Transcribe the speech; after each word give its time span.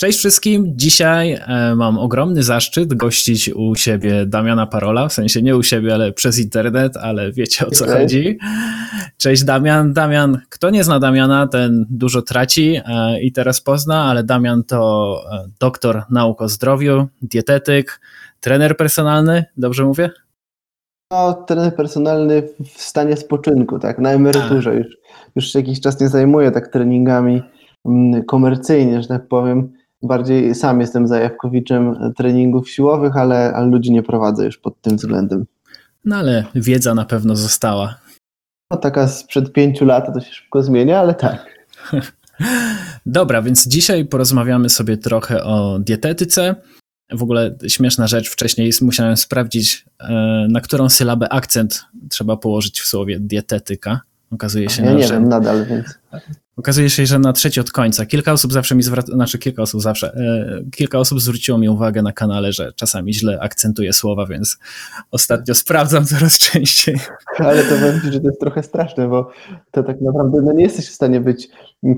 Cześć 0.00 0.18
wszystkim. 0.18 0.72
Dzisiaj 0.76 1.32
e, 1.32 1.74
mam 1.76 1.98
ogromny 1.98 2.42
zaszczyt 2.42 2.94
gościć 2.94 3.50
u 3.54 3.74
siebie 3.74 4.26
Damiana 4.26 4.66
Parola, 4.66 5.08
w 5.08 5.12
sensie 5.12 5.42
nie 5.42 5.56
u 5.56 5.62
siebie, 5.62 5.94
ale 5.94 6.12
przez 6.12 6.38
internet, 6.38 6.96
ale 6.96 7.32
wiecie 7.32 7.66
o 7.66 7.70
co 7.70 7.84
okay. 7.84 8.00
chodzi. 8.00 8.38
Cześć 9.16 9.44
Damian. 9.44 9.92
Damian, 9.92 10.40
kto 10.48 10.70
nie 10.70 10.84
zna 10.84 11.00
Damiana, 11.00 11.46
ten 11.46 11.86
dużo 11.90 12.22
traci 12.22 12.80
e, 12.84 13.20
i 13.22 13.32
teraz 13.32 13.60
pozna, 13.60 14.04
ale 14.04 14.24
Damian 14.24 14.64
to 14.64 15.20
e, 15.32 15.48
doktor 15.60 16.02
nauk 16.10 16.42
o 16.42 16.48
zdrowiu, 16.48 17.06
dietetyk, 17.22 18.00
trener 18.40 18.76
personalny, 18.76 19.44
dobrze 19.56 19.84
mówię? 19.84 20.10
No, 21.12 21.32
trener 21.34 21.76
personalny 21.76 22.42
w 22.74 22.82
stanie 22.82 23.16
spoczynku, 23.16 23.78
tak, 23.78 23.98
na 23.98 24.10
emeryturze. 24.10 24.74
Już, 24.74 24.86
już 25.36 25.54
jakiś 25.54 25.80
czas 25.80 26.00
nie 26.00 26.08
zajmuję 26.08 26.50
tak 26.50 26.68
treningami 26.68 27.42
mm, 27.86 28.24
komercyjnie, 28.24 29.02
że 29.02 29.08
tak 29.08 29.28
powiem 29.28 29.77
bardziej 30.02 30.54
sam 30.54 30.80
jestem 30.80 31.08
zajawkowiczem 31.08 32.12
treningów 32.16 32.70
siłowych, 32.70 33.16
ale, 33.16 33.52
ale 33.54 33.66
ludzi 33.66 33.92
nie 33.92 34.02
prowadzę 34.02 34.44
już 34.44 34.58
pod 34.58 34.80
tym 34.80 34.96
względem. 34.96 35.46
No 36.04 36.16
ale 36.16 36.44
wiedza 36.54 36.94
na 36.94 37.04
pewno 37.04 37.36
została. 37.36 37.94
No 38.70 38.76
taka 38.76 39.08
sprzed 39.08 39.52
pięciu 39.52 39.84
lat 39.84 40.14
to 40.14 40.20
się 40.20 40.32
szybko 40.32 40.62
zmienia, 40.62 41.00
ale 41.00 41.14
tak. 41.14 41.46
Dobra, 43.06 43.42
więc 43.42 43.68
dzisiaj 43.68 44.04
porozmawiamy 44.04 44.68
sobie 44.68 44.96
trochę 44.96 45.44
o 45.44 45.78
dietetyce. 45.78 46.54
W 47.12 47.22
ogóle 47.22 47.56
śmieszna 47.68 48.06
rzecz, 48.06 48.30
wcześniej 48.30 48.70
musiałem 48.82 49.16
sprawdzić, 49.16 49.84
e, 50.00 50.12
na 50.50 50.60
którą 50.60 50.88
sylabę 50.88 51.32
akcent 51.32 51.84
trzeba 52.08 52.36
położyć 52.36 52.80
w 52.80 52.86
słowie 52.86 53.20
dietetyka. 53.20 54.00
Okazuje 54.30 54.70
się, 54.70 54.84
ja 54.84 54.92
nie 54.92 55.06
że... 55.06 55.14
wiem 55.14 55.28
nadal, 55.28 55.66
więc. 55.66 55.98
Okazuje 56.58 56.90
się, 56.90 57.06
że 57.06 57.18
na 57.18 57.32
trzeci 57.32 57.60
od 57.60 57.70
końca. 57.70 58.06
Kilka 58.06 58.32
osób 58.32 58.52
zawsze 58.52 58.74
mi 58.74 58.82
zwraca, 58.82 59.12
znaczy 59.12 59.38
kilka 59.38 59.62
osób 59.62 59.82
zawsze, 59.82 60.14
e, 60.14 60.70
kilka 60.70 60.98
osób 60.98 61.20
zwróciło 61.20 61.58
mi 61.58 61.68
uwagę 61.68 62.02
na 62.02 62.12
kanale, 62.12 62.52
że 62.52 62.72
czasami 62.72 63.14
źle 63.14 63.40
akcentuję 63.40 63.92
słowa, 63.92 64.26
więc 64.26 64.58
ostatnio 65.10 65.54
sprawdzam 65.54 66.04
coraz 66.04 66.38
częściej. 66.48 66.96
Ale 67.38 67.62
to 67.62 67.74
powiem 67.74 68.12
że 68.12 68.20
to 68.20 68.26
jest 68.26 68.40
trochę 68.40 68.62
straszne, 68.62 69.08
bo 69.08 69.30
to 69.70 69.82
tak 69.82 70.00
naprawdę 70.00 70.40
no 70.44 70.52
nie 70.52 70.64
jesteś 70.64 70.88
w 70.88 70.94
stanie 70.94 71.20
być 71.20 71.48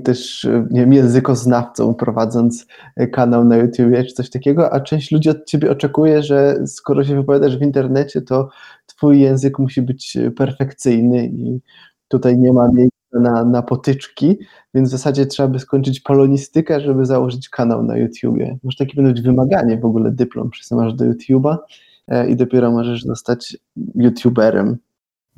też 0.03 0.47
nie 0.71 0.81
wiem, 0.81 0.93
językoznawcą 0.93 1.93
prowadząc 1.93 2.65
kanał 3.11 3.45
na 3.45 3.57
YouTube 3.57 4.07
czy 4.07 4.13
coś 4.13 4.29
takiego, 4.29 4.73
a 4.73 4.79
część 4.79 5.11
ludzi 5.11 5.29
od 5.29 5.45
ciebie 5.45 5.71
oczekuje, 5.71 6.23
że 6.23 6.57
skoro 6.67 7.03
się 7.03 7.15
wypowiadasz 7.15 7.57
w 7.57 7.61
internecie, 7.61 8.21
to 8.21 8.49
twój 8.85 9.19
język 9.19 9.59
musi 9.59 9.81
być 9.81 10.17
perfekcyjny 10.37 11.25
i 11.25 11.61
tutaj 12.07 12.37
nie 12.37 12.53
ma 12.53 12.67
miejsca 12.73 13.00
na, 13.13 13.45
na 13.45 13.61
potyczki, 13.61 14.37
więc 14.73 14.89
w 14.89 14.91
zasadzie 14.91 15.25
trzeba 15.25 15.49
by 15.49 15.59
skończyć 15.59 15.99
polonistykę, 15.99 16.81
żeby 16.81 17.05
założyć 17.05 17.49
kanał 17.49 17.83
na 17.83 17.97
YouTubie. 17.97 18.57
Może 18.63 18.77
takie 18.77 18.95
będą 18.95 19.11
być 19.11 19.21
wymaganie 19.21 19.77
w 19.77 19.85
ogóle 19.85 20.11
dyplom, 20.11 20.49
przesyłasz 20.49 20.93
do 20.93 21.05
YouTube'a 21.05 21.57
e, 22.07 22.29
i 22.29 22.35
dopiero 22.35 22.71
możesz 22.71 23.03
zostać 23.03 23.57
YouTuberem. 23.95 24.77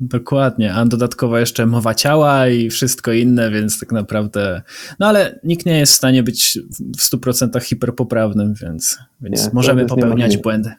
Dokładnie, 0.00 0.74
a 0.74 0.84
dodatkowo 0.84 1.38
jeszcze 1.38 1.66
mowa 1.66 1.94
ciała 1.94 2.48
i 2.48 2.70
wszystko 2.70 3.12
inne, 3.12 3.50
więc 3.50 3.80
tak 3.80 3.92
naprawdę. 3.92 4.62
No 4.98 5.06
ale 5.06 5.40
nikt 5.44 5.66
nie 5.66 5.78
jest 5.78 5.92
w 5.92 5.96
stanie 5.96 6.22
być 6.22 6.58
w 6.96 7.00
100% 7.00 7.62
hiperpoprawnym, 7.62 8.54
więc, 8.62 8.98
więc 9.20 9.44
nie, 9.44 9.50
możemy 9.52 9.86
popełniać 9.86 10.36
błędy. 10.36 10.72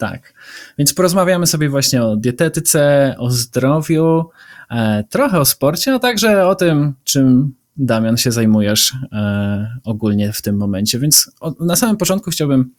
Tak. 0.00 0.34
Więc 0.78 0.94
porozmawiamy 0.94 1.46
sobie 1.46 1.68
właśnie 1.68 2.02
o 2.02 2.16
dietetyce, 2.16 3.14
o 3.18 3.30
zdrowiu, 3.30 4.24
e, 4.70 5.04
trochę 5.10 5.40
o 5.40 5.44
sporcie, 5.44 5.94
a 5.94 5.98
także 5.98 6.46
o 6.46 6.54
tym, 6.54 6.94
czym 7.04 7.54
Damian 7.76 8.16
się 8.16 8.32
zajmujesz 8.32 8.92
e, 9.12 9.78
ogólnie 9.84 10.32
w 10.32 10.42
tym 10.42 10.56
momencie. 10.56 10.98
Więc 10.98 11.30
na 11.60 11.76
samym 11.76 11.96
początku 11.96 12.30
chciałbym 12.30 12.70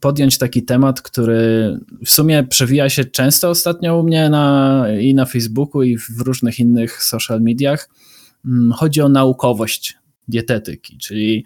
podjąć 0.00 0.38
taki 0.38 0.62
temat, 0.62 1.02
który 1.02 1.78
w 2.04 2.10
sumie 2.10 2.44
przewija 2.44 2.90
się 2.90 3.04
często 3.04 3.50
ostatnio 3.50 3.98
u 3.98 4.02
mnie 4.02 4.30
na, 4.30 4.84
i 5.00 5.14
na 5.14 5.24
Facebooku, 5.24 5.82
i 5.82 5.98
w 5.98 6.20
różnych 6.20 6.58
innych 6.58 7.02
social 7.02 7.40
mediach. 7.40 7.88
Mm, 8.46 8.72
chodzi 8.72 9.00
o 9.00 9.08
naukowość 9.08 9.98
dietetyki, 10.28 10.98
czyli 10.98 11.44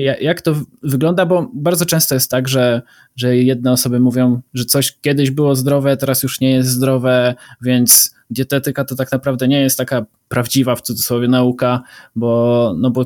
jak 0.00 0.42
to 0.42 0.54
wygląda, 0.82 1.26
bo 1.26 1.50
bardzo 1.54 1.86
często 1.86 2.14
jest 2.14 2.30
tak, 2.30 2.48
że, 2.48 2.82
że 3.16 3.36
jedne 3.36 3.72
osoby 3.72 4.00
mówią, 4.00 4.40
że 4.54 4.64
coś 4.64 4.98
kiedyś 5.00 5.30
było 5.30 5.56
zdrowe, 5.56 5.96
teraz 5.96 6.22
już 6.22 6.40
nie 6.40 6.50
jest 6.50 6.68
zdrowe, 6.68 7.34
więc 7.62 8.14
dietetyka 8.30 8.84
to 8.84 8.94
tak 8.94 9.12
naprawdę 9.12 9.48
nie 9.48 9.60
jest 9.60 9.78
taka 9.78 10.06
prawdziwa 10.28 10.76
w 10.76 10.82
cudzysłowie 10.82 11.28
nauka, 11.28 11.82
bo, 12.16 12.74
no 12.78 12.90
bo 12.90 13.04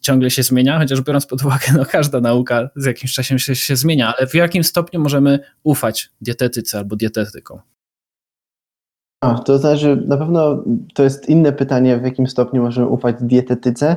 ciągle 0.00 0.30
się 0.30 0.42
zmienia, 0.42 0.78
chociaż 0.78 1.00
biorąc 1.00 1.26
pod 1.26 1.44
uwagę, 1.44 1.66
no 1.76 1.84
każda 1.84 2.20
nauka 2.20 2.70
z 2.76 2.84
jakimś 2.84 3.12
czasem 3.12 3.38
się, 3.38 3.56
się 3.56 3.76
zmienia, 3.76 4.14
ale 4.16 4.26
w 4.26 4.34
jakim 4.34 4.64
stopniu 4.64 5.00
możemy 5.00 5.38
ufać 5.62 6.10
dietetyce 6.20 6.78
albo 6.78 6.96
dietetykom? 6.96 7.60
A, 9.20 9.34
to 9.38 9.58
znaczy, 9.58 10.02
na 10.06 10.16
pewno 10.16 10.64
to 10.94 11.02
jest 11.02 11.28
inne 11.28 11.52
pytanie, 11.52 11.98
w 11.98 12.04
jakim 12.04 12.26
stopniu 12.26 12.62
możemy 12.62 12.88
ufać 12.88 13.16
dietetyce, 13.20 13.96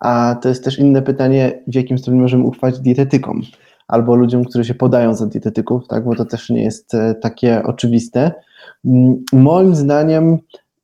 a 0.00 0.36
to 0.42 0.48
jest 0.48 0.64
też 0.64 0.78
inne 0.78 1.02
pytanie, 1.02 1.62
w 1.66 1.74
jakim 1.74 1.98
stopniu 1.98 2.20
możemy 2.20 2.44
ufać 2.44 2.80
dietetykom 2.80 3.42
albo 3.88 4.14
ludziom, 4.14 4.44
którzy 4.44 4.64
się 4.64 4.74
podają 4.74 5.14
za 5.14 5.26
dietetyków, 5.26 5.88
tak, 5.88 6.04
bo 6.04 6.14
to 6.14 6.24
też 6.24 6.50
nie 6.50 6.62
jest 6.62 6.94
e, 6.94 7.14
takie 7.14 7.62
oczywiste. 7.62 8.32
Mm, 8.84 9.24
moim 9.32 9.74
zdaniem 9.74 10.38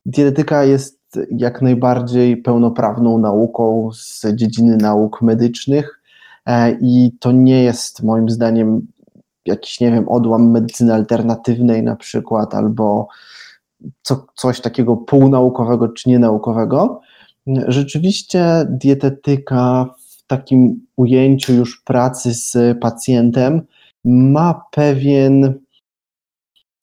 dietetyka 0.05 0.63
jest 0.63 0.97
jak 1.31 1.61
najbardziej 1.61 2.37
pełnoprawną 2.37 3.17
nauką 3.17 3.89
z 3.93 4.25
dziedziny 4.35 4.77
nauk 4.77 5.21
medycznych 5.21 6.01
e, 6.45 6.71
i 6.81 7.11
to 7.19 7.31
nie 7.31 7.63
jest 7.63 8.03
moim 8.03 8.29
zdaniem 8.29 8.87
jakiś, 9.45 9.79
nie 9.79 9.91
wiem, 9.91 10.09
odłam 10.09 10.51
medycyny 10.51 10.93
alternatywnej 10.93 11.83
na 11.83 11.95
przykład, 11.95 12.55
albo 12.55 13.07
co, 14.01 14.25
coś 14.35 14.61
takiego 14.61 14.97
półnaukowego 14.97 15.87
czy 15.87 16.09
nienaukowego, 16.09 17.01
Rzeczywiście 17.67 18.65
dietetyka 18.69 19.89
w 20.09 20.27
takim 20.27 20.85
ujęciu 20.95 21.53
już 21.53 21.81
pracy 21.81 22.33
z 22.33 22.77
pacjentem 22.79 23.61
ma 24.05 24.61
pewien 24.71 25.53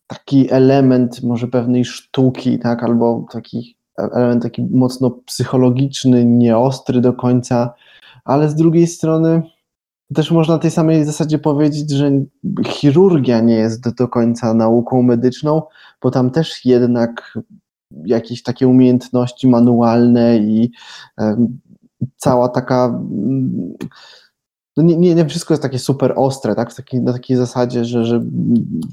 taki 0.06 0.52
element 0.52 1.22
może 1.22 1.48
pewnej 1.48 1.84
sztuki, 1.84 2.58
tak, 2.58 2.82
albo 2.82 3.26
taki 3.32 3.76
element 3.98 4.42
taki 4.42 4.62
mocno 4.70 5.10
psychologiczny, 5.10 6.24
nieostry 6.24 7.00
do 7.00 7.12
końca, 7.12 7.74
ale 8.24 8.48
z 8.48 8.54
drugiej 8.54 8.86
strony 8.86 9.42
też 10.14 10.30
można 10.30 10.58
tej 10.58 10.70
samej 10.70 11.04
zasadzie 11.04 11.38
powiedzieć, 11.38 11.90
że 11.90 12.10
chirurgia 12.66 13.40
nie 13.40 13.54
jest 13.54 13.94
do 13.98 14.08
końca 14.08 14.54
nauką 14.54 15.02
medyczną, 15.02 15.62
bo 16.02 16.10
tam 16.10 16.30
też 16.30 16.64
jednak 16.64 17.38
jakieś 18.06 18.42
takie 18.42 18.68
umiejętności 18.68 19.48
manualne 19.48 20.38
i 20.38 20.70
cała 22.16 22.48
taka. 22.48 23.00
No 24.76 24.82
nie, 24.82 24.96
nie, 24.96 25.14
nie 25.14 25.26
wszystko 25.26 25.54
jest 25.54 25.62
takie 25.62 25.78
super 25.78 26.12
ostre, 26.16 26.54
tak? 26.54 26.74
Taki, 26.74 27.00
na 27.00 27.12
takiej 27.12 27.36
zasadzie, 27.36 27.84
że, 27.84 28.04
że 28.04 28.24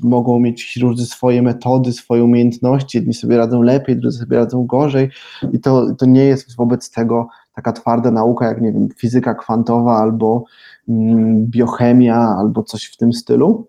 mogą 0.03 0.39
mieć 0.39 0.73
chirurdzy 0.73 1.05
swoje 1.05 1.41
metody, 1.41 1.93
swoje 1.93 2.23
umiejętności, 2.23 2.97
jedni 2.97 3.13
sobie 3.13 3.37
radzą 3.37 3.61
lepiej, 3.61 3.97
drudzy 3.97 4.19
sobie 4.19 4.37
radzą 4.37 4.65
gorzej 4.65 5.09
i 5.51 5.59
to, 5.59 5.95
to 5.95 6.05
nie 6.05 6.25
jest 6.25 6.55
wobec 6.55 6.91
tego 6.91 7.27
taka 7.55 7.73
twarda 7.73 8.11
nauka 8.11 8.45
jak, 8.45 8.61
nie 8.61 8.71
wiem, 8.71 8.89
fizyka 8.97 9.35
kwantowa 9.35 9.97
albo 9.97 10.43
mm, 10.89 11.45
biochemia 11.45 12.35
albo 12.39 12.63
coś 12.63 12.85
w 12.85 12.97
tym 12.97 13.13
stylu. 13.13 13.67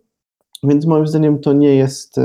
Więc 0.63 0.87
moim 0.87 1.07
zdaniem 1.07 1.39
to 1.39 1.53
nie 1.53 1.75
jest 1.75 2.21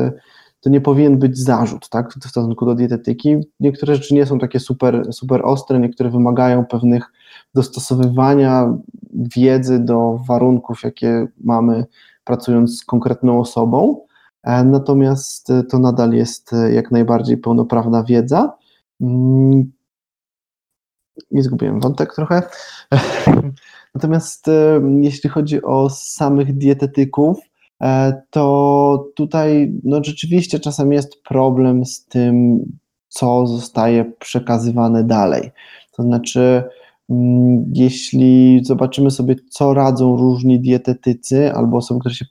to 0.68 0.72
nie 0.72 0.81
powinien 0.81 1.18
być 1.18 1.38
zarzut 1.38 1.90
tak, 1.90 2.14
w 2.14 2.30
stosunku 2.30 2.66
do 2.66 2.75
dietetyki. 2.75 3.36
Niektóre 3.60 3.96
rzeczy 3.96 4.14
nie 4.14 4.25
są 4.25 4.40
takie 4.40 4.60
super, 4.60 5.14
super 5.14 5.42
ostre, 5.46 5.80
niektóre 5.80 6.10
wymagają 6.10 6.66
pewnych 6.66 7.12
dostosowywania 7.54 8.78
wiedzy 9.14 9.80
do 9.80 10.19
warunków, 10.28 10.84
jakie 10.84 11.28
mamy 11.44 11.86
pracując 12.24 12.80
z 12.80 12.86
konkretną 12.86 13.40
osobą. 13.40 14.02
E, 14.44 14.64
natomiast 14.64 15.52
to 15.69 15.80
nadal 15.80 16.14
jest 16.14 16.52
jak 16.72 16.92
najbardziej 16.92 17.38
pełnoprawna 17.38 18.04
wiedza. 18.04 18.58
Mm, 19.02 19.72
I 21.31 21.42
zgubiłem 21.42 21.80
wątek 21.80 22.16
trochę. 22.16 22.42
Natomiast 23.96 24.48
e, 24.48 24.81
jeśli 25.02 25.30
chodzi 25.30 25.64
o 25.64 25.90
samych 25.90 26.58
dietetyków, 26.58 27.38
E, 27.38 27.56
to 28.29 29.06
tutaj 29.15 29.74
no, 29.83 30.03
rzeczywiście 30.03 30.59
czasem 30.59 30.94
jest 30.94 31.24
problem 31.24 31.85
z 31.85 32.06
tym, 32.06 32.59
co 33.07 33.47
zostaje 33.47 34.06
przekazywane 34.19 35.03
dalej. 35.03 35.51
To 35.95 36.03
znaczy, 36.03 36.63
mm, 37.09 37.71
jeśli 37.74 38.59
zobaczymy 38.63 39.12
sobie, 39.12 39.35
co 39.50 39.74
radzą 39.74 40.18
różni 40.18 40.59
dietetycy 40.59 41.53
albo 41.53 41.77
osoby, 41.77 42.00
które 42.00 42.15
się 42.15 42.25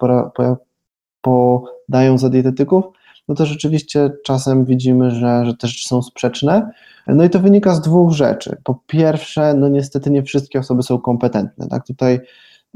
podają 1.21 2.19
za 2.19 2.29
dietetyków, 2.31 2.85
no 3.29 3.35
to 3.35 3.47
rzeczywiście 3.47 4.11
czasem 4.25 4.65
widzimy, 4.65 5.11
że, 5.11 5.47
że 5.47 5.57
te 5.57 5.69
rzeczy 5.69 5.89
są 5.89 6.03
sprzeczne. 6.03 6.71
No 7.07 7.25
i 7.25 7.31
to 7.31 7.41
wynika 7.41 7.75
z 7.75 7.81
dwóch 7.81 8.13
rzeczy. 8.13 8.57
Po 8.65 8.81
pierwsze, 8.87 9.55
no 9.55 9.69
niestety 9.69 10.11
nie 10.11 10.23
wszystkie 10.23 10.59
osoby 10.59 10.83
są 10.83 10.99
kompetentne. 10.99 11.69
Tak? 11.69 11.87
Tutaj 11.87 12.21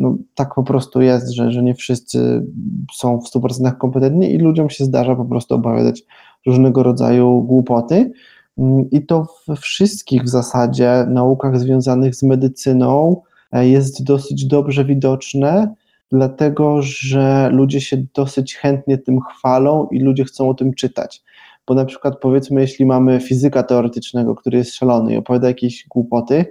no, 0.00 0.16
tak 0.34 0.54
po 0.54 0.62
prostu 0.62 1.00
jest, 1.00 1.30
że, 1.30 1.50
że 1.50 1.62
nie 1.62 1.74
wszyscy 1.74 2.46
są 2.94 3.20
w 3.20 3.36
100% 3.36 3.76
kompetentni 3.76 4.32
i 4.32 4.38
ludziom 4.38 4.70
się 4.70 4.84
zdarza 4.84 5.16
po 5.16 5.24
prostu 5.24 5.54
opowiadać 5.54 6.02
różnego 6.46 6.82
rodzaju 6.82 7.42
głupoty. 7.42 8.12
Mm, 8.58 8.90
I 8.90 9.06
to 9.06 9.26
we 9.48 9.56
wszystkich 9.56 10.22
w 10.22 10.28
zasadzie 10.28 11.06
naukach 11.08 11.58
związanych 11.58 12.14
z 12.14 12.22
medycyną 12.22 13.22
e, 13.52 13.68
jest 13.68 14.04
dosyć 14.04 14.46
dobrze 14.46 14.84
widoczne, 14.84 15.74
dlatego 16.12 16.82
że 16.82 17.50
ludzie 17.52 17.80
się 17.80 17.96
dosyć 18.14 18.56
chętnie 18.56 18.98
tym 18.98 19.20
chwalą 19.20 19.88
i 19.90 19.98
ludzie 19.98 20.24
chcą 20.24 20.48
o 20.48 20.54
tym 20.54 20.74
czytać. 20.74 21.22
Bo 21.66 21.74
na 21.74 21.84
przykład 21.84 22.18
powiedzmy, 22.20 22.60
jeśli 22.60 22.86
mamy 22.86 23.20
fizyka 23.20 23.62
teoretycznego, 23.62 24.34
który 24.34 24.58
jest 24.58 24.74
szalony 24.74 25.12
i 25.12 25.16
opowiada 25.16 25.48
jakieś 25.48 25.86
głupoty, 25.88 26.44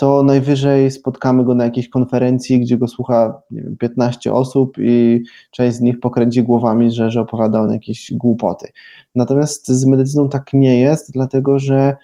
to 0.00 0.22
najwyżej 0.22 0.90
spotkamy 0.90 1.44
go 1.44 1.54
na 1.54 1.64
jakiejś 1.64 1.88
konferencji, 1.88 2.60
gdzie 2.60 2.78
go 2.78 2.88
słucha 2.88 3.42
nie 3.50 3.62
wiem, 3.62 3.76
15 3.76 4.32
osób 4.32 4.76
i 4.78 5.22
część 5.50 5.76
z 5.76 5.80
nich 5.80 6.00
pokręci 6.00 6.42
głowami, 6.42 6.90
że, 6.90 7.10
że 7.10 7.20
opowiada 7.20 7.60
on 7.60 7.72
jakieś 7.72 8.12
głupoty. 8.14 8.68
Natomiast 9.14 9.68
z 9.68 9.86
medycyną 9.86 10.28
tak 10.28 10.52
nie 10.52 10.80
jest, 10.80 11.12
dlatego 11.12 11.58
że 11.58 11.96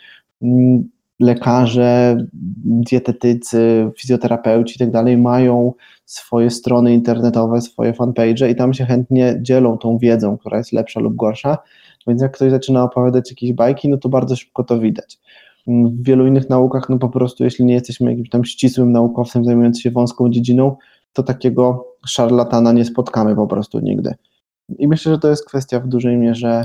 mm, 0.43 0.89
lekarze, 1.21 2.17
dietetycy, 2.65 3.91
fizjoterapeuci 3.99 4.77
i 4.77 4.79
tak 4.79 4.91
dalej 4.91 5.17
mają 5.17 5.73
swoje 6.05 6.51
strony 6.51 6.95
internetowe, 6.95 7.61
swoje 7.61 7.93
fanpage 7.93 8.51
i 8.51 8.57
tam 8.57 8.75
się 8.75 8.85
chętnie 8.85 9.39
dzielą 9.43 9.79
tą 9.79 9.99
wiedzą, 9.99 10.39
która 10.39 10.59
jest 10.59 10.73
lepsza 10.73 11.01
lub 11.01 11.17
gorsza, 11.17 11.59
więc 12.07 12.23
jak 12.23 12.33
ktoś 12.33 12.51
zaczyna 12.51 12.83
opowiadać 12.83 13.31
jakieś 13.31 13.53
bajki, 13.53 13.89
no 13.89 13.97
to 13.97 14.09
bardzo 14.09 14.37
szybko 14.37 14.65
to 14.65 14.79
widać. 14.79 15.19
W 15.67 16.03
wielu 16.03 16.27
innych 16.27 16.51
naukach, 16.51 16.89
no 16.89 16.99
po 16.99 17.09
prostu, 17.09 17.45
jeśli 17.45 17.65
nie 17.65 17.75
jesteśmy 17.75 18.11
jakimś 18.11 18.31
tam 18.31 18.45
ścisłym 18.45 18.93
naukowcem 18.93 19.45
zajmującym 19.45 19.83
się 19.83 19.91
wąską 19.91 20.31
dziedziną, 20.31 20.77
to 21.13 21.23
takiego 21.23 21.87
szarlatana 22.07 22.73
nie 22.73 22.85
spotkamy 22.85 23.37
po 23.37 23.47
prostu 23.47 23.79
nigdy. 23.79 24.15
I 24.79 24.89
myślę, 24.89 25.13
że 25.13 25.19
to 25.19 25.29
jest 25.29 25.47
kwestia 25.47 25.81
w 25.81 25.89
dużej 25.89 26.17
mierze 26.17 26.65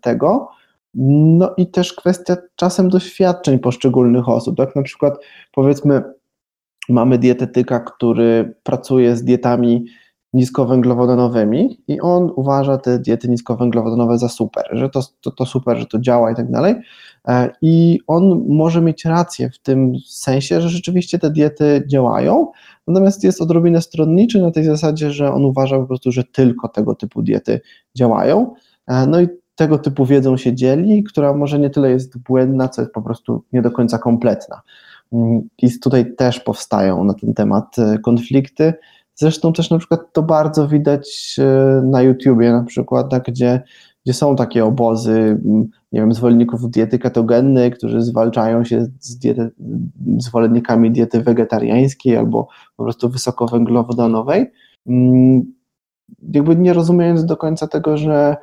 tego. 0.00 0.48
No 0.94 1.54
i 1.56 1.66
też 1.66 1.92
kwestia 1.92 2.36
czasem 2.56 2.88
doświadczeń 2.88 3.58
poszczególnych 3.58 4.28
osób. 4.28 4.56
Tak 4.56 4.76
na 4.76 4.82
przykład 4.82 5.14
powiedzmy, 5.52 6.02
mamy 6.88 7.18
dietetyka, 7.18 7.80
który 7.80 8.54
pracuje 8.62 9.16
z 9.16 9.24
dietami 9.24 9.84
niskowęglowodanowymi 10.32 11.78
i 11.88 12.00
on 12.00 12.32
uważa 12.36 12.78
te 12.78 12.98
diety 12.98 13.28
niskowęglowodanowe 13.28 14.18
za 14.18 14.28
super, 14.28 14.64
że 14.72 14.90
to, 14.90 15.00
to, 15.20 15.30
to 15.30 15.46
super, 15.46 15.78
że 15.78 15.86
to 15.86 15.98
działa 15.98 16.30
i 16.30 16.34
tak 16.34 16.50
dalej. 16.50 16.74
E, 17.28 17.50
I 17.62 18.00
on 18.06 18.44
może 18.48 18.80
mieć 18.80 19.04
rację 19.04 19.50
w 19.50 19.58
tym 19.58 19.92
sensie, 20.06 20.60
że 20.60 20.68
rzeczywiście 20.68 21.18
te 21.18 21.30
diety 21.30 21.84
działają, 21.86 22.46
natomiast 22.86 23.24
jest 23.24 23.40
odrobinę 23.42 23.82
stronniczy 23.82 24.40
na 24.42 24.50
tej 24.50 24.64
zasadzie, 24.64 25.10
że 25.10 25.32
on 25.32 25.44
uważa 25.44 25.78
po 25.78 25.86
prostu, 25.86 26.12
że 26.12 26.24
tylko 26.24 26.68
tego 26.68 26.94
typu 26.94 27.22
diety 27.22 27.60
działają. 27.94 28.54
E, 28.86 29.06
no 29.06 29.20
i 29.20 29.28
tego 29.54 29.78
typu 29.78 30.06
wiedzą 30.06 30.36
się 30.36 30.54
dzieli, 30.54 31.04
która 31.04 31.34
może 31.34 31.58
nie 31.58 31.70
tyle 31.70 31.90
jest 31.90 32.18
błędna, 32.18 32.68
co 32.68 32.82
jest 32.82 32.94
po 32.94 33.02
prostu 33.02 33.44
nie 33.52 33.62
do 33.62 33.70
końca 33.70 33.98
kompletna. 33.98 34.60
Mm, 35.12 35.48
I 35.58 35.78
tutaj 35.78 36.16
też 36.16 36.40
powstają 36.40 37.04
na 37.04 37.14
ten 37.14 37.34
temat 37.34 37.78
e, 37.78 37.98
konflikty. 37.98 38.74
Zresztą 39.22 39.52
też 39.52 39.70
na 39.70 39.78
przykład 39.78 40.12
to 40.12 40.22
bardzo 40.22 40.68
widać 40.68 41.36
na 41.82 42.02
YouTubie, 42.02 42.52
na 42.52 42.64
przykład, 42.64 43.10
tak, 43.10 43.22
gdzie 43.22 43.62
gdzie 44.04 44.14
są 44.14 44.36
takie 44.36 44.64
obozy, 44.64 45.40
nie 45.92 46.00
wiem, 46.00 46.12
zwolenników 46.12 46.70
diety 46.70 46.98
ketogennej, 46.98 47.70
którzy 47.70 48.02
zwalczają 48.02 48.64
się 48.64 48.86
z 49.00 49.18
diety, 49.18 49.50
zwolennikami 50.18 50.90
diety 50.90 51.22
wegetariańskiej 51.22 52.16
albo 52.16 52.48
po 52.76 52.82
prostu 52.82 53.08
wysokowęglowodanowej, 53.10 54.46
mm, 54.86 55.52
jakby 56.32 56.56
nie 56.56 56.72
rozumiejąc 56.72 57.24
do 57.24 57.36
końca 57.36 57.66
tego, 57.68 57.96
że 57.96 58.36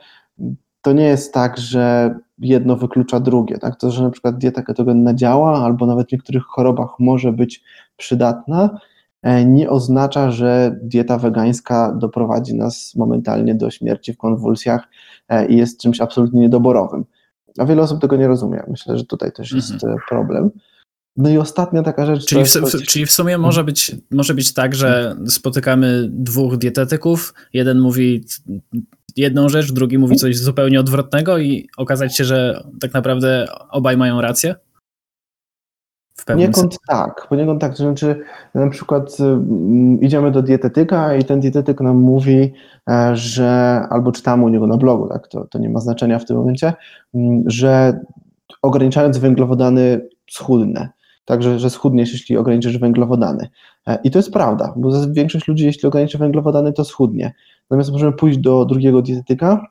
to 0.81 0.94
nie 0.94 1.04
jest 1.04 1.34
tak, 1.34 1.58
że 1.58 2.16
jedno 2.38 2.76
wyklucza 2.76 3.20
drugie, 3.20 3.58
tak? 3.58 3.76
To, 3.76 3.92
że 3.92 4.04
na 4.04 4.10
przykład 4.10 4.38
dieta 4.38 4.62
ketogenna 4.62 5.14
działa, 5.14 5.64
albo 5.64 5.86
nawet 5.86 6.10
w 6.10 6.12
niektórych 6.12 6.44
chorobach 6.44 6.90
może 7.00 7.34
być 7.34 7.64
przydatna, 7.98 8.70
E, 8.70 8.80
nie 9.45 9.69
oznacza, 9.69 10.31
że 10.31 10.80
dieta 10.83 11.18
wegańska 11.18 11.95
doprowadzi 12.00 12.56
nas 12.56 12.95
momentalnie 12.95 13.56
do 13.56 13.71
śmierci 13.71 14.13
w 14.13 14.18
konwulsjach 14.18 14.88
e, 15.30 15.48
i 15.48 15.57
jest 15.57 15.81
czymś 15.81 16.01
absolutnie 16.01 16.42
niedoborowym. 16.42 17.06
A 17.57 17.66
wiele 17.66 17.81
osób 17.81 18.01
tego 18.01 18.16
nie 18.16 18.27
rozumie. 18.27 18.63
Myślę, 18.68 18.98
że 18.98 19.06
tutaj 19.06 19.31
też 19.31 19.51
jest 19.51 19.74
mhm. 19.74 19.94
E, 19.94 19.98
problem. 20.10 20.51
No 21.18 21.30
i 21.30 21.38
ostatnia 21.38 21.83
taka 21.83 22.06
rzecz. 22.06 22.25
Czyli, 22.25 22.45
w, 22.45 22.88
czyli 22.88 23.06
w 23.06 23.12
sumie 23.12 23.38
może 23.38 23.63
być, 23.63 23.95
może 24.12 24.33
być 24.33 24.54
tak, 24.54 24.75
że 24.75 25.16
spotykamy 25.27 26.07
dwóch 26.12 26.57
dietetyków. 26.57 27.33
Jeden 27.54 27.80
mówi 27.80 28.25
jedną 29.16 29.50
rzecz, 29.50 29.71
drugi 29.71 29.98
mówi 29.98 30.16
coś 30.16 30.38
zupełnie 30.38 30.80
odwrotnego, 30.80 31.38
i 31.38 31.69
okazać 31.77 32.18
się, 32.18 32.24
że 32.24 32.63
tak 32.80 32.94
naprawdę 32.94 33.48
obaj 33.69 33.98
mają 33.98 34.21
rację? 34.21 34.56
Poniekąd 36.25 36.77
tak, 36.88 37.27
poniekąd 37.30 37.62
tak, 37.62 37.71
to 37.71 37.83
znaczy 37.83 38.21
na 38.54 38.69
przykład 38.69 39.18
y, 39.19 40.06
idziemy 40.06 40.31
do 40.31 40.42
dietetyka 40.42 41.16
i 41.16 41.24
ten 41.24 41.39
dietetyk 41.39 41.81
nam 41.81 41.98
mówi, 41.98 42.54
e, 42.89 43.16
że 43.16 43.81
albo 43.89 44.12
czytamy 44.12 44.44
u 44.44 44.50
niego 44.50 44.68
na 44.68 44.77
blogu, 44.77 45.07
tak, 45.07 45.27
to, 45.27 45.45
to 45.45 45.60
nie 45.60 45.69
ma 45.69 45.80
znaczenia 45.80 46.19
w 46.19 46.25
tym 46.25 46.38
momencie, 46.38 46.74
mm, 47.13 47.44
że 47.45 48.00
ograniczając 48.62 49.18
węglowodany 49.18 50.07
schudnę, 50.31 50.89
także 51.25 51.60
że 51.60 51.69
schudniesz, 51.69 52.13
jeśli 52.13 52.38
ograniczysz 52.38 52.77
węglowodany. 52.77 53.50
E, 53.88 54.00
I 54.04 54.12
to 54.12 54.19
jest 54.19 54.33
prawda, 54.33 54.74
bo 54.75 54.89
większość 55.10 55.48
ludzi, 55.48 55.66
jeśli 55.66 55.88
ograniczy 55.88 56.18
węglowodany, 56.18 56.74
to 56.74 56.86
schudnie. 56.86 57.33
Natomiast 57.69 57.92
możemy 57.92 58.13
pójść 58.13 58.38
do 58.38 58.66
drugiego 58.66 59.01
dietetyka 59.01 59.66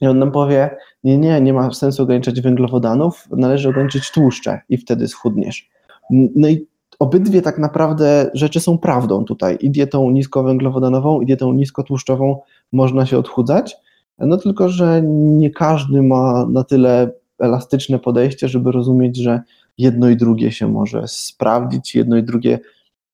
i 0.00 0.06
on 0.06 0.18
nam 0.18 0.32
powie, 0.32 0.76
nie, 1.04 1.18
nie, 1.18 1.40
nie 1.40 1.52
ma 1.52 1.72
sensu 1.72 2.02
ograniczać 2.02 2.40
węglowodanów, 2.40 3.28
należy 3.30 3.68
ograniczyć 3.68 4.10
tłuszcze 4.10 4.60
i 4.68 4.76
wtedy 4.76 5.08
schudniesz. 5.08 5.70
No 6.10 6.48
i 6.48 6.66
obydwie 6.98 7.42
tak 7.42 7.58
naprawdę 7.58 8.30
rzeczy 8.34 8.60
są 8.60 8.78
prawdą 8.78 9.24
tutaj. 9.24 9.58
I 9.60 9.70
dietą 9.70 10.10
niskowęglowodanową, 10.10 11.20
i 11.20 11.26
dietą 11.26 11.52
niskotłuszczową 11.52 12.40
można 12.72 13.06
się 13.06 13.18
odchudzać, 13.18 13.76
no 14.18 14.36
tylko, 14.36 14.68
że 14.68 15.02
nie 15.12 15.50
każdy 15.50 16.02
ma 16.02 16.46
na 16.46 16.64
tyle 16.64 17.10
elastyczne 17.38 17.98
podejście, 17.98 18.48
żeby 18.48 18.72
rozumieć, 18.72 19.16
że 19.16 19.40
jedno 19.78 20.08
i 20.08 20.16
drugie 20.16 20.52
się 20.52 20.68
może 20.68 21.08
sprawdzić, 21.08 21.94
jedno 21.94 22.16
i 22.16 22.22
drugie 22.22 22.58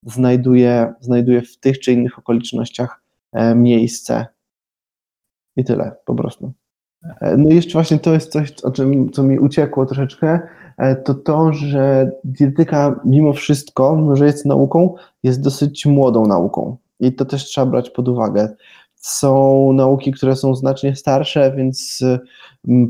znajduje, 0.06 0.94
znajduje 1.00 1.42
w 1.42 1.56
tych 1.56 1.80
czy 1.80 1.92
innych 1.92 2.18
okolicznościach 2.18 3.02
e, 3.32 3.54
miejsce. 3.54 4.26
I 5.56 5.64
tyle, 5.64 5.96
po 6.04 6.14
prostu. 6.14 6.52
No 7.38 7.50
i 7.50 7.54
jeszcze 7.54 7.72
właśnie 7.72 7.98
to 7.98 8.12
jest 8.12 8.32
coś, 8.32 8.52
o 8.62 8.70
czym, 8.70 9.10
co 9.10 9.22
mi 9.22 9.38
uciekło 9.38 9.86
troszeczkę, 9.86 10.40
e, 10.78 10.96
to 10.96 11.14
to, 11.14 11.52
że 11.52 12.10
dietyka 12.24 13.00
mimo 13.04 13.32
wszystko, 13.32 13.96
mimo 13.96 14.16
że 14.16 14.26
jest 14.26 14.46
nauką, 14.46 14.94
jest 15.22 15.40
dosyć 15.40 15.86
młodą 15.86 16.26
nauką 16.26 16.76
i 17.00 17.12
to 17.12 17.24
też 17.24 17.44
trzeba 17.44 17.66
brać 17.66 17.90
pod 17.90 18.08
uwagę. 18.08 18.48
Są 18.94 19.72
nauki, 19.72 20.12
które 20.12 20.36
są 20.36 20.54
znacznie 20.54 20.96
starsze, 20.96 21.52
więc 21.56 22.04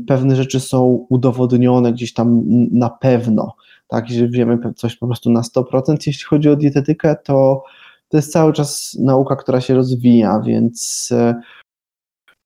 pewne 0.07 0.35
rzeczy 0.35 0.59
są 0.59 1.05
udowodnione 1.09 1.93
gdzieś 1.93 2.13
tam 2.13 2.43
na 2.71 2.89
pewno, 2.89 3.55
tak, 3.87 4.09
że 4.09 4.27
wiemy 4.27 4.57
coś 4.75 4.95
po 4.95 5.07
prostu 5.07 5.31
na 5.31 5.41
100%. 5.41 6.07
Jeśli 6.07 6.25
chodzi 6.25 6.49
o 6.49 6.55
dietetykę, 6.55 7.15
to 7.23 7.63
to 8.11 8.17
jest 8.17 8.31
cały 8.31 8.53
czas 8.53 8.97
nauka, 8.99 9.35
która 9.35 9.61
się 9.61 9.75
rozwija, 9.75 10.41
więc 10.45 11.09
e, 11.11 11.35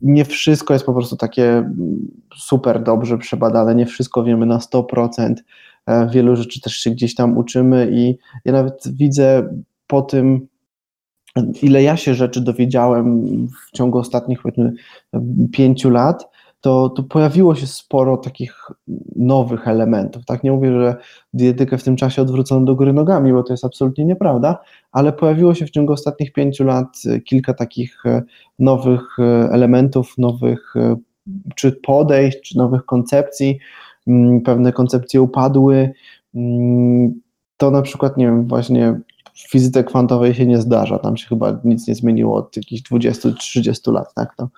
nie 0.02 0.26
wszystko 0.26 0.74
jest 0.74 0.86
po 0.86 0.94
prostu 0.94 1.18
takie 1.18 1.50
mm, 1.58 2.12
super 2.36 2.84
dobrze 2.84 3.18
przebadane, 3.18 3.76
nie 3.76 3.86
wszystko 3.86 4.24
wiemy 4.24 4.46
na 4.46 4.58
100%. 4.58 5.34
E, 5.86 6.10
wielu 6.10 6.36
rzeczy 6.36 6.62
też 6.62 6.74
się 6.74 6.92
gdzieś 6.92 7.16
tam 7.16 7.38
uczymy 7.38 7.90
i 7.92 8.18
ja 8.46 8.54
nawet 8.54 8.84
widzę 8.86 9.50
po 9.88 10.02
tym, 10.02 10.48
ile 11.62 11.84
ja 11.84 11.98
się 11.98 12.16
rzeczy 12.16 12.42
dowiedziałem 12.42 13.28
w 13.48 13.72
ciągu 13.72 13.98
ostatnich 13.98 14.42
powiedzmy 14.42 14.74
pięciu 15.52 15.90
lat, 15.90 16.35
to, 16.66 16.90
to 16.90 17.04
pojawiło 17.04 17.56
się 17.56 17.68
sporo 17.68 18.18
takich 18.18 18.56
nowych 19.16 19.68
elementów. 19.68 20.26
Tak 20.26 20.44
nie 20.44 20.52
mówię, 20.52 20.72
że 20.72 20.96
dietykę 21.34 21.78
w 21.78 21.84
tym 21.84 21.96
czasie 21.96 22.22
odwrócono 22.22 22.66
do 22.66 22.76
góry 22.76 22.94
nogami, 22.94 23.34
bo 23.34 23.44
to 23.44 23.54
jest 23.54 23.66
absolutnie 23.66 24.06
nieprawda, 24.06 24.58
ale 24.92 25.14
pojawiło 25.14 25.54
się 25.54 25.66
w 25.66 25.70
ciągu 25.70 25.94
ostatnich 25.94 26.34
pięciu 26.34 26.64
lat 26.64 26.88
kilka 27.26 27.54
takich 27.54 28.06
e, 28.06 28.24
nowych 28.60 29.20
e, 29.20 29.24
elementów, 29.52 30.18
nowych 30.18 30.74
e, 30.76 30.96
czy 31.56 31.72
podejść, 31.72 32.42
czy 32.42 32.58
nowych 32.58 32.86
koncepcji. 32.86 33.60
Mm, 34.08 34.42
pewne 34.42 34.74
koncepcje 34.74 35.22
upadły. 35.22 35.92
Mm, 36.36 37.22
to 37.58 37.72
na 37.72 37.82
przykład, 37.82 38.18
nie 38.18 38.26
wiem, 38.26 38.48
właśnie 38.48 39.00
w 39.36 39.52
fizyce 39.52 39.84
kwantowej 39.84 40.36
się 40.36 40.46
nie 40.46 40.62
zdarza, 40.62 41.00
tam 41.00 41.18
się 41.18 41.28
chyba 41.28 41.60
nic 41.64 41.88
nie 41.88 41.96
zmieniło 41.96 42.38
od 42.38 42.58
jakichś 42.58 42.82
20-30 42.92 43.94
lat, 43.94 44.14
tak, 44.14 44.36
to 44.36 44.50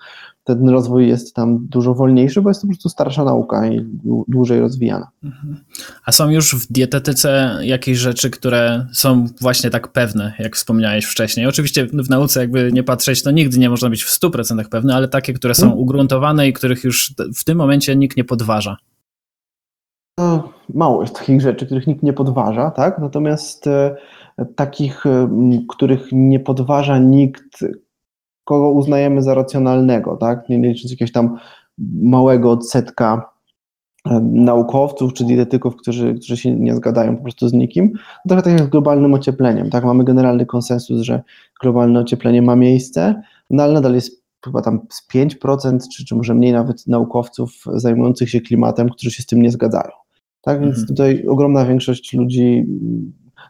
ten 0.54 0.68
rozwój 0.68 1.08
jest 1.08 1.34
tam 1.34 1.66
dużo 1.66 1.94
wolniejszy, 1.94 2.42
bo 2.42 2.50
jest 2.50 2.60
to 2.60 2.66
po 2.66 2.72
prostu 2.72 2.88
starsza 2.88 3.24
nauka 3.24 3.66
i 3.66 3.86
dłużej 4.28 4.60
rozwijana. 4.60 5.08
Mhm. 5.24 5.64
A 6.04 6.12
są 6.12 6.30
już 6.30 6.54
w 6.54 6.72
dietetyce 6.72 7.58
jakieś 7.62 7.98
rzeczy, 7.98 8.30
które 8.30 8.86
są 8.92 9.26
właśnie 9.40 9.70
tak 9.70 9.88
pewne, 9.88 10.32
jak 10.38 10.56
wspomniałeś 10.56 11.04
wcześniej? 11.04 11.46
Oczywiście 11.46 11.86
w 11.86 12.10
nauce 12.10 12.40
jakby 12.40 12.72
nie 12.72 12.82
patrzeć, 12.82 13.22
to 13.22 13.30
nigdy 13.30 13.58
nie 13.58 13.70
można 13.70 13.90
być 13.90 14.04
w 14.04 14.20
100% 14.20 14.68
pewny, 14.68 14.94
ale 14.94 15.08
takie, 15.08 15.32
które 15.32 15.54
są 15.54 15.62
hmm. 15.62 15.78
ugruntowane 15.78 16.48
i 16.48 16.52
których 16.52 16.84
już 16.84 17.14
w 17.36 17.44
tym 17.44 17.58
momencie 17.58 17.96
nikt 17.96 18.16
nie 18.16 18.24
podważa. 18.24 18.76
No, 20.18 20.52
mało 20.74 21.02
jest 21.02 21.18
takich 21.18 21.40
rzeczy, 21.40 21.66
których 21.66 21.86
nikt 21.86 22.02
nie 22.02 22.12
podważa, 22.12 22.70
tak? 22.70 22.98
Natomiast 22.98 23.66
e, 23.66 23.96
takich, 24.56 25.04
których 25.68 26.08
nie 26.12 26.40
podważa 26.40 26.98
nikt, 26.98 27.64
kogo 28.44 28.70
uznajemy 28.70 29.22
za 29.22 29.34
racjonalnego, 29.34 30.16
tak? 30.16 30.48
Nie 30.48 30.58
licząc 30.58 30.90
jakiegoś 30.90 31.12
tam 31.12 31.36
małego 32.02 32.50
odsetka 32.50 33.30
naukowców 34.22 35.12
czy 35.12 35.24
dietetyków, 35.24 35.76
którzy, 35.76 36.14
którzy 36.14 36.36
się 36.36 36.56
nie 36.56 36.74
zgadają 36.74 37.16
po 37.16 37.22
prostu 37.22 37.48
z 37.48 37.52
nikim. 37.52 37.92
Trochę 38.28 38.42
tak 38.42 38.52
jak 38.52 38.62
z 38.62 38.70
globalnym 38.70 39.14
ociepleniem, 39.14 39.70
tak? 39.70 39.84
Mamy 39.84 40.04
generalny 40.04 40.46
konsensus, 40.46 41.00
że 41.00 41.22
globalne 41.60 42.00
ocieplenie 42.00 42.42
ma 42.42 42.56
miejsce, 42.56 43.22
no 43.50 43.62
ale 43.62 43.72
nadal 43.72 43.94
jest 43.94 44.22
chyba 44.44 44.62
tam 44.62 44.80
z 44.90 45.08
5% 45.14 45.78
czy, 45.92 46.04
czy 46.04 46.14
może 46.14 46.34
mniej 46.34 46.52
nawet 46.52 46.86
naukowców 46.86 47.64
zajmujących 47.74 48.30
się 48.30 48.40
klimatem, 48.40 48.88
którzy 48.88 49.10
się 49.10 49.22
z 49.22 49.26
tym 49.26 49.42
nie 49.42 49.50
zgadzają. 49.50 49.90
Tak 50.40 50.60
więc 50.60 50.72
mhm. 50.72 50.88
tutaj 50.88 51.26
ogromna 51.26 51.66
większość 51.66 52.14
ludzi 52.14 52.66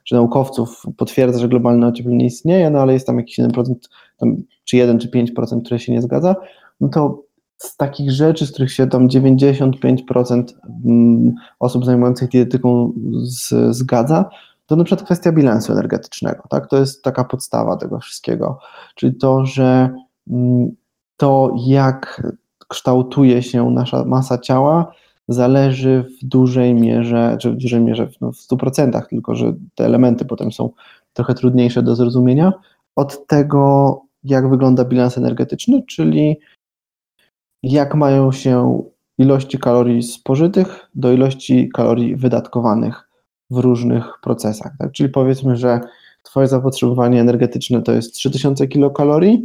czy 0.05 0.15
naukowców 0.15 0.83
potwierdza, 0.97 1.39
że 1.39 1.49
globalne 1.49 1.87
ocieplenie 1.87 2.27
istnieje, 2.27 2.71
no 2.71 2.79
ale 2.79 2.93
jest 2.93 3.07
tam 3.07 3.19
jakiś 3.19 3.39
1%, 3.39 3.75
tam, 4.17 4.37
czy 4.65 4.77
1 4.77 4.99
czy 4.99 5.09
5%, 5.09 5.63
które 5.63 5.81
się 5.81 5.93
nie 5.93 6.03
zgadza, 6.03 6.37
no 6.81 6.89
to 6.89 7.23
z 7.59 7.77
takich 7.77 8.11
rzeczy, 8.13 8.47
z 8.47 8.53
których 8.53 8.73
się 8.73 8.87
tam 8.87 9.09
95% 9.09 10.45
mm, 10.87 11.35
osób 11.59 11.85
zajmujących 11.85 12.29
dietetyką 12.29 12.93
z, 13.23 13.77
zgadza, 13.77 14.31
to 14.67 14.77
na 14.77 14.85
przykład 14.85 15.05
kwestia 15.05 15.33
bilansu 15.33 15.73
energetycznego. 15.73 16.43
Tak? 16.51 16.69
To 16.69 16.79
jest 16.79 17.03
taka 17.03 17.25
podstawa 17.25 17.77
tego 17.77 17.99
wszystkiego. 17.99 18.59
Czyli 18.95 19.15
to, 19.15 19.47
że 19.47 19.91
mm, 20.31 20.71
to, 21.17 21.55
jak 21.67 22.23
kształtuje 22.69 23.43
się 23.43 23.71
nasza 23.71 24.05
masa 24.05 24.39
ciała, 24.39 24.93
zależy 25.29 26.05
w 26.23 26.27
dużej 26.27 26.75
mierze, 26.75 27.37
czy 27.41 27.51
w 27.51 27.57
dużej 27.57 27.81
mierze 27.81 28.09
no 28.21 28.33
w 28.33 28.37
100%, 28.37 29.07
tylko 29.07 29.35
że 29.35 29.55
te 29.75 29.85
elementy 29.85 30.25
potem 30.25 30.53
są 30.53 30.71
trochę 31.13 31.35
trudniejsze 31.35 31.83
do 31.83 31.97
zrozumienia, 31.97 32.53
od 32.97 33.27
tego, 33.27 34.01
jak 34.25 34.51
wygląda 34.51 34.85
bilans 34.85 35.19
energetyczny, 35.19 35.83
czyli 35.89 36.37
jak 37.63 37.95
mają 37.95 38.33
się 38.33 38.83
ilości 39.19 39.59
kalorii 39.59 40.03
spożytych 40.03 40.91
do 40.95 41.13
ilości 41.13 41.69
kalorii 41.75 42.17
wydatkowanych 42.17 43.09
w 43.51 43.59
różnych 43.59 44.05
procesach. 44.23 44.73
Tak? 44.79 44.93
Czyli 44.93 45.09
powiedzmy, 45.09 45.57
że 45.57 45.81
Twoje 46.23 46.49
zapotrzebowanie 46.49 47.21
energetyczne 47.21 47.83
to 47.83 47.93
jest 47.93 48.15
3000 48.15 48.69
kilokalorii, 48.69 49.45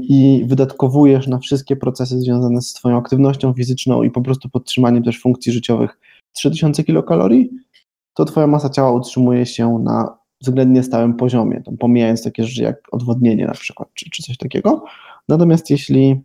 i 0.00 0.44
wydatkowujesz 0.46 1.26
na 1.26 1.38
wszystkie 1.38 1.76
procesy 1.76 2.20
związane 2.20 2.62
z 2.62 2.72
Twoją 2.72 2.96
aktywnością 2.96 3.52
fizyczną 3.52 4.02
i 4.02 4.10
po 4.10 4.20
prostu 4.20 4.48
podtrzymaniem 4.48 5.02
też 5.02 5.20
funkcji 5.20 5.52
życiowych 5.52 5.98
3000 6.32 6.84
kilokalorii, 6.84 7.50
to 8.14 8.24
Twoja 8.24 8.46
masa 8.46 8.70
ciała 8.70 8.92
utrzymuje 8.92 9.46
się 9.46 9.78
na 9.84 10.18
względnie 10.40 10.82
stałym 10.82 11.14
poziomie, 11.14 11.62
tam 11.62 11.76
pomijając 11.76 12.22
takie 12.22 12.44
rzeczy 12.44 12.62
jak 12.62 12.76
odwodnienie 12.92 13.46
na 13.46 13.52
przykład, 13.52 13.88
czy, 13.94 14.10
czy 14.10 14.22
coś 14.22 14.36
takiego. 14.36 14.84
Natomiast 15.28 15.70
jeśli 15.70 16.20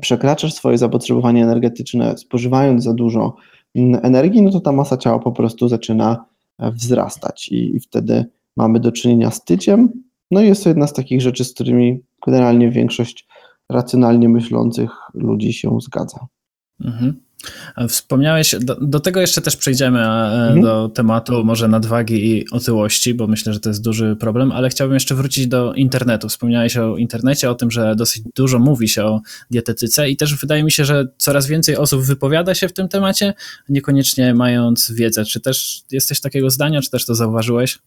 przekraczasz 0.00 0.54
swoje 0.54 0.78
zapotrzebowanie 0.78 1.44
energetyczne, 1.44 2.18
spożywając 2.18 2.84
za 2.84 2.94
dużo 2.94 3.36
mm, 3.74 4.00
energii, 4.02 4.42
no 4.42 4.50
to 4.50 4.60
ta 4.60 4.72
masa 4.72 4.96
ciała 4.96 5.18
po 5.18 5.32
prostu 5.32 5.68
zaczyna 5.68 6.24
e, 6.58 6.70
wzrastać 6.70 7.48
i, 7.48 7.76
i 7.76 7.80
wtedy 7.80 8.24
mamy 8.56 8.80
do 8.80 8.92
czynienia 8.92 9.30
z 9.30 9.44
tyciem. 9.44 9.88
No 10.30 10.42
i 10.42 10.46
jest 10.46 10.64
to 10.64 10.68
jedna 10.68 10.86
z 10.86 10.92
takich 10.92 11.20
rzeczy, 11.20 11.44
z 11.44 11.54
którymi 11.54 12.00
generalnie 12.26 12.70
większość 12.70 13.26
racjonalnie 13.68 14.28
myślących 14.28 14.90
ludzi 15.14 15.52
się 15.52 15.78
zgadza. 15.80 16.26
Mhm. 16.84 17.24
Wspomniałeś, 17.88 18.54
do, 18.60 18.76
do, 18.80 19.00
tego 19.00 19.20
jeszcze 19.20 19.40
też 19.40 19.56
przejdziemy 19.56 19.98
e, 19.98 20.02
mhm. 20.02 20.60
do 20.60 20.88
tematu 20.88 21.44
może 21.44 21.68
nadwagi 21.68 22.30
i 22.30 22.50
otyłości, 22.50 23.14
bo 23.14 23.26
myślę, 23.26 23.52
że 23.52 23.60
to 23.60 23.70
jest 23.70 23.82
duży 23.82 24.16
problem, 24.16 24.52
ale 24.52 24.68
chciałbym 24.68 24.94
jeszcze 24.94 25.14
wrócić 25.14 25.46
do 25.46 25.74
internetu. 25.74 26.28
Wspomniałeś 26.28 26.76
o 26.76 26.96
internecie, 26.96 27.50
o 27.50 27.54
tym, 27.54 27.70
że 27.70 27.96
dosyć 27.96 28.22
dużo 28.36 28.58
mówi 28.58 28.88
się 28.88 29.04
o 29.04 29.20
dietetyce 29.50 30.10
i 30.10 30.16
też 30.16 30.34
wydaje 30.34 30.64
mi 30.64 30.72
się, 30.72 30.84
że 30.84 31.08
coraz 31.18 31.46
więcej 31.46 31.76
osób 31.76 32.02
wypowiada 32.02 32.54
się 32.54 32.68
w 32.68 32.72
tym 32.72 32.88
temacie, 32.88 33.34
niekoniecznie 33.68 34.34
mając 34.34 34.92
wiedzę. 34.92 35.24
Czy 35.24 35.40
też 35.40 35.82
jesteś 35.90 36.20
takiego 36.20 36.50
zdania, 36.50 36.80
czy 36.80 36.90
też 36.90 37.06
to 37.06 37.14
zauważyłeś? 37.14 37.78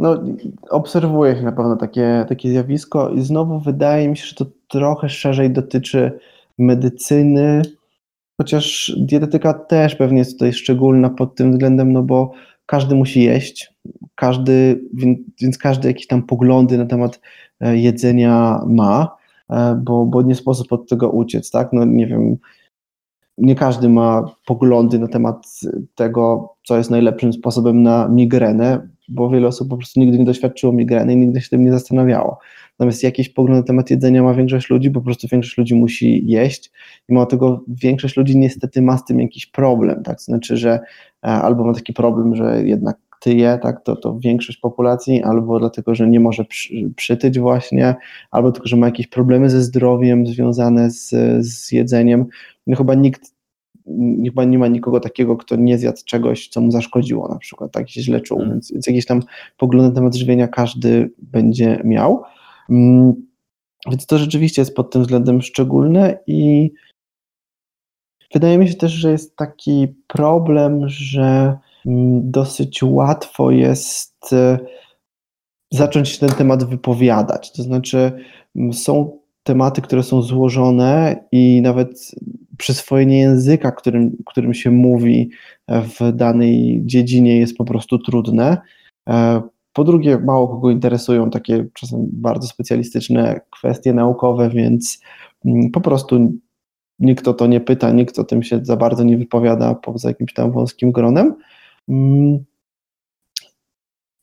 No, 0.00 0.22
obserwuje 0.70 1.36
się 1.36 1.42
na 1.42 1.52
pewno 1.52 1.76
takie, 1.76 2.24
takie 2.28 2.50
zjawisko 2.50 3.10
i 3.10 3.20
znowu 3.20 3.60
wydaje 3.60 4.08
mi 4.08 4.16
się, 4.16 4.26
że 4.26 4.34
to 4.34 4.46
trochę 4.68 5.08
szerzej 5.08 5.50
dotyczy 5.50 6.18
medycyny, 6.58 7.62
chociaż 8.40 8.92
dietetyka 8.96 9.54
też 9.54 9.94
pewnie 9.94 10.18
jest 10.18 10.32
tutaj 10.32 10.52
szczególna 10.52 11.10
pod 11.10 11.34
tym 11.34 11.52
względem, 11.52 11.92
no 11.92 12.02
bo 12.02 12.32
każdy 12.66 12.94
musi 12.94 13.22
jeść, 13.22 13.74
każdy, 14.14 14.80
więc 15.40 15.58
każdy 15.58 15.88
jakieś 15.88 16.06
tam 16.06 16.22
poglądy 16.22 16.78
na 16.78 16.86
temat 16.86 17.20
e, 17.60 17.76
jedzenia 17.76 18.60
ma, 18.66 19.16
e, 19.50 19.80
bo, 19.84 20.06
bo 20.06 20.22
nie 20.22 20.34
sposób 20.34 20.72
od 20.72 20.88
tego 20.88 21.10
uciec, 21.10 21.50
tak? 21.50 21.72
No 21.72 21.84
nie 21.84 22.06
wiem, 22.06 22.36
nie 23.38 23.54
każdy 23.54 23.88
ma 23.88 24.24
poglądy 24.46 24.98
na 24.98 25.08
temat 25.08 25.46
tego, 25.94 26.54
co 26.64 26.76
jest 26.76 26.90
najlepszym 26.90 27.32
sposobem 27.32 27.82
na 27.82 28.08
migrenę, 28.08 28.88
bo 29.08 29.30
wiele 29.30 29.48
osób 29.48 29.68
po 29.68 29.76
prostu 29.76 30.00
nigdy 30.00 30.18
nie 30.18 30.24
doświadczyło 30.24 30.72
migreny 30.72 31.12
i 31.12 31.16
nigdy 31.16 31.40
się 31.40 31.48
tym 31.48 31.64
nie 31.64 31.72
zastanawiało. 31.72 32.38
Natomiast 32.78 33.02
jakiś 33.02 33.28
pogląd 33.28 33.60
na 33.60 33.66
temat 33.66 33.90
jedzenia 33.90 34.22
ma 34.22 34.34
większość 34.34 34.70
ludzi, 34.70 34.90
po 34.90 35.00
prostu 35.00 35.28
większość 35.32 35.58
ludzi 35.58 35.74
musi 35.74 36.26
jeść 36.26 36.72
i 37.08 37.14
mało 37.14 37.26
tego 37.26 37.64
większość 37.68 38.16
ludzi 38.16 38.38
niestety 38.38 38.82
ma 38.82 38.98
z 38.98 39.04
tym 39.04 39.20
jakiś 39.20 39.46
problem, 39.46 40.02
tak, 40.02 40.20
znaczy, 40.20 40.56
że 40.56 40.70
e, 40.70 41.28
albo 41.28 41.64
ma 41.64 41.74
taki 41.74 41.92
problem, 41.92 42.36
że 42.36 42.64
jednak 42.64 42.96
tyje, 43.20 43.58
tak, 43.62 43.82
to, 43.84 43.96
to 43.96 44.18
większość 44.18 44.58
populacji, 44.58 45.22
albo 45.22 45.58
dlatego, 45.58 45.94
że 45.94 46.08
nie 46.08 46.20
może 46.20 46.44
przy, 46.44 46.90
przytyć 46.96 47.38
właśnie, 47.38 47.94
albo 48.30 48.52
tylko, 48.52 48.68
że 48.68 48.76
ma 48.76 48.86
jakieś 48.86 49.06
problemy 49.06 49.50
ze 49.50 49.62
zdrowiem 49.62 50.26
związane 50.26 50.90
z, 50.90 51.10
z 51.46 51.72
jedzeniem. 51.72 52.26
No 52.66 52.76
chyba 52.76 52.94
nikt 52.94 53.35
chyba 54.24 54.44
nie 54.44 54.58
ma 54.58 54.68
nikogo 54.68 55.00
takiego, 55.00 55.36
kto 55.36 55.56
nie 55.56 55.78
zjadł 55.78 55.98
czegoś, 56.04 56.48
co 56.48 56.60
mu 56.60 56.70
zaszkodziło 56.70 57.28
na 57.28 57.38
przykład, 57.38 57.72
tak 57.72 57.90
się 57.90 58.02
źle 58.02 58.20
czuł, 58.20 58.38
mm. 58.38 58.50
więc, 58.50 58.72
więc 58.72 58.86
jakieś 58.86 59.06
tam 59.06 59.22
poglądy 59.56 59.88
na 59.88 59.94
temat 59.94 60.14
żywienia 60.14 60.48
każdy 60.48 61.10
będzie 61.18 61.80
miał. 61.84 62.22
Mm, 62.70 63.14
więc 63.90 64.06
to 64.06 64.18
rzeczywiście 64.18 64.62
jest 64.62 64.76
pod 64.76 64.90
tym 64.90 65.02
względem 65.02 65.42
szczególne 65.42 66.18
i 66.26 66.70
wydaje 68.34 68.58
mi 68.58 68.68
się 68.68 68.74
też, 68.74 68.92
że 68.92 69.10
jest 69.10 69.36
taki 69.36 69.88
problem, 70.06 70.88
że 70.88 71.58
mm, 71.86 72.30
dosyć 72.30 72.82
łatwo 72.82 73.50
jest 73.50 74.32
e, 74.32 74.58
zacząć 75.72 76.08
się 76.08 76.18
ten 76.18 76.28
temat 76.28 76.64
wypowiadać. 76.64 77.52
To 77.52 77.62
znaczy, 77.62 78.12
są 78.72 79.18
tematy, 79.42 79.82
które 79.82 80.02
są 80.02 80.22
złożone 80.22 81.24
i 81.32 81.62
nawet 81.62 82.10
przyswojenie 82.58 83.18
języka, 83.18 83.72
którym, 83.72 84.16
którym 84.26 84.54
się 84.54 84.70
mówi 84.70 85.30
w 85.68 86.12
danej 86.12 86.82
dziedzinie 86.84 87.38
jest 87.38 87.56
po 87.56 87.64
prostu 87.64 87.98
trudne. 87.98 88.58
E, 89.08 89.42
po 89.72 89.84
drugie, 89.84 90.18
mało 90.18 90.48
kogo 90.48 90.70
interesują 90.70 91.30
takie 91.30 91.66
czasem 91.74 92.06
bardzo 92.12 92.48
specjalistyczne 92.48 93.40
kwestie 93.50 93.92
naukowe, 93.92 94.50
więc 94.50 95.00
mm, 95.44 95.70
po 95.70 95.80
prostu 95.80 96.32
nikt 96.98 97.28
o 97.28 97.34
to 97.34 97.46
nie 97.46 97.60
pyta, 97.60 97.90
nikt 97.90 98.18
o 98.18 98.24
tym 98.24 98.42
się 98.42 98.60
za 98.62 98.76
bardzo 98.76 99.04
nie 99.04 99.18
wypowiada 99.18 99.74
poza 99.74 100.08
jakimś 100.08 100.32
tam 100.32 100.52
wąskim 100.52 100.92
gronem. 100.92 101.34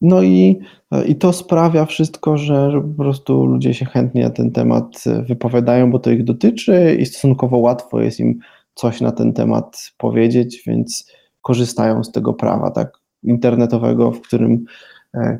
No 0.03 0.23
i, 0.23 0.59
i 1.07 1.15
to 1.15 1.33
sprawia 1.33 1.85
wszystko, 1.85 2.37
że, 2.37 2.71
że 2.71 2.81
po 2.81 3.03
prostu 3.03 3.45
ludzie 3.45 3.73
się 3.73 3.85
chętnie 3.85 4.23
na 4.23 4.29
ten 4.29 4.51
temat 4.51 5.03
wypowiadają, 5.27 5.91
bo 5.91 5.99
to 5.99 6.11
ich 6.11 6.23
dotyczy 6.23 6.97
i 6.99 7.05
stosunkowo 7.05 7.57
łatwo 7.57 8.01
jest 8.01 8.19
im 8.19 8.39
coś 8.73 9.01
na 9.01 9.11
ten 9.11 9.33
temat 9.33 9.91
powiedzieć, 9.97 10.63
więc 10.67 11.11
korzystają 11.41 12.03
z 12.03 12.11
tego 12.11 12.33
prawa 12.33 12.71
tak 12.71 12.99
internetowego, 13.23 14.11
w 14.11 14.21
którym 14.21 14.65
e, 15.13 15.39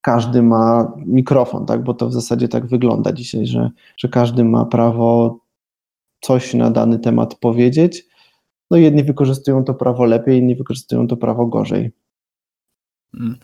każdy 0.00 0.42
ma 0.42 0.92
mikrofon, 1.06 1.66
tak, 1.66 1.84
bo 1.84 1.94
to 1.94 2.08
w 2.08 2.12
zasadzie 2.12 2.48
tak 2.48 2.66
wygląda 2.66 3.12
dzisiaj, 3.12 3.46
że, 3.46 3.70
że 3.96 4.08
każdy 4.08 4.44
ma 4.44 4.64
prawo 4.64 5.38
coś 6.20 6.54
na 6.54 6.70
dany 6.70 6.98
temat 6.98 7.34
powiedzieć. 7.34 8.06
no 8.70 8.76
jedni 8.76 9.04
wykorzystują 9.04 9.64
to 9.64 9.74
prawo 9.74 10.04
lepiej, 10.04 10.38
inni 10.38 10.56
wykorzystują 10.56 11.06
to 11.06 11.16
prawo 11.16 11.46
gorzej. 11.46 11.90
Mm. 13.20 13.36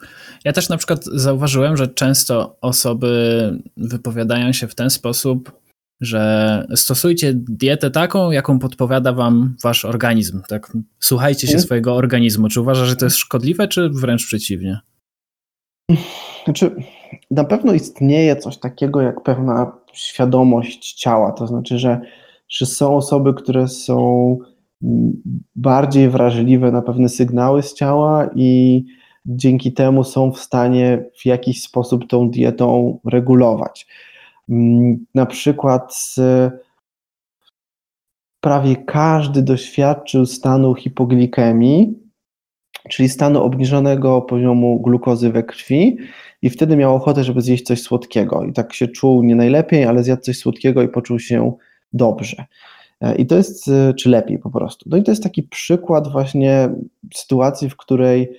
Ja 0.44 0.52
też 0.52 0.68
na 0.68 0.76
przykład 0.76 1.04
zauważyłem, 1.04 1.76
że 1.76 1.88
często 1.88 2.56
osoby 2.60 3.62
wypowiadają 3.76 4.52
się 4.52 4.66
w 4.66 4.74
ten 4.74 4.90
sposób, 4.90 5.52
że 6.00 6.66
stosujcie 6.74 7.32
dietę 7.34 7.90
taką, 7.90 8.30
jaką 8.30 8.58
podpowiada 8.58 9.12
wam 9.12 9.56
wasz 9.64 9.84
organizm. 9.84 10.42
Tak? 10.48 10.72
Słuchajcie 11.00 11.46
się 11.46 11.52
mhm. 11.52 11.64
swojego 11.64 11.94
organizmu. 11.94 12.48
Czy 12.48 12.60
uważasz, 12.60 12.88
że 12.88 12.96
to 12.96 13.06
jest 13.06 13.16
szkodliwe, 13.16 13.68
czy 13.68 13.90
wręcz 13.90 14.26
przeciwnie? 14.26 14.80
Znaczy, 16.44 16.74
na 17.30 17.44
pewno 17.44 17.72
istnieje 17.72 18.36
coś 18.36 18.58
takiego 18.58 19.00
jak 19.00 19.22
pewna 19.22 19.72
świadomość 19.92 20.94
ciała. 20.94 21.32
To 21.32 21.46
znaczy, 21.46 21.78
że, 21.78 22.00
że 22.48 22.66
są 22.66 22.96
osoby, 22.96 23.34
które 23.34 23.68
są 23.68 24.38
bardziej 25.56 26.08
wrażliwe 26.10 26.72
na 26.72 26.82
pewne 26.82 27.08
sygnały 27.08 27.62
z 27.62 27.74
ciała 27.74 28.30
i 28.34 28.84
dzięki 29.26 29.72
temu 29.72 30.04
są 30.04 30.32
w 30.32 30.38
stanie 30.38 31.04
w 31.18 31.26
jakiś 31.26 31.62
sposób 31.62 32.06
tą 32.06 32.30
dietą 32.30 32.98
regulować. 33.04 33.86
Mm, 34.48 35.06
na 35.14 35.26
przykład 35.26 36.14
prawie 38.40 38.76
każdy 38.76 39.42
doświadczył 39.42 40.26
stanu 40.26 40.74
hipoglikemii, 40.74 41.94
czyli 42.88 43.08
stanu 43.08 43.42
obniżonego 43.42 44.22
poziomu 44.22 44.80
glukozy 44.80 45.32
we 45.32 45.42
krwi 45.42 45.96
i 46.42 46.50
wtedy 46.50 46.76
miał 46.76 46.94
ochotę, 46.94 47.24
żeby 47.24 47.40
zjeść 47.40 47.64
coś 47.64 47.82
słodkiego 47.82 48.44
i 48.44 48.52
tak 48.52 48.72
się 48.72 48.88
czuł 48.88 49.22
nie 49.22 49.34
najlepiej, 49.34 49.84
ale 49.84 50.04
zjadł 50.04 50.22
coś 50.22 50.38
słodkiego 50.38 50.82
i 50.82 50.88
poczuł 50.88 51.18
się 51.18 51.52
dobrze. 51.92 52.44
E, 53.00 53.14
I 53.14 53.26
to 53.26 53.36
jest, 53.36 53.68
e, 53.68 53.94
czy 53.94 54.10
lepiej 54.10 54.38
po 54.38 54.50
prostu. 54.50 54.88
No 54.90 54.96
i 54.96 55.02
to 55.02 55.10
jest 55.10 55.22
taki 55.22 55.42
przykład 55.42 56.12
właśnie 56.12 56.68
sytuacji, 57.14 57.70
w 57.70 57.76
której 57.76 58.32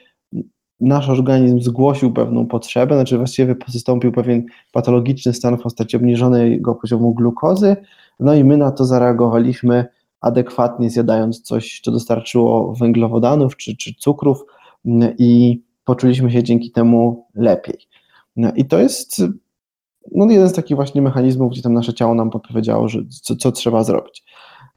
nasz 0.81 1.09
organizm 1.09 1.59
zgłosił 1.59 2.13
pewną 2.13 2.45
potrzebę, 2.48 2.95
znaczy 2.95 3.17
właściwie 3.17 3.55
wystąpił 3.74 4.12
pewien 4.12 4.45
patologiczny 4.71 5.33
stan 5.33 5.57
w 5.57 5.62
postaci 5.62 5.98
obniżonego 5.98 6.75
poziomu 6.75 7.13
glukozy, 7.13 7.75
no 8.19 8.33
i 8.33 8.43
my 8.43 8.57
na 8.57 8.71
to 8.71 8.86
zareagowaliśmy 8.86 9.86
adekwatnie, 10.21 10.89
zjadając 10.89 11.41
coś, 11.41 11.81
co 11.83 11.91
dostarczyło 11.91 12.74
węglowodanów 12.74 13.57
czy, 13.57 13.77
czy 13.77 13.93
cukrów 13.93 14.45
mm, 14.86 15.13
i 15.17 15.62
poczuliśmy 15.86 16.31
się 16.31 16.43
dzięki 16.43 16.71
temu 16.71 17.25
lepiej. 17.36 17.77
No 18.36 18.51
I 18.55 18.65
to 18.65 18.79
jest 18.79 19.21
no, 20.15 20.31
jeden 20.31 20.50
z 20.50 20.53
takich 20.53 20.75
właśnie 20.75 21.01
mechanizmów, 21.01 21.51
gdzie 21.51 21.62
tam 21.62 21.74
nasze 21.74 21.93
ciało 21.93 22.15
nam 22.15 22.29
podpowiedziało, 22.29 22.89
że 22.89 23.00
co, 23.21 23.36
co 23.36 23.51
trzeba 23.51 23.83
zrobić. 23.83 24.24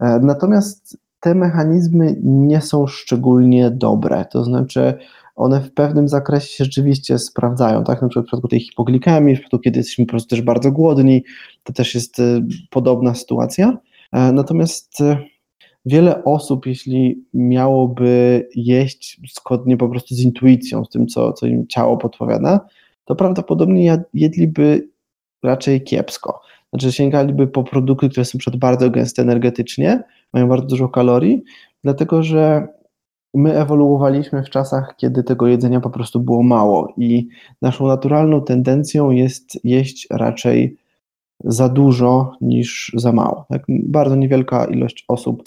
E, 0.01 0.19
natomiast 0.23 0.97
te 1.21 1.35
mechanizmy 1.35 2.17
nie 2.23 2.61
są 2.61 2.87
szczególnie 2.87 3.71
dobre, 3.71 4.25
to 4.25 4.45
znaczy 4.45 4.95
one 5.35 5.61
w 5.61 5.73
pewnym 5.73 6.09
zakresie 6.09 6.47
się 6.47 6.65
rzeczywiście 6.65 7.19
sprawdzają, 7.19 7.85
tak? 7.85 8.03
Na 8.03 8.09
przykład 8.09 8.25
w 8.25 8.27
przypadku 8.27 8.49
tej 8.49 8.61
hipoglikemii, 8.61 9.37
w 9.37 9.41
przypadku 9.41 9.59
kiedy 9.65 9.79
jesteśmy 9.79 10.07
po 10.07 10.11
prostu 10.11 10.29
też 10.29 10.43
bardzo 10.43 10.73
głodni, 10.73 11.25
to 11.63 11.73
też 11.73 11.95
jest 11.95 12.21
e, 12.21 12.43
podobna 12.71 13.15
sytuacja. 13.15 13.79
E, 14.13 14.33
natomiast 14.33 15.01
e, 15.01 15.17
wiele 15.87 16.25
osób, 16.25 16.67
jeśli 16.67 17.25
miałoby 17.35 18.49
jeść 18.55 19.21
zgodnie 19.35 19.77
po 19.77 19.89
prostu 19.89 20.15
z 20.15 20.21
intuicją, 20.21 20.85
z 20.85 20.89
tym, 20.89 21.07
co, 21.07 21.33
co 21.33 21.47
im 21.47 21.67
ciało 21.67 21.97
podpowiada, 21.97 22.61
to 23.05 23.15
prawdopodobnie 23.15 24.05
jedliby 24.15 24.89
raczej 25.43 25.83
kiepsko. 25.83 26.41
Znaczy 26.71 26.93
sięgaliby 26.93 27.47
po 27.47 27.65
produkty, 27.65 28.09
które 28.09 28.25
są 28.25 28.39
przed 28.39 28.57
bardzo 28.57 28.91
gęste 28.91 29.23
energetycznie, 29.23 30.03
mają 30.33 30.49
bardzo 30.49 30.67
dużo 30.67 30.89
kalorii, 30.89 31.43
dlatego 31.85 32.23
że 32.23 32.69
my 33.35 33.59
ewoluowaliśmy 33.59 34.43
w 34.43 34.51
czasach, 34.51 34.95
kiedy 34.97 35.25
tego 35.25 35.47
jedzenia 35.47 35.81
po 35.81 35.91
prostu 35.91 36.21
było 36.21 36.43
mało 36.43 36.95
i 36.97 37.29
naszą 37.63 37.87
naturalną 37.87 38.41
tendencją 38.41 39.11
jest 39.11 39.65
jeść 39.65 40.07
raczej 40.11 40.77
za 41.45 41.69
dużo 41.69 42.33
niż 42.41 42.93
za 42.95 43.13
mało. 43.13 43.47
Tak? 43.49 43.63
Bardzo 43.69 44.17
niewielka 44.17 44.65
ilość 44.65 45.05
osób 45.09 45.43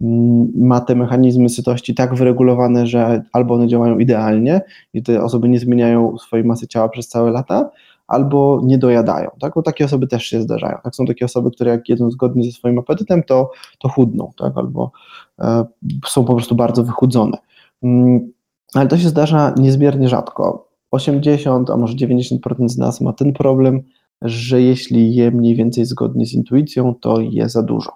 mm, 0.00 0.52
ma 0.56 0.80
te 0.80 0.94
mechanizmy 0.94 1.48
sytości 1.48 1.94
tak 1.94 2.14
wyregulowane, 2.14 2.86
że 2.86 3.22
albo 3.32 3.54
one 3.54 3.68
działają 3.68 3.98
idealnie 3.98 4.60
i 4.94 5.02
te 5.02 5.22
osoby 5.22 5.48
nie 5.48 5.58
zmieniają 5.58 6.18
swojej 6.18 6.46
masy 6.46 6.68
ciała 6.68 6.88
przez 6.88 7.08
całe 7.08 7.30
lata, 7.30 7.70
albo 8.08 8.60
nie 8.64 8.78
dojadają. 8.78 9.30
Tak? 9.40 9.54
Bo 9.54 9.62
takie 9.62 9.84
osoby 9.84 10.06
też 10.06 10.24
się 10.24 10.42
zdarzają. 10.42 10.78
Tak? 10.84 10.96
Są 10.96 11.06
takie 11.06 11.24
osoby, 11.24 11.50
które 11.50 11.70
jak 11.70 11.88
jedzą 11.88 12.10
zgodnie 12.10 12.44
ze 12.44 12.52
swoim 12.52 12.78
apetytem, 12.78 13.22
to, 13.22 13.50
to 13.78 13.88
chudną, 13.88 14.30
tak? 14.36 14.52
albo 14.56 14.92
e, 15.38 15.64
są 16.06 16.24
po 16.24 16.34
prostu 16.34 16.54
bardzo 16.54 16.84
wychudzone. 16.84 17.38
Mm, 17.82 18.32
ale 18.74 18.88
to 18.88 18.98
się 18.98 19.08
zdarza 19.08 19.54
niezmiernie 19.56 20.08
rzadko. 20.08 20.68
80, 20.90 21.70
a 21.70 21.76
może 21.76 21.94
90% 21.94 22.68
z 22.68 22.78
nas 22.78 23.00
ma 23.00 23.12
ten 23.12 23.32
problem, 23.32 23.82
że 24.22 24.62
jeśli 24.62 25.14
je 25.14 25.30
mniej 25.30 25.54
więcej 25.54 25.84
zgodnie 25.84 26.26
z 26.26 26.32
intuicją, 26.32 26.94
to 26.94 27.20
je 27.20 27.48
za 27.48 27.62
dużo. 27.62 27.90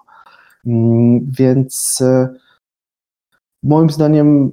Mm, 0.65 1.31
więc 1.39 2.01
e, 2.01 2.29
moim 3.63 3.89
zdaniem 3.89 4.51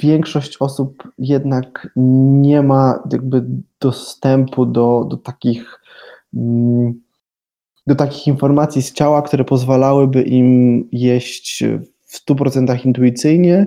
większość 0.00 0.56
osób 0.60 1.08
jednak 1.18 1.88
nie 1.96 2.62
ma 2.62 3.02
jakby 3.12 3.44
dostępu 3.80 4.66
do, 4.66 5.06
do 5.10 5.16
takich 5.16 5.80
mm, 6.34 7.00
do 7.86 7.94
takich 7.94 8.26
informacji 8.26 8.82
z 8.82 8.92
ciała, 8.92 9.22
które 9.22 9.44
pozwalałyby 9.44 10.22
im 10.22 10.88
jeść 10.92 11.64
w 12.06 12.28
100% 12.28 12.86
intuicyjnie 12.86 13.66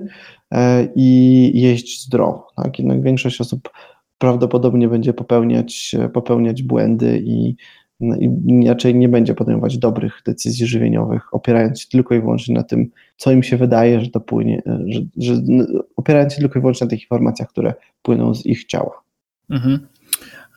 e, 0.52 0.88
i 0.96 1.52
jeść 1.62 2.06
zdrowo. 2.06 2.48
Tak? 2.56 2.80
Jednak 2.80 3.02
większość 3.02 3.41
osób 3.41 3.70
prawdopodobnie 4.17 4.88
będzie 4.88 5.13
popełniać, 5.13 5.96
popełniać 6.13 6.63
błędy 6.63 7.22
i 7.26 7.56
i 8.48 8.68
raczej 8.68 8.96
nie 8.96 9.10
będzie 9.10 9.34
podejmować 9.34 9.78
dobrych 9.78 10.22
decyzji 10.26 10.68
żywieniowych, 10.68 11.34
opierając 11.34 11.82
się 11.82 11.88
tylko 11.88 12.16
i 12.16 12.22
wyłącznie 12.22 12.56
na 12.56 12.64
tym, 12.64 12.90
co 13.18 13.32
im 13.32 13.44
się 13.44 13.58
wydaje, 13.58 14.02
że 14.02 14.10
to 14.10 14.20
płynie, 14.20 14.62
że, 14.88 15.02
że 15.18 15.42
no, 15.48 15.66
opierając 15.96 16.34
się 16.34 16.40
tylko 16.40 16.60
i 16.60 16.62
wyłącznie 16.62 16.86
na 16.86 16.90
tych 16.90 17.02
informacjach, 17.02 17.50
które 17.50 17.74
płyną 18.02 18.36
z 18.36 18.46
ich 18.46 18.66
ciała. 18.66 19.04
Mhm. 19.50 19.80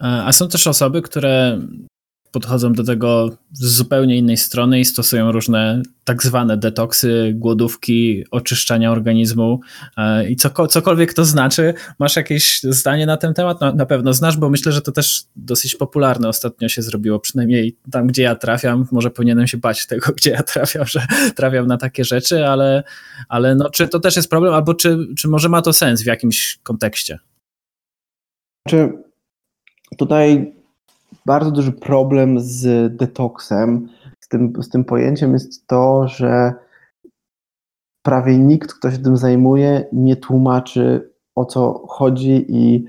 A 0.01 0.33
są 0.33 0.49
też 0.49 0.67
osoby, 0.67 1.03
które 1.03 1.59
podchodzą 2.35 2.73
do 2.73 2.85
tego 2.85 3.31
z 3.53 3.77
zupełnie 3.77 4.19
innej 4.19 4.37
strony 4.37 4.81
i 4.81 4.85
stosują 4.85 5.33
różne 5.33 5.83
tak 6.05 6.23
zwane 6.23 6.57
detoksy, 6.57 7.33
głodówki, 7.37 8.25
oczyszczania 8.31 8.93
organizmu 8.93 9.61
e, 9.97 10.31
i 10.31 10.37
cokolwiek 10.69 11.15
to 11.15 11.25
znaczy. 11.25 11.75
Masz 11.99 12.17
jakieś 12.17 12.63
zdanie 12.63 13.07
na 13.07 13.17
ten 13.17 13.35
temat? 13.35 13.61
No, 13.61 13.75
na 13.75 13.87
pewno 13.87 14.13
znasz, 14.13 14.37
bo 14.37 14.51
myślę, 14.51 14.73
że 14.73 14.83
to 14.83 14.93
też 14.93 15.25
dosyć 15.37 15.75
popularne 15.75 16.29
ostatnio 16.29 16.69
się 16.69 16.83
zrobiło, 16.83 17.21
przynajmniej 17.21 17.77
tam, 17.91 18.07
gdzie 18.07 18.23
ja 18.23 18.35
trafiam. 18.35 18.87
Może 18.93 19.11
powinienem 19.11 19.47
się 19.47 19.59
bać 19.59 19.87
tego, 19.87 20.13
gdzie 20.17 20.31
ja 20.31 20.43
trafiam, 20.43 20.87
że 20.87 21.07
trafiam 21.37 21.67
na 21.67 21.77
takie 21.77 22.05
rzeczy, 22.05 22.47
ale, 22.47 22.83
ale 23.29 23.55
no, 23.55 23.71
czy 23.71 23.89
to 23.89 24.01
też 24.01 24.17
jest 24.17 24.31
problem, 24.31 24.55
albo 24.55 24.75
czy, 24.75 24.99
czy 25.19 25.29
może 25.29 25.49
ma 25.49 25.63
to 25.63 25.73
sens 25.73 26.03
w 26.03 26.07
jakimś 26.07 26.59
kontekście? 26.63 27.19
Czy 28.69 28.93
tutaj 29.99 30.54
bardzo 31.27 31.51
duży 31.51 31.73
problem 31.73 32.41
z 32.41 32.97
detoksem, 32.97 33.89
z 34.21 34.29
tym, 34.29 34.53
z 34.63 34.69
tym 34.69 34.85
pojęciem 34.85 35.33
jest 35.33 35.67
to, 35.67 36.09
że 36.09 36.55
prawie 38.03 38.39
nikt, 38.39 38.75
kto 38.75 38.91
się 38.91 38.99
tym 38.99 39.17
zajmuje, 39.17 39.85
nie 39.93 40.17
tłumaczy 40.17 41.11
o 41.35 41.45
co 41.45 41.87
chodzi 41.89 42.45
i 42.49 42.85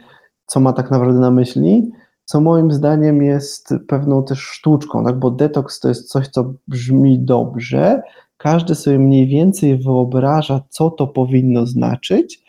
co 0.45 0.59
ma 0.59 0.73
tak 0.73 0.91
naprawdę 0.91 1.19
na 1.19 1.31
myśli, 1.31 1.91
co 2.25 2.41
moim 2.41 2.71
zdaniem 2.71 3.21
jest 3.21 3.73
pewną 3.87 4.23
też 4.23 4.39
sztuczką, 4.39 5.05
tak? 5.05 5.19
bo 5.19 5.31
detoks 5.31 5.79
to 5.79 5.89
jest 5.89 6.09
coś, 6.09 6.27
co 6.27 6.53
brzmi 6.67 7.19
dobrze, 7.19 8.01
każdy 8.37 8.75
sobie 8.75 8.99
mniej 8.99 9.27
więcej 9.27 9.77
wyobraża, 9.77 10.61
co 10.69 10.89
to 10.89 11.07
powinno 11.07 11.65
znaczyć, 11.65 12.43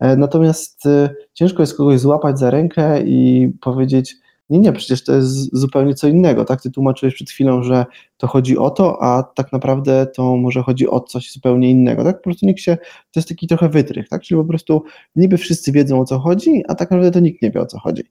e, 0.00 0.16
natomiast 0.16 0.86
e, 0.86 1.10
ciężko 1.34 1.62
jest 1.62 1.76
kogoś 1.76 2.00
złapać 2.00 2.38
za 2.38 2.50
rękę 2.50 3.02
i 3.02 3.48
powiedzieć, 3.60 4.16
nie, 4.50 4.58
nie, 4.58 4.72
przecież 4.72 5.04
to 5.04 5.14
jest 5.14 5.56
zupełnie 5.56 5.94
co 5.94 6.08
innego, 6.08 6.44
tak? 6.44 6.62
Ty 6.62 6.70
tłumaczyłeś 6.70 7.14
przed 7.14 7.30
chwilą, 7.30 7.62
że 7.62 7.86
to 8.16 8.26
chodzi 8.26 8.58
o 8.58 8.70
to, 8.70 9.02
a 9.02 9.22
tak 9.22 9.52
naprawdę 9.52 10.06
to 10.06 10.36
może 10.36 10.62
chodzi 10.62 10.88
o 10.88 11.00
coś 11.00 11.32
zupełnie 11.32 11.70
innego, 11.70 12.04
tak? 12.04 12.16
Po 12.16 12.22
prostu 12.22 12.46
nikt 12.46 12.60
się, 12.60 12.76
to 12.76 13.20
jest 13.20 13.28
taki 13.28 13.46
trochę 13.46 13.68
wytrych, 13.68 14.08
tak? 14.08 14.22
Czyli 14.22 14.40
po 14.40 14.48
prostu 14.48 14.84
niby 15.16 15.38
wszyscy 15.38 15.72
wiedzą 15.72 16.00
o 16.00 16.04
co 16.04 16.18
chodzi, 16.18 16.62
a 16.68 16.74
tak 16.74 16.90
naprawdę 16.90 17.10
to 17.10 17.20
nikt 17.20 17.42
nie 17.42 17.50
wie 17.50 17.60
o 17.60 17.66
co 17.66 17.78
chodzi. 17.78 18.02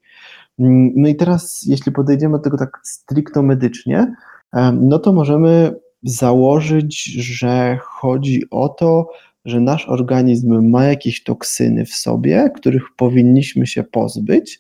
Mm, 0.60 0.92
no 0.96 1.08
i 1.08 1.16
teraz, 1.16 1.66
jeśli 1.68 1.92
podejdziemy 1.92 2.38
do 2.38 2.44
tego 2.44 2.58
tak 2.58 2.80
stricto 2.84 3.42
medycznie, 3.42 4.16
no 4.74 5.00
to 5.00 5.14
możemy 5.14 5.76
założyć, 6.04 7.04
że 7.06 7.78
chodzi 7.82 8.44
o 8.52 8.70
to, 8.70 9.10
że 9.46 9.60
nasz 9.60 9.90
organizm 9.90 10.70
ma 10.70 10.86
jakieś 10.86 11.24
toksyny 11.24 11.86
w 11.86 11.94
sobie, 11.94 12.50
których 12.56 12.84
powinniśmy 12.98 13.68
się 13.68 13.84
pozbyć, 13.84 14.60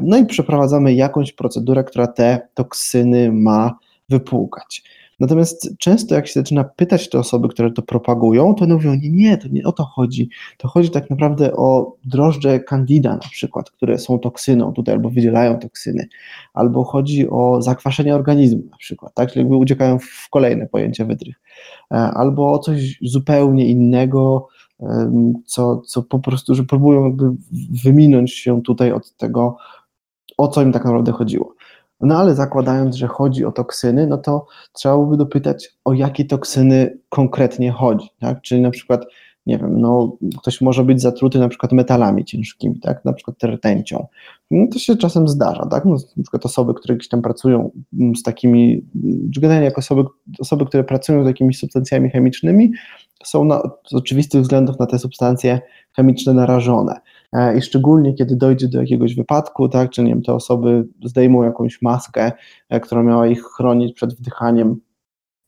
no 0.00 0.16
i 0.16 0.26
przeprowadzamy 0.26 0.94
jakąś 0.94 1.32
procedurę, 1.32 1.84
która 1.84 2.06
te 2.06 2.48
toksyny 2.54 3.32
ma 3.32 3.78
wypłukać. 4.08 4.82
Natomiast 5.20 5.78
często 5.78 6.14
jak 6.14 6.26
się 6.26 6.40
zaczyna 6.40 6.64
pytać 6.64 7.08
te 7.08 7.18
osoby, 7.18 7.48
które 7.48 7.70
to 7.72 7.82
propagują, 7.82 8.54
to 8.54 8.64
one 8.64 8.74
mówią, 8.74 8.94
nie, 8.94 9.10
nie, 9.10 9.38
to 9.38 9.48
nie 9.48 9.64
o 9.64 9.72
to 9.72 9.84
chodzi. 9.84 10.28
To 10.58 10.68
chodzi 10.68 10.90
tak 10.90 11.10
naprawdę 11.10 11.52
o 11.56 11.96
drożdże 12.04 12.60
candida 12.60 13.12
na 13.12 13.28
przykład, 13.30 13.70
które 13.70 13.98
są 13.98 14.18
toksyną 14.18 14.72
tutaj 14.72 14.94
albo 14.94 15.10
wydzielają 15.10 15.58
toksyny, 15.58 16.08
albo 16.54 16.84
chodzi 16.84 17.30
o 17.30 17.62
zakwaszenie 17.62 18.14
organizmu 18.14 18.62
na 18.70 18.76
przykład, 18.76 19.14
tak, 19.14 19.32
czyli 19.32 19.40
jakby 19.40 19.56
uciekają 19.56 19.98
w 19.98 20.28
kolejne 20.30 20.66
pojęcie 20.66 21.04
wydrych, 21.04 21.40
e, 21.90 21.96
albo 21.96 22.52
o 22.52 22.58
coś 22.58 22.98
zupełnie 23.02 23.66
innego, 23.66 24.48
co, 25.46 25.80
co 25.80 26.02
po 26.02 26.18
prostu, 26.18 26.54
że 26.54 26.64
próbują 26.64 27.04
jakby 27.04 27.30
wyminąć 27.84 28.34
się 28.34 28.62
tutaj 28.62 28.92
od 28.92 29.16
tego, 29.16 29.56
o 30.38 30.48
co 30.48 30.62
im 30.62 30.72
tak 30.72 30.84
naprawdę 30.84 31.12
chodziło. 31.12 31.54
No 32.00 32.18
ale 32.18 32.34
zakładając, 32.34 32.96
że 32.96 33.06
chodzi 33.06 33.44
o 33.44 33.52
toksyny, 33.52 34.06
no 34.06 34.18
to 34.18 34.46
trzeba 34.72 34.94
byłoby 34.94 35.16
dopytać, 35.16 35.76
o 35.84 35.92
jakie 35.92 36.24
toksyny 36.24 36.98
konkretnie 37.08 37.72
chodzi, 37.72 38.08
tak? 38.20 38.42
Czyli 38.42 38.60
na 38.60 38.70
przykład, 38.70 39.06
nie 39.46 39.58
wiem, 39.58 39.80
no 39.80 40.16
ktoś 40.38 40.60
może 40.60 40.84
być 40.84 41.02
zatruty 41.02 41.38
na 41.38 41.48
przykład 41.48 41.72
metalami 41.72 42.24
ciężkimi, 42.24 42.80
tak? 42.80 43.04
Na 43.04 43.12
przykład 43.12 43.36
rtęcią. 43.44 44.06
No 44.50 44.66
to 44.72 44.78
się 44.78 44.96
czasem 44.96 45.28
zdarza, 45.28 45.66
tak? 45.66 45.84
No, 45.84 45.96
na 46.16 46.22
przykład 46.22 46.46
osoby, 46.46 46.74
które 46.74 46.96
gdzieś 46.96 47.08
tam 47.08 47.22
pracują 47.22 47.70
mm, 48.00 48.16
z 48.16 48.22
takimi, 48.22 48.84
generalnie 49.38 49.64
jak 49.64 49.78
osoby, 49.78 50.04
osoby, 50.38 50.66
które 50.66 50.84
pracują 50.84 51.24
z 51.24 51.26
jakimiś 51.26 51.58
substancjami 51.58 52.10
chemicznymi, 52.10 52.72
są 53.24 53.44
na, 53.44 53.62
z 53.88 53.94
oczywistych 53.94 54.42
względów 54.42 54.78
na 54.78 54.86
te 54.86 54.98
substancje 54.98 55.60
chemiczne 55.96 56.34
narażone. 56.34 57.00
E, 57.32 57.58
I 57.58 57.62
szczególnie 57.62 58.14
kiedy 58.14 58.36
dojdzie 58.36 58.68
do 58.68 58.80
jakiegoś 58.80 59.14
wypadku, 59.14 59.68
tak, 59.68 59.90
czy 59.90 60.02
nie 60.02 60.10
wiem, 60.10 60.22
te 60.22 60.34
osoby 60.34 60.88
zdejmą 61.04 61.42
jakąś 61.42 61.82
maskę, 61.82 62.32
e, 62.68 62.80
która 62.80 63.02
miała 63.02 63.26
ich 63.26 63.42
chronić 63.42 63.94
przed 63.94 64.14
wdychaniem 64.14 64.80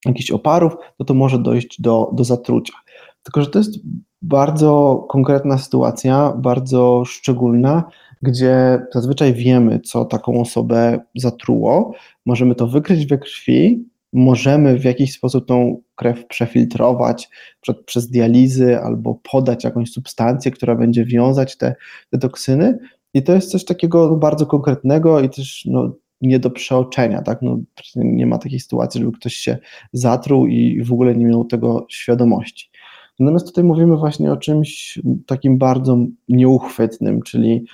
jakichś 0.07 0.31
oparów, 0.31 0.77
no 0.99 1.07
to 1.07 1.15
może 1.15 1.39
dojść 1.39 1.81
do, 1.81 2.11
do 2.13 2.25
zatrucia. 2.25 2.75
Tylko, 3.23 3.43
że 3.43 3.47
to 3.47 3.59
jest 3.59 3.79
bardzo 4.23 5.05
konkretna 5.09 5.59
sytuacja, 5.59 6.33
bardzo 6.39 7.05
szczególna, 7.05 7.85
gdzie 8.23 8.83
zazwyczaj 8.93 9.35
wiemy, 9.35 9.81
co 9.81 10.05
taką 10.05 10.41
osobę 10.41 11.01
zatruło, 11.15 11.93
możemy 12.27 12.55
to 12.55 12.67
wykryć 12.67 13.07
we 13.07 13.19
krwi, 13.19 13.89
możemy 14.13 14.79
w 14.79 14.85
jakiś 14.85 15.13
sposób 15.13 15.47
tą 15.47 15.83
krew 15.95 16.27
przefiltrować 16.27 17.31
przed, 17.61 17.85
przez 17.85 18.11
dializy 18.11 18.79
albo 18.79 19.21
podać 19.33 19.65
jakąś 19.65 19.91
substancję, 19.91 20.51
która 20.51 20.75
będzie 20.75 21.05
wiązać 21.05 21.57
te, 21.57 21.75
te 22.11 22.19
toksyny. 22.19 22.79
I 23.15 23.23
to 23.23 23.35
jest 23.35 23.51
coś 23.51 23.65
takiego 23.65 24.17
bardzo 24.17 24.47
konkretnego 24.47 25.21
i 25.21 25.31
też 25.31 25.65
no, 25.65 25.93
nie 26.21 26.39
do 26.39 26.51
przeoczenia, 26.51 27.23
tak? 27.23 27.43
No, 27.43 27.59
nie 27.97 28.27
ma 28.27 28.39
takiej 28.39 28.61
sytuacji, 28.61 29.01
żeby 29.01 29.13
ktoś 29.13 29.35
się 29.35 29.59
zatruł 29.93 30.47
i 30.47 30.83
w 30.83 30.93
ogóle 30.93 31.17
nie 31.17 31.27
miał 31.27 31.45
tego 31.45 31.87
świadomości. 31.89 32.71
Natomiast 33.19 33.47
tutaj 33.47 33.65
mówimy 33.65 33.97
właśnie 33.97 34.33
o 34.33 34.37
czymś 34.37 34.99
takim 35.27 35.59
bardzo 35.59 35.99
nieuchwytnym, 36.29 37.23
czyli 37.23 37.65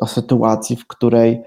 o 0.00 0.06
sytuacji, 0.06 0.76
w 0.76 0.86
której 0.86 1.42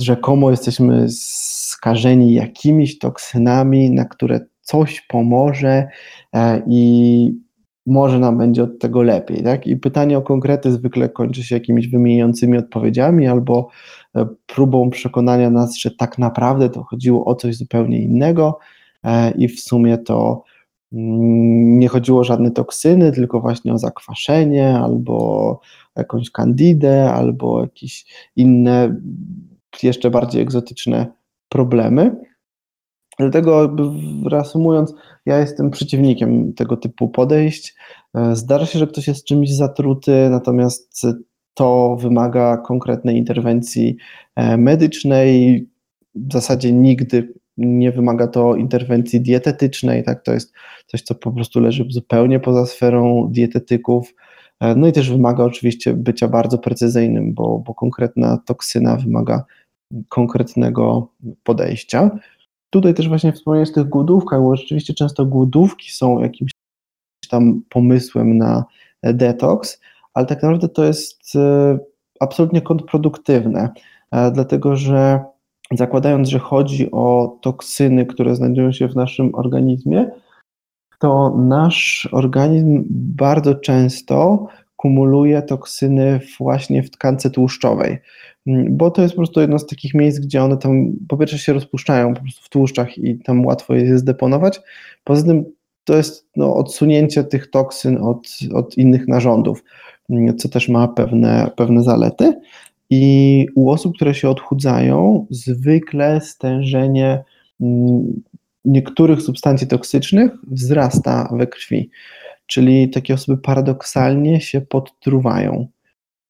rzekomo 0.00 0.50
jesteśmy 0.50 1.06
skażeni 1.10 2.34
jakimiś 2.34 2.98
toksynami, 2.98 3.90
na 3.90 4.04
które 4.04 4.40
coś 4.60 5.00
pomoże 5.00 5.88
e, 6.32 6.62
i 6.66 7.32
może 7.86 8.18
nam 8.18 8.38
będzie 8.38 8.62
od 8.62 8.78
tego 8.78 9.02
lepiej. 9.02 9.42
Tak? 9.42 9.66
I 9.66 9.76
pytanie 9.76 10.18
o 10.18 10.22
konkrety 10.22 10.72
zwykle 10.72 11.08
kończy 11.08 11.42
się 11.42 11.54
jakimiś 11.56 11.88
wymieniającymi 11.88 12.58
odpowiedziami 12.58 13.26
albo 13.26 13.68
e, 14.16 14.26
próbą 14.46 14.90
przekonania 14.90 15.50
nas, 15.50 15.76
że 15.76 15.90
tak 15.90 16.18
naprawdę 16.18 16.70
to 16.70 16.82
chodziło 16.82 17.24
o 17.24 17.34
coś 17.34 17.56
zupełnie 17.56 18.02
innego 18.02 18.58
e, 19.04 19.30
i 19.30 19.48
w 19.48 19.60
sumie 19.60 19.98
to 19.98 20.14
mm, 20.14 20.42
nie 20.92 21.88
chodziło 21.88 22.20
o 22.20 22.24
żadne 22.24 22.50
toksyny, 22.50 23.12
tylko 23.12 23.40
właśnie 23.40 23.72
o 23.72 23.78
zakwaszenie 23.78 24.78
albo 24.78 25.60
jakąś 25.96 26.30
kandidę, 26.30 27.12
albo 27.12 27.60
jakieś 27.60 28.06
inne 28.36 29.00
jeszcze 29.82 30.10
bardziej 30.10 30.42
egzotyczne 30.42 31.06
problemy. 31.48 32.16
Dlatego, 33.18 33.76
reasumując, 34.30 34.94
ja 35.26 35.38
jestem 35.38 35.70
przeciwnikiem 35.70 36.52
tego 36.52 36.76
typu 36.76 37.08
podejść. 37.08 37.74
Zdarza 38.32 38.66
się, 38.66 38.78
że 38.78 38.86
ktoś 38.86 39.08
jest 39.08 39.24
czymś 39.24 39.50
zatruty, 39.50 40.28
natomiast 40.30 41.06
to 41.54 41.96
wymaga 42.00 42.56
konkretnej 42.56 43.16
interwencji 43.16 43.96
e, 44.36 44.56
medycznej. 44.56 45.66
W 46.14 46.32
zasadzie 46.32 46.72
nigdy 46.72 47.34
nie 47.58 47.92
wymaga 47.92 48.26
to 48.26 48.56
interwencji 48.56 49.20
dietetycznej, 49.20 50.04
tak? 50.04 50.22
To 50.22 50.32
jest 50.32 50.52
coś, 50.86 51.02
co 51.02 51.14
po 51.14 51.32
prostu 51.32 51.60
leży 51.60 51.86
zupełnie 51.88 52.40
poza 52.40 52.66
sferą 52.66 53.28
dietetyków. 53.30 54.14
E, 54.60 54.74
no 54.74 54.86
i 54.86 54.92
też 54.92 55.10
wymaga 55.10 55.44
oczywiście 55.44 55.94
bycia 55.94 56.28
bardzo 56.28 56.58
precyzyjnym, 56.58 57.34
bo, 57.34 57.58
bo 57.58 57.74
konkretna 57.74 58.38
toksyna 58.46 58.96
wymaga 58.96 59.44
konkretnego 60.08 61.08
podejścia. 61.42 62.10
Tutaj 62.70 62.94
też 62.94 63.08
właśnie 63.08 63.32
wspomniałeś 63.32 63.70
o 63.70 63.74
tych 63.74 63.88
głodówkach, 63.88 64.42
bo 64.42 64.56
rzeczywiście 64.56 64.94
często 64.94 65.26
głodówki 65.26 65.92
są 65.92 66.20
jakimś 66.20 66.50
tam 67.30 67.62
pomysłem 67.68 68.38
na 68.38 68.64
detoks, 69.02 69.80
ale 70.14 70.26
tak 70.26 70.42
naprawdę 70.42 70.68
to 70.68 70.84
jest 70.84 71.36
e, 71.36 71.78
absolutnie 72.20 72.62
kontrproduktywne, 72.62 73.68
e, 74.12 74.30
dlatego 74.30 74.76
że 74.76 75.24
zakładając, 75.74 76.28
że 76.28 76.38
chodzi 76.38 76.90
o 76.90 77.38
toksyny, 77.42 78.06
które 78.06 78.36
znajdują 78.36 78.72
się 78.72 78.88
w 78.88 78.96
naszym 78.96 79.34
organizmie, 79.34 80.10
to 80.98 81.36
nasz 81.38 82.08
organizm 82.12 82.84
bardzo 82.90 83.54
często 83.54 84.46
kumuluje 84.76 85.42
toksyny 85.42 86.20
właśnie 86.38 86.82
w 86.82 86.90
tkance 86.90 87.30
tłuszczowej, 87.30 87.98
bo 88.70 88.90
to 88.90 89.02
jest 89.02 89.14
po 89.14 89.20
prostu 89.20 89.40
jedno 89.40 89.58
z 89.58 89.66
takich 89.66 89.94
miejsc, 89.94 90.18
gdzie 90.18 90.42
one 90.42 90.56
tam 90.56 90.92
po 91.08 91.16
pierwsze 91.16 91.38
się 91.38 91.52
rozpuszczają 91.52 92.14
po 92.14 92.20
prostu 92.20 92.44
w 92.44 92.48
tłuszczach 92.48 92.98
i 92.98 93.18
tam 93.18 93.46
łatwo 93.46 93.74
je 93.74 93.98
zdeponować, 93.98 94.60
poza 95.04 95.26
tym 95.26 95.44
to 95.84 95.96
jest 95.96 96.28
no, 96.36 96.56
odsunięcie 96.56 97.24
tych 97.24 97.50
toksyn 97.50 97.98
od, 98.02 98.28
od 98.54 98.78
innych 98.78 99.08
narządów, 99.08 99.64
co 100.38 100.48
też 100.48 100.68
ma 100.68 100.88
pewne, 100.88 101.50
pewne 101.56 101.82
zalety 101.82 102.40
i 102.90 103.46
u 103.54 103.70
osób, 103.70 103.96
które 103.96 104.14
się 104.14 104.28
odchudzają, 104.28 105.26
zwykle 105.30 106.20
stężenie 106.20 107.24
mm, 107.60 108.22
niektórych 108.64 109.22
substancji 109.22 109.66
toksycznych 109.66 110.32
wzrasta 110.50 111.28
we 111.32 111.46
krwi 111.46 111.90
czyli 112.48 112.90
takie 112.90 113.14
osoby 113.14 113.38
paradoksalnie 113.42 114.40
się 114.40 114.60
podtruwają. 114.60 115.66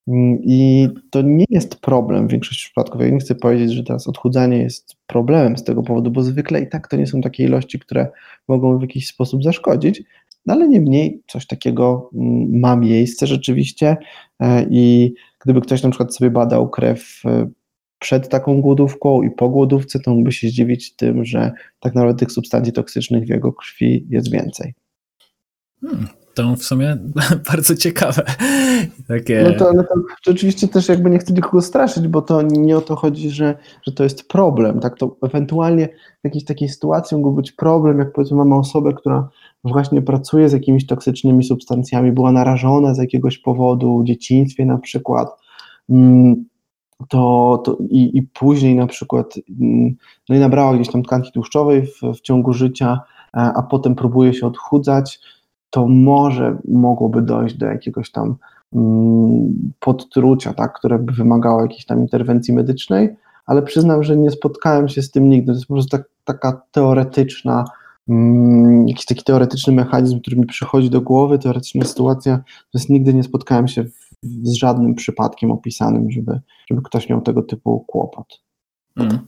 Mm, 0.09 0.39
I 0.43 0.89
to 1.11 1.23
nie 1.23 1.45
jest 1.51 1.81
problem 1.81 2.29
w 2.29 2.31
większości 2.31 2.65
przypadków. 2.65 3.01
Ja 3.01 3.09
nie 3.09 3.19
chcę 3.19 3.35
powiedzieć, 3.35 3.73
że 3.73 3.85
teraz 3.85 4.09
odchudzanie 4.09 4.59
jest 4.59 4.97
problemem 5.07 5.57
z 5.57 5.65
tego 5.65 5.83
powodu, 5.83 6.11
bo 6.11 6.23
zwykle 6.23 6.61
i 6.61 6.69
tak 6.69 6.89
to 6.89 6.97
nie 6.97 7.07
są 7.07 7.21
takie 7.21 7.45
ilości, 7.45 7.79
które 7.79 8.09
mogą 8.49 8.79
w 8.79 8.83
jakiś 8.83 9.07
sposób 9.07 9.45
zaszkodzić, 9.45 10.03
no 10.49 10.55
ale 10.55 10.69
niemniej 10.69 11.23
coś 11.27 11.47
takiego 11.47 12.11
mm, 12.15 12.61
ma 12.61 12.77
miejsce 12.77 13.27
rzeczywiście 13.27 13.97
e, 14.41 14.67
i 14.71 15.15
gdyby 15.45 15.61
ktoś 15.61 15.83
na 15.83 15.91
przykład 15.91 16.17
sobie 16.17 16.31
badał 16.31 16.71
krew 16.71 17.23
e, 17.25 17.49
przed 17.99 18.29
taką 18.29 18.61
głodówką 18.61 19.23
i 19.23 19.31
po 19.31 19.49
głodówce, 19.49 20.01
to 20.01 20.11
mógłby 20.11 20.33
się 20.33 20.49
zdziwić 20.49 20.97
tym, 20.97 21.25
że 21.25 21.53
tak 21.81 21.95
naprawdę 21.95 22.19
tych 22.19 22.33
substancji 22.33 22.73
toksycznych 22.73 23.25
w 23.25 23.29
jego 23.29 23.53
krwi 23.53 24.07
jest 24.11 24.31
więcej. 24.31 24.75
Hmm, 25.81 26.07
to 26.35 26.57
w 26.57 26.65
sumie 26.65 26.97
bardzo 27.51 27.75
ciekawe. 27.75 28.23
Takie... 29.09 29.43
No 29.43 29.59
to, 29.59 29.69
ale 29.69 29.85
to, 29.85 29.95
to 30.25 30.31
oczywiście 30.31 30.69
też 30.69 30.89
jakby 30.89 31.11
nie 31.11 31.19
chcę 31.19 31.33
nikogo 31.33 31.63
straszyć, 31.63 32.09
bo 32.09 32.23
to 32.23 32.43
nie 32.43 32.77
o 32.77 32.81
to 32.81 32.97
chodzi, 32.97 33.31
że, 33.31 33.59
że 33.87 33.93
to 33.93 34.05
jest 34.05 34.29
problem. 34.29 34.81
Tak, 34.81 34.99
to 34.99 35.17
ewentualnie 35.23 35.89
w 35.89 36.25
jakiejś 36.25 36.45
takiej 36.45 36.69
sytuacji 36.69 37.17
mógł 37.17 37.33
być 37.33 37.53
problem, 37.53 37.99
jak 37.99 38.13
powiedzmy 38.13 38.37
mamy 38.37 38.55
osobę, 38.55 38.93
która 38.93 39.29
właśnie 39.65 40.03
pracuje 40.03 40.49
z 40.49 40.53
jakimiś 40.53 40.87
toksycznymi 40.87 41.45
substancjami, 41.45 42.13
była 42.13 42.33
narażona 42.33 42.95
z 42.95 42.99
jakiegoś 42.99 43.39
powodu 43.39 43.99
w 43.99 44.05
dzieciństwie 44.05 44.67
na 44.67 44.79
przykład, 44.79 45.29
mm, 45.91 46.45
to, 47.09 47.63
to 47.65 47.79
i, 47.91 48.19
i 48.19 48.23
później 48.23 48.75
na 48.75 48.87
przykład 48.87 49.35
mm, 49.61 49.97
no 50.29 50.37
i 50.37 50.39
nabrała 50.39 50.75
gdzieś 50.75 50.93
tam 50.93 51.03
tkanki 51.03 51.33
tłuszczowej 51.33 51.87
w, 51.87 52.01
w 52.19 52.21
ciągu 52.21 52.53
życia, 52.53 53.01
a 53.33 53.63
potem 53.63 53.95
próbuje 53.95 54.35
się 54.35 54.47
odchudzać, 54.47 55.21
to 55.71 55.89
może 55.89 56.59
mogłoby 56.69 57.23
dojść 57.23 57.55
do 57.55 57.67
jakiegoś 57.67 58.11
tam 58.11 58.37
mm, 58.75 59.73
podtrucia, 59.81 60.55
tak, 60.55 60.79
które 60.79 60.99
by 60.99 61.13
wymagało 61.13 61.63
jakiejś 61.63 61.87
tam 61.87 62.01
interwencji 62.01 62.55
medycznej, 62.55 63.17
ale 63.47 63.63
przyznam, 63.63 64.03
że 64.03 64.17
nie 64.17 64.31
spotkałem 64.31 64.89
się 64.89 65.03
z 65.03 65.11
tym 65.11 65.31
nigdy. 65.31 65.47
To 65.47 65.53
jest 65.53 65.67
po 65.67 65.75
prostu 65.75 65.97
tak, 65.97 66.09
taka 66.25 66.63
teoretyczna, 66.73 67.65
jakiś 68.87 69.05
taki 69.05 69.25
teoretyczny 69.25 69.73
mechanizm, 69.73 70.21
który 70.21 70.37
mi 70.37 70.47
przychodzi 70.47 70.91
do 70.91 71.01
głowy, 71.01 71.39
teoretyczna 71.39 71.85
sytuacja, 71.85 72.41
jest 72.75 72.91
nigdy 72.91 73.15
nie 73.15 73.23
spotkałem 73.23 73.69
się 73.69 73.85
w, 73.85 73.93
z 74.43 74.53
żadnym 74.53 74.95
przypadkiem 74.95 75.51
opisanym, 75.51 76.11
żeby, 76.11 76.41
żeby 76.71 76.83
ktoś 76.83 77.09
miał 77.09 77.21
tego 77.21 77.43
typu 77.43 77.85
kłopot. 77.87 78.41
Mm. 78.97 79.19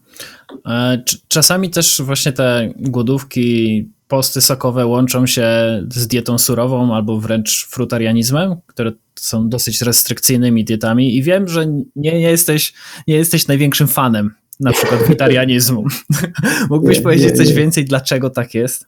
E, 0.66 1.02
czasami 1.28 1.70
też 1.70 2.02
właśnie 2.04 2.32
te 2.32 2.72
głodówki, 2.76 3.88
posty 4.08 4.40
sokowe 4.40 4.86
łączą 4.86 5.26
się 5.26 5.46
z 5.88 6.06
dietą 6.06 6.38
surową 6.38 6.94
albo 6.94 7.20
wręcz 7.20 7.66
frutarianizmem, 7.70 8.56
które 8.66 8.92
są 9.14 9.48
dosyć 9.48 9.82
restrykcyjnymi 9.82 10.64
dietami 10.64 11.16
i 11.16 11.22
wiem, 11.22 11.48
że 11.48 11.66
nie, 11.66 11.84
nie, 11.96 12.20
jesteś, 12.20 12.74
nie 13.08 13.14
jesteś 13.14 13.48
największym 13.48 13.88
fanem 13.88 14.34
na 14.60 14.72
przykład 14.72 15.02
witarianizmu. 15.08 15.84
Mógłbyś 16.70 16.96
nie, 16.96 17.02
powiedzieć 17.02 17.30
nie, 17.30 17.36
coś 17.36 17.52
więcej, 17.52 17.84
dlaczego 17.84 18.30
tak 18.30 18.54
jest? 18.54 18.86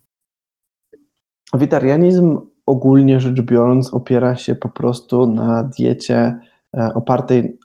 Witarianizm 1.55 2.39
ogólnie 2.67 3.21
rzecz 3.21 3.41
biorąc 3.41 3.95
opiera 3.95 4.37
się 4.37 4.55
po 4.55 4.69
prostu 4.69 5.27
na 5.27 5.71
diecie 5.79 6.39
e, 6.77 6.91
opartej 6.95 7.59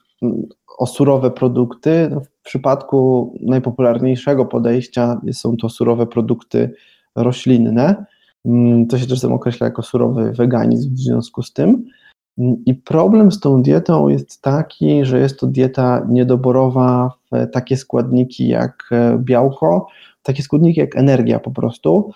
o 0.78 0.86
surowe 0.86 1.30
produkty. 1.30 2.08
No, 2.10 2.20
w 2.20 2.42
przypadku 2.44 3.32
najpopularniejszego 3.42 4.46
podejścia 4.46 5.20
są 5.32 5.56
to 5.56 5.68
surowe 5.68 6.06
produkty 6.06 6.74
roślinne. 7.16 8.04
Mm, 8.44 8.86
to 8.86 8.98
się 8.98 9.06
czasem 9.06 9.32
określa 9.32 9.66
jako 9.66 9.82
surowy 9.82 10.32
weganizm 10.32 10.94
w 10.94 10.98
związku 10.98 11.42
z 11.42 11.52
tym. 11.52 11.84
I 12.66 12.74
problem 12.74 13.32
z 13.32 13.40
tą 13.40 13.62
dietą 13.62 14.08
jest 14.08 14.42
taki, 14.42 15.04
że 15.04 15.18
jest 15.18 15.40
to 15.40 15.46
dieta 15.46 16.06
niedoborowa 16.08 17.12
w 17.32 17.50
takie 17.52 17.76
składniki 17.76 18.48
jak 18.48 18.88
e, 18.92 19.18
białko, 19.18 19.86
takie 20.22 20.42
składniki 20.42 20.80
jak 20.80 20.96
energia 20.96 21.38
po 21.38 21.50
prostu. 21.50 22.12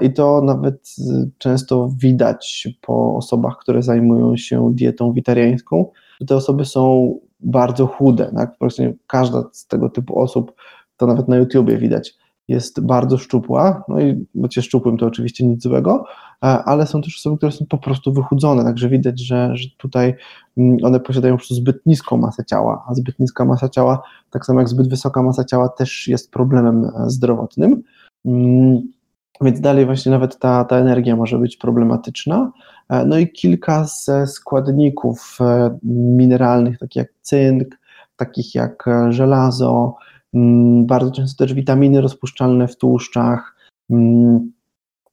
I 0.00 0.12
to 0.12 0.40
nawet 0.40 0.94
często 1.38 1.90
widać 1.98 2.68
po 2.80 3.16
osobach, 3.16 3.58
które 3.58 3.82
zajmują 3.82 4.36
się 4.36 4.72
dietą 4.74 5.12
witariańską, 5.12 5.86
te 6.26 6.36
osoby 6.36 6.64
są 6.64 7.14
bardzo 7.40 7.86
chude. 7.86 8.32
Tak? 8.36 8.54
Właśnie 8.60 8.94
każda 9.06 9.44
z 9.52 9.66
tego 9.66 9.90
typu 9.90 10.18
osób, 10.20 10.52
to 10.96 11.06
nawet 11.06 11.28
na 11.28 11.36
YouTubie 11.36 11.78
widać, 11.78 12.14
jest 12.48 12.80
bardzo 12.80 13.18
szczupła, 13.18 13.84
no 13.88 14.00
i 14.00 14.26
bycie 14.34 14.62
szczupłym 14.62 14.96
to 14.96 15.06
oczywiście 15.06 15.46
nic 15.46 15.62
złego, 15.62 16.04
e, 16.42 16.46
ale 16.46 16.86
są 16.86 17.02
też 17.02 17.16
osoby, 17.16 17.36
które 17.36 17.52
są 17.52 17.66
po 17.66 17.78
prostu 17.78 18.12
wychudzone, 18.12 18.64
także 18.64 18.88
widać, 18.88 19.20
że, 19.20 19.50
że 19.56 19.68
tutaj 19.78 20.14
mm, 20.58 20.76
one 20.82 21.00
posiadają 21.00 21.34
po 21.34 21.38
prostu 21.38 21.54
zbyt 21.54 21.86
niską 21.86 22.16
masę 22.16 22.44
ciała, 22.44 22.84
a 22.88 22.94
zbyt 22.94 23.18
niska 23.18 23.44
masa 23.44 23.68
ciała, 23.68 24.02
tak 24.30 24.46
samo 24.46 24.60
jak 24.60 24.68
zbyt 24.68 24.88
wysoka 24.88 25.22
masa 25.22 25.44
ciała 25.44 25.68
też 25.68 26.08
jest 26.08 26.30
problemem 26.30 26.84
e, 26.84 27.10
zdrowotnym. 27.10 27.82
Mm, 28.24 28.82
więc 29.40 29.60
dalej 29.60 29.86
właśnie 29.86 30.12
nawet 30.12 30.38
ta, 30.38 30.64
ta 30.64 30.76
energia 30.76 31.16
może 31.16 31.38
być 31.38 31.56
problematyczna. 31.56 32.52
E, 32.88 33.04
no 33.04 33.18
i 33.18 33.28
kilka 33.28 33.84
ze 33.84 34.26
składników 34.26 35.38
mineralnych, 35.82 36.78
takich 36.78 36.96
jak 36.96 37.08
cynk, 37.22 37.78
takich 38.16 38.54
jak 38.54 38.84
żelazo, 39.08 39.96
bardzo 40.86 41.10
często 41.10 41.44
też 41.44 41.54
witaminy 41.54 42.00
rozpuszczalne 42.00 42.68
w 42.68 42.76
tłuszczach. 42.76 43.56
Mm, 43.90 44.52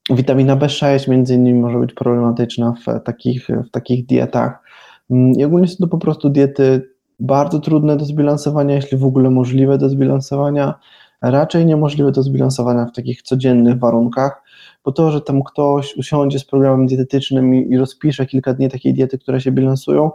witamina 0.10 0.57
B6 0.57 1.10
między 1.10 1.36
innymi 1.36 1.60
może 1.60 1.79
być 1.79 1.93
problematyczna 1.93 2.73
w 2.86 3.03
takich, 3.03 3.47
w 3.67 3.69
takich 3.71 4.05
dietach. 4.05 4.63
Mm, 5.10 5.31
I 5.31 5.43
ogólnie 5.43 5.67
są 5.67 5.75
to 5.77 5.88
po 5.88 5.97
prostu 5.97 6.29
diety 6.29 6.89
bardzo 7.19 7.60
trudne 7.60 7.97
do 7.97 8.05
zbilansowania, 8.05 8.75
jeśli 8.75 8.97
w 8.97 9.05
ogóle 9.05 9.29
możliwe 9.29 9.77
do 9.77 9.89
zbilansowania, 9.89 10.73
raczej 11.21 11.65
niemożliwe 11.65 12.12
do 12.12 12.23
zbilansowania 12.23 12.86
w 12.86 12.91
takich 12.91 13.21
codziennych 13.21 13.79
warunkach, 13.79 14.43
bo 14.86 14.91
to, 14.91 15.12
że 15.12 15.21
tam 15.21 15.43
ktoś 15.43 15.97
usiądzie 15.97 16.39
z 16.39 16.45
programem 16.45 16.88
dietetycznym 16.88 17.55
i, 17.55 17.73
i 17.73 17.77
rozpisze 17.77 18.25
kilka 18.25 18.53
dni 18.53 18.69
takiej 18.69 18.93
diety, 18.93 19.17
które 19.17 19.41
się 19.41 19.51
bilansują, 19.51 20.12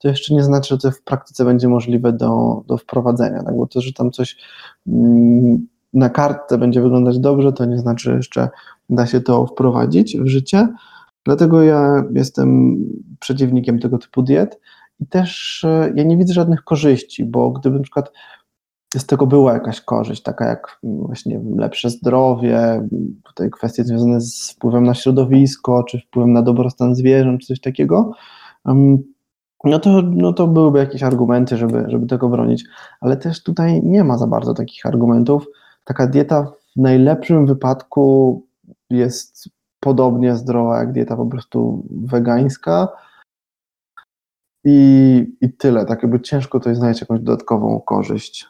to 0.00 0.08
jeszcze 0.08 0.34
nie 0.34 0.44
znaczy, 0.44 0.68
że 0.68 0.78
to 0.78 0.90
w 0.90 1.02
praktyce 1.02 1.44
będzie 1.44 1.68
możliwe 1.68 2.12
do, 2.12 2.62
do 2.66 2.76
wprowadzenia, 2.76 3.42
tak? 3.42 3.56
bo 3.56 3.66
to, 3.66 3.80
że 3.80 3.92
tam 3.92 4.10
coś 4.10 4.36
mm, 4.86 5.66
na 5.92 6.10
kartce 6.10 6.58
będzie 6.58 6.82
wyglądać 6.82 7.18
dobrze, 7.18 7.52
to 7.52 7.64
nie 7.64 7.78
znaczy, 7.78 8.10
że 8.10 8.16
jeszcze 8.16 8.48
da 8.90 9.06
się 9.06 9.20
to 9.20 9.46
wprowadzić 9.46 10.16
w 10.18 10.26
życie. 10.26 10.68
Dlatego 11.24 11.62
ja 11.62 12.04
jestem 12.14 12.76
przeciwnikiem 13.20 13.78
tego 13.78 13.98
typu 13.98 14.22
diet 14.22 14.60
i 15.00 15.06
też 15.06 15.64
e, 15.64 15.92
ja 15.94 16.04
nie 16.04 16.16
widzę 16.16 16.32
żadnych 16.34 16.64
korzyści, 16.64 17.24
bo 17.24 17.50
gdyby 17.50 17.76
na 17.76 17.82
przykład 17.82 18.12
z 18.96 19.06
tego 19.06 19.26
była 19.26 19.52
jakaś 19.52 19.80
korzyść, 19.80 20.22
taka 20.22 20.48
jak 20.48 20.78
właśnie 20.82 21.40
lepsze 21.56 21.90
zdrowie, 21.90 22.88
tutaj 23.24 23.50
kwestie 23.50 23.84
związane 23.84 24.20
z 24.20 24.50
wpływem 24.50 24.84
na 24.84 24.94
środowisko, 24.94 25.82
czy 25.82 26.00
wpływem 26.00 26.32
na 26.32 26.42
dobrostan 26.42 26.94
zwierząt, 26.94 27.40
czy 27.40 27.46
coś 27.46 27.60
takiego, 27.60 28.12
no 29.64 29.78
to, 29.78 30.02
no 30.02 30.32
to 30.32 30.46
byłyby 30.46 30.78
jakieś 30.78 31.02
argumenty, 31.02 31.56
żeby, 31.56 31.84
żeby 31.88 32.06
tego 32.06 32.28
bronić, 32.28 32.64
ale 33.00 33.16
też 33.16 33.42
tutaj 33.42 33.82
nie 33.82 34.04
ma 34.04 34.18
za 34.18 34.26
bardzo 34.26 34.54
takich 34.54 34.86
argumentów. 34.86 35.46
Taka 35.84 36.06
dieta 36.06 36.52
w 36.76 36.80
najlepszym 36.80 37.46
wypadku 37.46 38.46
jest 38.90 39.48
podobnie 39.80 40.36
zdrowa 40.36 40.78
jak 40.78 40.92
dieta 40.92 41.16
po 41.16 41.26
prostu 41.26 41.86
wegańska 41.90 42.88
i, 44.64 45.26
i 45.40 45.52
tyle. 45.52 45.86
Tak 45.86 46.02
jakby 46.02 46.20
ciężko 46.20 46.60
jest 46.66 46.78
znaleźć 46.78 47.00
jakąś 47.00 47.20
dodatkową 47.20 47.80
korzyść. 47.80 48.46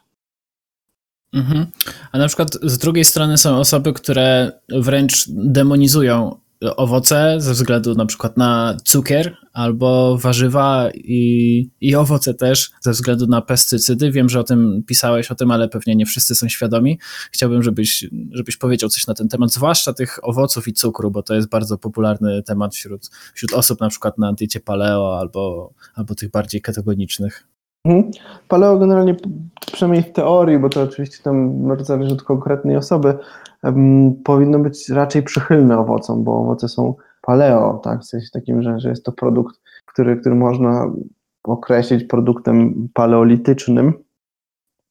Mhm. 1.33 1.66
A 2.12 2.18
na 2.18 2.27
przykład 2.27 2.55
z 2.62 2.79
drugiej 2.79 3.05
strony 3.05 3.38
są 3.38 3.57
osoby, 3.57 3.92
które 3.92 4.53
wręcz 4.68 5.25
demonizują 5.29 6.39
owoce 6.77 7.37
ze 7.38 7.53
względu 7.53 7.94
na 7.94 8.07
przykład 8.07 8.37
na 8.37 8.77
cukier 8.85 9.37
albo 9.53 10.18
warzywa 10.18 10.88
i, 10.94 11.70
i 11.81 11.96
owoce 11.96 12.35
też 12.35 12.70
ze 12.81 12.90
względu 12.90 13.27
na 13.27 13.42
pestycydy. 13.42 14.11
Wiem, 14.11 14.29
że 14.29 14.40
o 14.40 14.44
tym 14.44 14.83
pisałeś, 14.87 15.31
o 15.31 15.35
tym, 15.35 15.51
ale 15.51 15.68
pewnie 15.68 15.96
nie 15.96 16.07
wszyscy 16.07 16.35
są 16.35 16.49
świadomi. 16.49 16.99
Chciałbym, 17.33 17.62
żebyś, 17.62 18.09
żebyś 18.31 18.57
powiedział 18.57 18.90
coś 18.90 19.07
na 19.07 19.14
ten 19.14 19.29
temat, 19.29 19.53
zwłaszcza 19.53 19.92
tych 19.92 20.18
owoców 20.23 20.68
i 20.68 20.73
cukru, 20.73 21.11
bo 21.11 21.23
to 21.23 21.35
jest 21.35 21.49
bardzo 21.49 21.79
popularny 21.79 22.42
temat 22.42 22.75
wśród, 22.75 23.11
wśród 23.35 23.53
osób 23.53 23.81
na 23.81 23.88
przykład 23.88 24.18
na 24.18 24.33
diecie 24.33 24.61
paleo 24.61 25.18
albo, 25.18 25.73
albo 25.94 26.14
tych 26.14 26.31
bardziej 26.31 26.62
ketogenicznych. 26.62 27.46
Mhm. 27.85 28.11
Paleo 28.49 28.79
generalnie, 28.79 29.16
przynajmniej 29.73 30.03
w 30.03 30.12
teorii, 30.12 30.59
bo 30.59 30.68
to 30.68 30.83
oczywiście 30.83 31.23
tam 31.23 31.68
bardzo 31.68 31.85
zależy 31.85 32.12
od 32.12 32.23
konkretnej 32.23 32.77
osoby, 32.77 33.14
powinno 34.25 34.59
być 34.59 34.88
raczej 34.88 35.23
przychylne 35.23 35.79
owocom, 35.79 36.25
bo 36.25 36.40
owoce 36.40 36.68
są 36.68 36.94
paleo, 37.23 37.81
tak, 37.85 38.01
w 38.01 38.05
sensie 38.05 38.27
takim, 38.33 38.62
że, 38.62 38.81
że 38.81 38.88
jest 38.88 39.05
to 39.05 39.12
produkt, 39.12 39.61
który, 39.87 40.16
który 40.16 40.35
można 40.35 40.92
określić 41.44 42.05
produktem 42.05 42.88
paleolitycznym. 42.94 43.92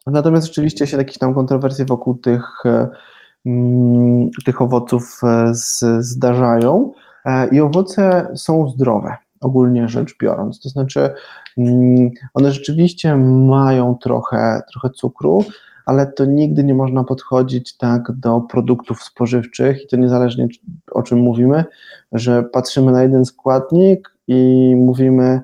Natomiast 0.07 0.47
rzeczywiście 0.47 0.87
się 0.87 0.97
jakieś 0.97 1.17
tam 1.17 1.33
kontrowersje 1.33 1.85
wokół 1.85 2.15
tych, 2.15 2.63
um, 3.45 4.29
tych 4.45 4.61
owoców 4.61 5.21
e, 5.23 5.51
zdarzają 5.99 6.91
e, 7.25 7.47
i 7.47 7.61
owoce 7.61 8.31
są 8.35 8.69
zdrowe 8.69 9.17
ogólnie 9.41 9.87
rzecz 9.87 10.17
biorąc. 10.21 10.61
To 10.61 10.69
znaczy, 10.69 11.09
mm, 11.57 12.09
one 12.33 12.51
rzeczywiście 12.51 13.15
mają 13.49 13.95
trochę, 13.95 14.61
trochę 14.71 14.89
cukru, 14.89 15.45
ale 15.89 16.07
to 16.07 16.25
nigdy 16.25 16.63
nie 16.63 16.73
można 16.73 17.03
podchodzić 17.03 17.77
tak 17.77 18.11
do 18.11 18.41
produktów 18.41 19.03
spożywczych 19.03 19.83
i 19.83 19.87
to 19.87 19.97
niezależnie 19.97 20.47
o 20.91 21.03
czym 21.03 21.19
mówimy, 21.19 21.65
że 22.11 22.43
patrzymy 22.43 22.91
na 22.91 23.03
jeden 23.03 23.25
składnik 23.25 24.15
i 24.27 24.73
mówimy, 24.77 25.41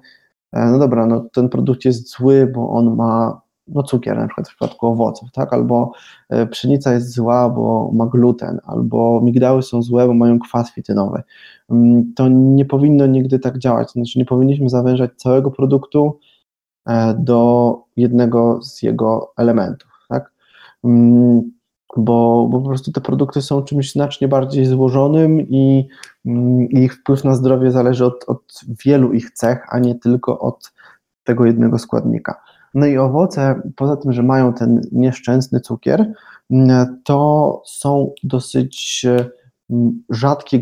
e, 0.53 0.65
no 0.65 0.79
dobra, 0.79 1.05
no 1.05 1.25
ten 1.34 1.49
produkt 1.49 1.86
jest 1.86 2.10
zły, 2.10 2.51
bo 2.55 2.69
on 2.69 2.95
ma 2.95 3.41
no 3.67 3.84
cukier 3.84 4.17
na 4.17 4.27
przykład 4.27 4.47
w 4.47 4.49
przypadku 4.49 4.88
owoców, 4.88 5.31
tak, 5.31 5.53
albo 5.53 5.91
e, 6.29 6.47
pszenica 6.47 6.93
jest 6.93 7.13
zła, 7.13 7.49
bo 7.49 7.91
ma 7.93 8.05
gluten, 8.05 8.60
albo 8.63 9.21
migdały 9.23 9.63
są 9.63 9.81
złe, 9.81 10.08
bo 10.08 10.13
mają 10.13 10.39
kwas 10.39 10.73
fitynowy. 10.73 11.23
Mm, 11.69 12.13
to 12.15 12.27
nie 12.27 12.65
powinno 12.65 13.05
nigdy 13.05 13.39
tak 13.39 13.58
działać, 13.58 13.91
znaczy 13.91 14.19
nie 14.19 14.25
powinniśmy 14.25 14.69
zawężać 14.69 15.12
całego 15.17 15.51
produktu 15.51 16.19
e, 16.88 17.13
do 17.19 17.81
jednego 17.97 18.60
z 18.63 18.81
jego 18.81 19.34
elementów, 19.38 19.94
bo, 21.98 22.48
bo 22.52 22.62
po 22.62 22.67
prostu 22.67 22.91
te 22.91 23.02
produkty 23.02 23.41
są 23.41 23.63
czymś 23.63 23.91
znacznie 23.91 24.28
bardziej 24.28 24.65
złożonym 24.65 25.41
i, 25.41 25.88
mm, 26.26 26.69
i 26.69 26.84
ich 26.84 26.93
wpływ 26.93 27.24
na 27.24 27.36
zdrowie 27.36 27.71
zależy 27.71 28.06
od, 28.06 28.24
od 28.28 28.62
wielu 28.86 29.13
ich 29.13 29.32
cech, 29.32 29.65
a 29.69 29.80
nie 29.80 29.95
tylko 29.95 30.39
od 30.39 30.74
tego 31.24 31.45
jednego 31.45 31.80
składnika. 31.80 32.41
No 32.74 32.86
i 32.86 32.98
owoce, 32.98 33.62
poza 33.76 33.98
tym, 33.98 34.13
że 34.13 34.24
mają 34.24 34.54
ten 34.54 34.82
nieszczęsny 34.91 35.60
cukier, 35.60 36.13
mm, 36.50 37.02
to 37.04 37.62
są 37.65 38.13
dosyć 38.24 39.06
mm, 39.69 40.04
rzadkie 40.10 40.62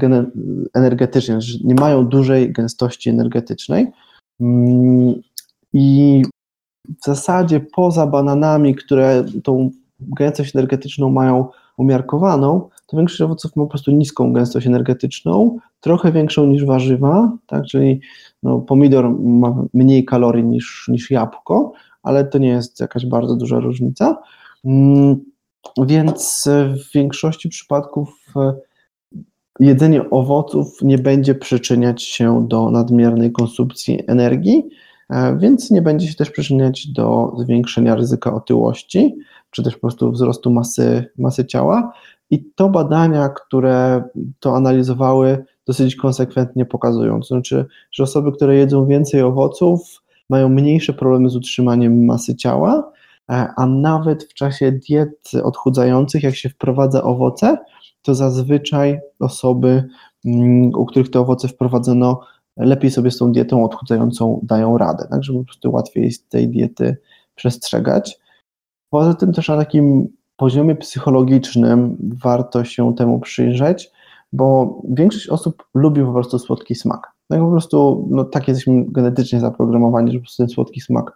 energetycznie, 0.73 1.39
nie 1.63 1.75
mają 1.75 2.05
dużej 2.05 2.51
gęstości 2.51 3.09
energetycznej. 3.09 3.91
Mm, 4.41 5.13
I 5.73 6.21
w 7.01 7.05
zasadzie 7.05 7.59
poza 7.59 8.07
bananami, 8.07 8.75
które 8.75 9.25
tą 9.43 9.69
gęstość 9.99 10.55
energetyczną 10.55 11.09
mają 11.09 11.47
umiarkowaną, 11.77 12.69
to 12.87 12.97
większość 12.97 13.21
owoców 13.21 13.55
ma 13.55 13.63
po 13.63 13.69
prostu 13.69 13.91
niską 13.91 14.33
gęstość 14.33 14.67
energetyczną, 14.67 15.57
trochę 15.79 16.11
większą 16.11 16.45
niż 16.45 16.65
warzywa, 16.65 17.37
tak, 17.47 17.65
czyli 17.65 18.01
no, 18.43 18.59
pomidor 18.59 19.19
ma 19.19 19.65
mniej 19.73 20.05
kalorii 20.05 20.43
niż, 20.43 20.87
niż 20.87 21.11
jabłko, 21.11 21.71
ale 22.03 22.25
to 22.25 22.37
nie 22.37 22.47
jest 22.49 22.79
jakaś 22.79 23.05
bardzo 23.05 23.35
duża 23.35 23.59
różnica. 23.59 24.17
Mm, 24.65 25.19
więc 25.85 26.49
w 26.67 26.93
większości 26.93 27.49
przypadków 27.49 28.33
e, 28.35 28.53
jedzenie 29.59 30.09
owoców 30.09 30.81
nie 30.81 30.97
będzie 30.97 31.35
przyczyniać 31.35 32.03
się 32.03 32.47
do 32.47 32.71
nadmiernej 32.71 33.31
konsumpcji 33.31 33.99
energii, 34.07 34.69
e, 35.09 35.37
więc 35.37 35.71
nie 35.71 35.81
będzie 35.81 36.07
się 36.07 36.15
też 36.15 36.29
przyczyniać 36.29 36.87
do 36.87 37.35
zwiększenia 37.37 37.95
ryzyka 37.95 38.33
otyłości, 38.33 39.15
czy 39.53 39.63
też 39.63 39.73
po 39.73 39.79
prostu 39.79 40.11
wzrostu 40.11 40.51
masy, 40.51 41.05
masy 41.17 41.45
ciała. 41.45 41.93
I 42.29 42.45
to 42.55 42.69
badania, 42.69 43.29
które 43.29 44.03
to 44.39 44.55
analizowały, 44.55 45.45
dosyć 45.67 45.95
konsekwentnie 45.95 46.65
pokazują. 46.65 47.19
To 47.19 47.27
znaczy, 47.27 47.65
że 47.91 48.03
osoby, 48.03 48.31
które 48.31 48.55
jedzą 48.55 48.85
więcej 48.85 49.21
owoców, 49.21 50.03
mają 50.29 50.49
mniejsze 50.49 50.93
problemy 50.93 51.29
z 51.29 51.35
utrzymaniem 51.35 52.05
masy 52.05 52.35
ciała, 52.35 52.91
e, 53.31 53.47
a 53.57 53.65
nawet 53.65 54.23
w 54.23 54.33
czasie 54.33 54.71
diet 54.71 55.31
odchudzających, 55.43 56.23
jak 56.23 56.35
się 56.35 56.49
wprowadza 56.49 57.03
owoce, 57.03 57.57
to 58.01 58.15
zazwyczaj 58.15 58.99
osoby, 59.19 59.83
mm, 60.25 60.71
u 60.75 60.85
których 60.85 61.11
te 61.11 61.19
owoce 61.19 61.47
wprowadzono, 61.47 62.19
lepiej 62.57 62.91
sobie 62.91 63.11
z 63.11 63.17
tą 63.17 63.31
dietą 63.31 63.65
odchudzającą 63.65 64.39
dają 64.43 64.77
radę, 64.77 65.07
tak, 65.09 65.23
żeby 65.23 65.39
po 65.39 65.45
prostu 65.45 65.71
łatwiej 65.71 66.11
z 66.11 66.27
tej 66.27 66.49
diety 66.49 66.97
przestrzegać. 67.35 68.19
Poza 68.93 69.13
tym 69.13 69.33
też 69.33 69.47
na 69.47 69.57
takim 69.57 70.07
poziomie 70.37 70.75
psychologicznym 70.75 71.97
warto 72.23 72.63
się 72.63 72.95
temu 72.95 73.19
przyjrzeć, 73.19 73.91
bo 74.33 74.77
większość 74.89 75.29
osób 75.29 75.63
lubi 75.73 76.01
po 76.01 76.13
prostu 76.13 76.39
słodki 76.39 76.75
smak. 76.75 77.11
No 77.29 77.45
po 77.45 77.51
prostu 77.51 78.07
no, 78.11 78.23
tak 78.23 78.47
jesteśmy 78.47 78.85
genetycznie 78.87 79.39
zaprogramowani, 79.39 80.11
że 80.11 80.17
po 80.17 80.21
prostu 80.21 80.43
ten 80.43 80.49
słodki 80.49 80.81
smak 80.81 81.11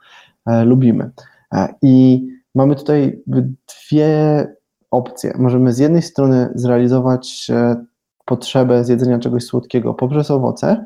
e, 0.45 0.65
lubimy. 0.65 1.11
E, 1.53 1.73
I 1.81 2.25
mamy 2.55 2.75
tutaj 2.75 3.23
dwie 3.67 4.47
opcje. 4.91 5.33
Możemy 5.39 5.73
z 5.73 5.79
jednej 5.79 6.01
strony 6.01 6.49
zrealizować 6.55 7.47
e, 7.49 7.85
potrzebę 8.25 8.83
zjedzenia 8.83 9.19
czegoś 9.19 9.43
słodkiego 9.43 9.93
poprzez 9.93 10.31
owoce, 10.31 10.85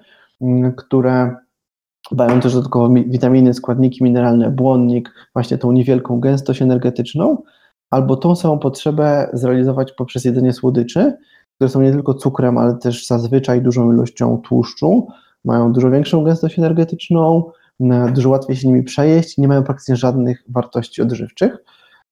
które 0.78 1.36
mają 2.18 2.40
też 2.40 2.54
dodatkowo 2.54 2.90
witaminy, 3.08 3.54
składniki 3.54 4.04
mineralne, 4.04 4.52
błonnik, 4.52 5.14
właśnie 5.34 5.58
tą 5.58 5.72
niewielką 5.72 6.20
gęstość 6.20 6.62
energetyczną, 6.62 7.44
albo 7.90 8.18
tą 8.18 8.36
samą 8.36 8.60
potrzebę 8.60 9.30
zrealizować 9.34 9.92
poprzez 9.92 10.26
jedzenie 10.26 10.54
słodyczy, 10.54 11.14
które 11.56 11.70
są 11.70 11.82
nie 11.82 11.92
tylko 11.92 12.14
cukrem, 12.14 12.58
ale 12.58 12.78
też 12.78 13.08
zazwyczaj 13.08 13.62
dużą 13.62 13.94
ilością 13.94 14.38
tłuszczu, 14.38 15.08
mają 15.46 15.74
dużo 15.74 15.92
większą 15.92 16.24
gęstość 16.24 16.60
energetyczną, 16.60 17.52
dużo 18.16 18.30
łatwiej 18.30 18.56
się 18.56 18.68
nimi 18.68 18.84
przejeść 18.84 19.38
nie 19.38 19.48
mają 19.48 19.64
praktycznie 19.64 19.96
żadnych 19.96 20.44
wartości 20.50 21.02
odżywczych. 21.02 21.58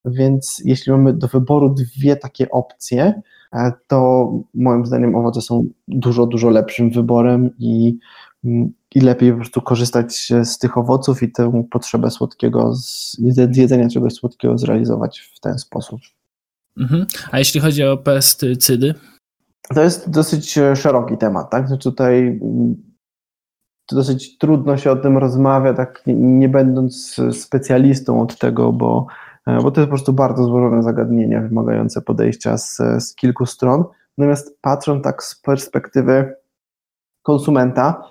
Więc 0.06 0.62
jeśli 0.66 0.92
mamy 0.92 1.14
do 1.14 1.28
wyboru 1.28 1.70
dwie 1.70 2.16
takie 2.16 2.50
opcje, 2.50 3.22
e, 3.54 3.72
to 3.88 4.32
moim 4.54 4.86
zdaniem 4.86 5.16
owoce 5.16 5.42
są 5.42 5.64
dużo, 5.88 6.26
dużo 6.26 6.50
lepszym 6.50 6.92
wyborem 6.92 7.50
i, 7.60 7.98
i 8.96 9.02
lepiej 9.02 9.32
po 9.32 9.38
prostu 9.38 9.62
korzystać 9.62 10.34
z 10.44 10.58
tych 10.58 10.78
owoców 10.78 11.24
i 11.24 11.32
tę 11.32 11.64
potrzebę 11.72 12.12
słodkiego, 12.12 12.76
z 12.76 13.18
jedzenia 13.54 13.90
czegoś 13.90 14.14
słodkiego 14.14 14.58
zrealizować 14.58 15.20
w 15.20 15.40
ten 15.40 15.58
sposób. 15.58 16.02
Mhm. 16.78 17.06
A 17.32 17.40
jeśli 17.40 17.62
chodzi 17.62 17.84
o 17.84 17.98
pestycydy? 17.98 18.96
To 19.76 19.84
jest 19.84 20.10
dosyć 20.10 20.60
szeroki 20.76 21.18
temat, 21.18 21.50
tak? 21.50 21.68
Znaczy 21.68 21.84
tutaj 21.84 22.28
mm, 22.28 22.76
dosyć 23.92 24.38
trudno 24.38 24.78
się 24.78 24.92
o 24.92 24.96
tym 24.96 25.18
rozmawia, 25.18 25.74
tak 25.74 26.04
nie, 26.08 26.50
będąc 26.50 27.16
specjalistą 27.32 28.22
od 28.22 28.38
tego, 28.38 28.74
bo 28.74 29.08
E, 29.50 29.62
bo 29.62 29.72
to 29.72 29.82
jest 29.82 29.90
po 29.90 29.96
prostu 29.96 30.14
bardzo 30.14 30.44
złożone 30.44 30.84
zagadnienie, 30.84 31.42
wymagające 31.42 32.02
podejścia 32.02 32.58
z, 32.58 32.78
z 33.00 33.16
kilku 33.16 33.46
stron. 33.46 33.84
Natomiast 34.18 34.58
patrząc 34.62 35.04
tak 35.04 35.24
z 35.24 35.42
perspektywy 35.42 36.36
konsumenta, 37.24 38.04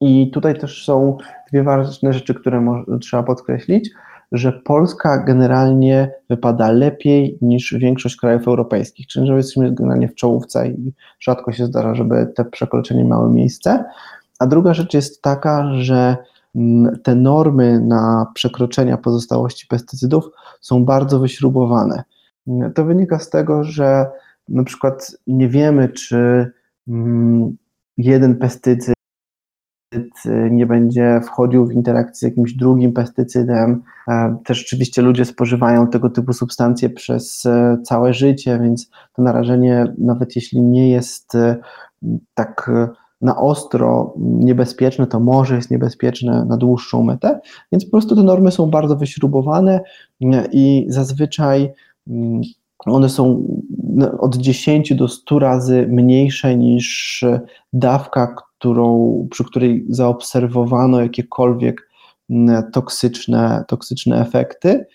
I 0.00 0.30
tutaj 0.30 0.58
też 0.58 0.84
są 0.84 1.18
dwie 1.50 1.62
ważne 1.62 2.12
rzeczy, 2.12 2.34
które 2.34 2.84
trzeba 3.00 3.22
podkreślić, 3.22 3.90
że 4.32 4.52
Polska 4.52 5.24
generalnie 5.24 6.10
wypada 6.30 6.70
lepiej 6.70 7.38
niż 7.42 7.74
większość 7.74 8.16
krajów 8.16 8.48
europejskich, 8.48 9.06
czyli 9.06 9.26
że 9.26 9.36
jesteśmy 9.36 9.72
generalnie 9.72 10.08
w 10.08 10.14
czołówce 10.14 10.68
i 10.68 10.92
rzadko 11.20 11.52
się 11.52 11.66
zdarza, 11.66 11.94
żeby 11.94 12.32
te 12.36 12.44
przekroczenia 12.44 13.04
miały 13.04 13.30
miejsce. 13.30 13.84
A 14.38 14.46
druga 14.46 14.74
rzecz 14.74 14.94
jest 14.94 15.22
taka, 15.22 15.74
że 15.74 16.16
mm, 16.56 16.98
te 17.02 17.14
normy 17.14 17.80
na 17.80 18.26
przekroczenia 18.34 18.96
pozostałości 18.96 19.66
pestycydów 19.66 20.30
są 20.60 20.84
bardzo 20.84 21.20
wyśrubowane. 21.20 22.02
To 22.74 22.84
wynika 22.84 23.18
z 23.18 23.30
tego, 23.30 23.64
że 23.64 24.06
na 24.48 24.64
przykład 24.64 25.16
nie 25.26 25.48
wiemy, 25.48 25.88
czy 25.88 26.50
mm, 26.88 27.56
jeden 27.98 28.36
pestycyd 28.36 28.95
nie 30.50 30.66
będzie 30.66 31.20
wchodził 31.24 31.66
w 31.66 31.72
interakcję 31.72 32.28
z 32.28 32.30
jakimś 32.30 32.52
drugim 32.52 32.92
pestycydem. 32.92 33.82
E, 34.08 34.36
też 34.44 34.58
rzeczywiście 34.58 35.02
ludzie 35.02 35.24
spożywają 35.24 35.86
tego 35.86 36.10
typu 36.10 36.32
substancje 36.32 36.90
przez 36.90 37.46
e, 37.46 37.78
całe 37.84 38.14
życie, 38.14 38.58
więc 38.62 38.90
to 39.12 39.22
narażenie, 39.22 39.94
nawet 39.98 40.36
jeśli 40.36 40.62
nie 40.62 40.90
jest 40.90 41.34
e, 41.34 41.56
tak 42.34 42.70
na 43.20 43.36
ostro 43.36 44.14
niebezpieczne, 44.18 45.06
to 45.06 45.20
może 45.20 45.56
jest 45.56 45.70
niebezpieczne 45.70 46.44
na 46.44 46.56
dłuższą 46.56 47.02
metę, 47.02 47.40
więc 47.72 47.84
po 47.84 47.90
prostu 47.90 48.16
te 48.16 48.22
normy 48.22 48.50
są 48.50 48.70
bardzo 48.70 48.96
wyśrubowane 48.96 49.80
i 50.52 50.86
zazwyczaj 50.88 51.72
mm, 52.08 52.40
one 52.86 53.08
są 53.08 53.46
no, 53.94 54.10
od 54.18 54.36
10 54.36 54.94
do 54.94 55.08
100 55.08 55.38
razy 55.38 55.86
mniejsze 55.90 56.56
niż 56.56 57.24
dawka, 57.72 58.34
którą, 58.58 59.28
przy 59.30 59.44
której 59.44 59.84
zaobserwowano 59.88 61.00
jakiekolwiek 61.00 61.90
mm, 62.30 62.70
toksyczne, 62.70 63.64
toksyczne 63.68 64.20
efekty. 64.20 64.86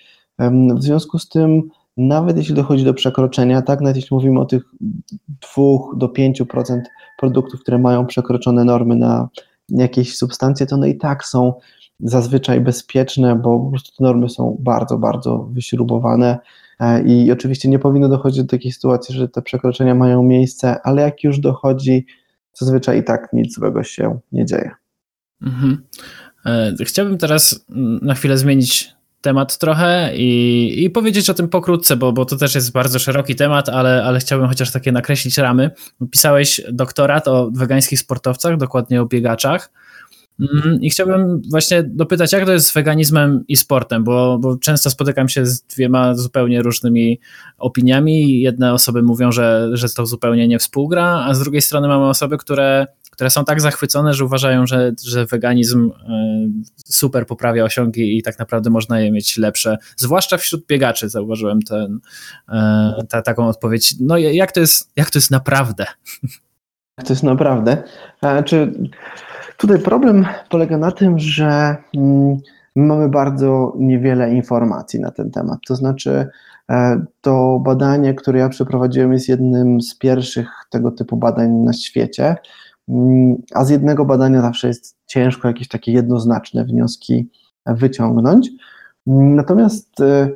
W 0.76 0.84
związku 0.84 1.20
z 1.20 1.30
tym, 1.30 1.62
nawet 1.98 2.38
jeśli 2.38 2.56
dochodzi 2.56 2.84
do 2.84 2.94
przekroczenia, 2.94 3.62
tak, 3.62 3.82
nawet 3.82 3.96
jeśli 3.96 4.16
mówimy 4.16 4.40
o 4.40 4.46
tych 4.46 4.64
2 5.56 5.64
do 5.96 6.08
5% 6.08 6.82
produktów, 7.20 7.62
które 7.62 7.78
mają 7.78 8.06
przekroczone 8.06 8.66
normy 8.66 8.96
na 8.96 9.30
jakieś 9.70 10.18
substancje, 10.18 10.66
to 10.66 10.76
one 10.76 10.90
i 10.90 10.98
tak 10.98 11.26
są 11.26 11.54
zazwyczaj 12.00 12.62
bezpieczne, 12.62 13.36
bo 13.36 13.60
po 13.60 13.70
prostu 13.70 13.98
te 13.98 14.04
normy 14.04 14.30
są 14.30 14.58
bardzo, 14.60 14.98
bardzo 14.98 15.38
wyśrubowane 15.38 16.38
e, 16.80 17.04
i 17.04 17.32
oczywiście 17.32 17.70
nie 17.70 17.80
powinno 17.80 18.10
dochodzić 18.10 18.44
do 18.44 18.50
takiej 18.50 18.72
sytuacji, 18.72 19.16
że 19.16 19.28
te 19.30 19.42
przekroczenia 19.42 19.96
mają 19.96 20.24
miejsce, 20.24 20.82
ale 20.84 21.02
jak 21.02 21.24
już 21.24 21.40
dochodzi, 21.40 22.06
zazwyczaj 22.54 23.00
i 23.00 23.04
tak 23.04 23.34
nic 23.34 23.56
złego 23.56 23.84
się 23.84 24.20
nie 24.32 24.46
dzieje. 24.46 24.72
Mhm. 25.42 25.84
E, 26.46 26.74
chciałbym 26.86 27.18
teraz 27.18 27.66
na 28.02 28.14
chwilę 28.16 28.38
zmienić 28.38 28.94
temat 29.22 29.58
trochę 29.58 30.12
i, 30.16 30.84
i 30.84 30.90
powiedzieć 30.90 31.30
o 31.30 31.34
tym 31.34 31.50
pokrótce, 31.50 31.96
bo, 31.96 32.12
bo 32.12 32.26
to 32.26 32.36
też 32.36 32.56
jest 32.56 32.72
bardzo 32.72 33.00
szeroki 33.00 33.36
temat, 33.36 33.70
ale, 33.70 34.04
ale 34.04 34.20
chciałbym 34.20 34.48
chociaż 34.48 34.72
takie 34.72 34.92
nakreślić 34.92 35.38
ramy. 35.38 35.72
Pisałeś 36.12 36.62
doktorat 36.72 37.28
o 37.28 37.52
wegańskich 37.54 38.00
sportowcach, 38.00 38.58
dokładnie 38.58 39.02
o 39.02 39.06
biegaczach. 39.06 39.72
Mm, 40.42 40.82
I 40.82 40.90
chciałbym 40.90 41.42
właśnie 41.50 41.84
dopytać, 41.84 42.34
jak 42.34 42.46
to 42.46 42.52
jest 42.52 42.68
z 42.68 42.74
weganizmem 42.74 43.44
i 43.48 43.56
sportem, 43.56 44.04
bo, 44.04 44.38
bo 44.40 44.58
często 44.58 44.90
spotykam 44.90 45.30
się 45.30 45.46
z 45.46 45.62
dwiema 45.62 46.14
zupełnie 46.14 46.62
różnymi 46.62 47.20
opiniami. 47.58 48.42
Jedne 48.42 48.74
osoby 48.74 49.04
mówią, 49.04 49.32
że, 49.32 49.70
że 49.74 49.90
to 49.90 50.06
zupełnie 50.06 50.48
nie 50.48 50.60
współgra, 50.60 51.26
a 51.28 51.34
z 51.34 51.40
drugiej 51.40 51.62
strony 51.62 51.88
mamy 51.88 52.06
osoby, 52.06 52.38
które, 52.38 52.88
które 53.12 53.30
są 53.30 53.46
tak 53.46 53.62
zachwycone, 53.62 54.14
że 54.14 54.26
uważają, 54.26 54.68
że, 54.68 54.92
że 55.04 55.26
weganizm 55.26 55.92
e, 56.10 56.48
super 56.86 57.28
poprawia 57.28 57.64
osiągi 57.64 58.18
i 58.18 58.24
tak 58.24 58.40
naprawdę 58.40 58.70
można 58.70 59.00
je 59.00 59.12
mieć 59.12 59.38
lepsze. 59.38 59.78
Zwłaszcza 59.98 60.38
wśród 60.38 60.66
biegaczy 60.68 61.10
zauważyłem 61.10 61.62
ten, 61.62 62.00
e, 62.50 63.04
ta, 63.10 63.22
taką 63.22 63.48
odpowiedź. 63.48 63.96
No 64.00 64.18
jak 64.18 64.52
to 64.52 64.60
jest, 64.60 64.92
jak 64.96 65.12
to 65.12 65.18
jest 65.18 65.32
naprawdę? 65.32 65.86
Jak 66.98 67.08
to 67.08 67.14
jest 67.14 67.24
naprawdę? 67.24 67.84
A, 68.22 68.44
czy 68.44 68.74
Tutaj 69.62 69.80
problem 69.80 70.26
polega 70.50 70.78
na 70.78 70.92
tym, 70.92 71.20
że 71.20 71.76
mm, 71.98 72.38
mamy 72.76 73.10
bardzo 73.10 73.74
niewiele 73.80 74.34
informacji 74.34 75.00
na 75.00 75.12
ten 75.12 75.32
temat. 75.32 75.60
To 75.68 75.76
znaczy, 75.76 76.28
e, 76.70 77.06
to 77.22 77.60
badanie, 77.66 78.14
które 78.14 78.40
ja 78.40 78.50
przeprowadziłem, 78.50 79.14
jest 79.14 79.30
jednym 79.30 79.82
z 79.82 79.98
pierwszych 79.98 80.48
tego 80.70 80.92
typu 80.92 81.18
badań 81.18 81.52
na 81.52 81.74
świecie. 81.74 82.36
Mm, 82.90 83.36
a 83.54 83.66
z 83.66 83.70
jednego 83.70 84.06
badania 84.06 84.42
zawsze 84.42 84.68
jest 84.68 84.98
ciężko 85.06 85.48
jakieś 85.48 85.68
takie 85.68 85.92
jednoznaczne 85.92 86.66
wnioski 86.66 87.30
wyciągnąć. 87.66 88.50
Natomiast 89.08 90.02
e, 90.02 90.30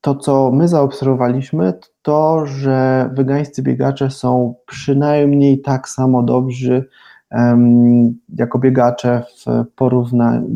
to, 0.00 0.14
co 0.14 0.50
my 0.52 0.68
zaobserwowaliśmy, 0.68 1.72
to, 1.72 1.88
to 2.02 2.46
że 2.46 3.10
wegańscy 3.14 3.62
biegacze 3.62 4.10
są 4.10 4.54
przynajmniej 4.66 5.60
tak 5.60 5.88
samo 5.88 6.22
dobrzy 6.22 6.88
jako 8.36 8.58
biegacze 8.58 9.22
w 9.36 9.64
porównaniu, 9.76 10.46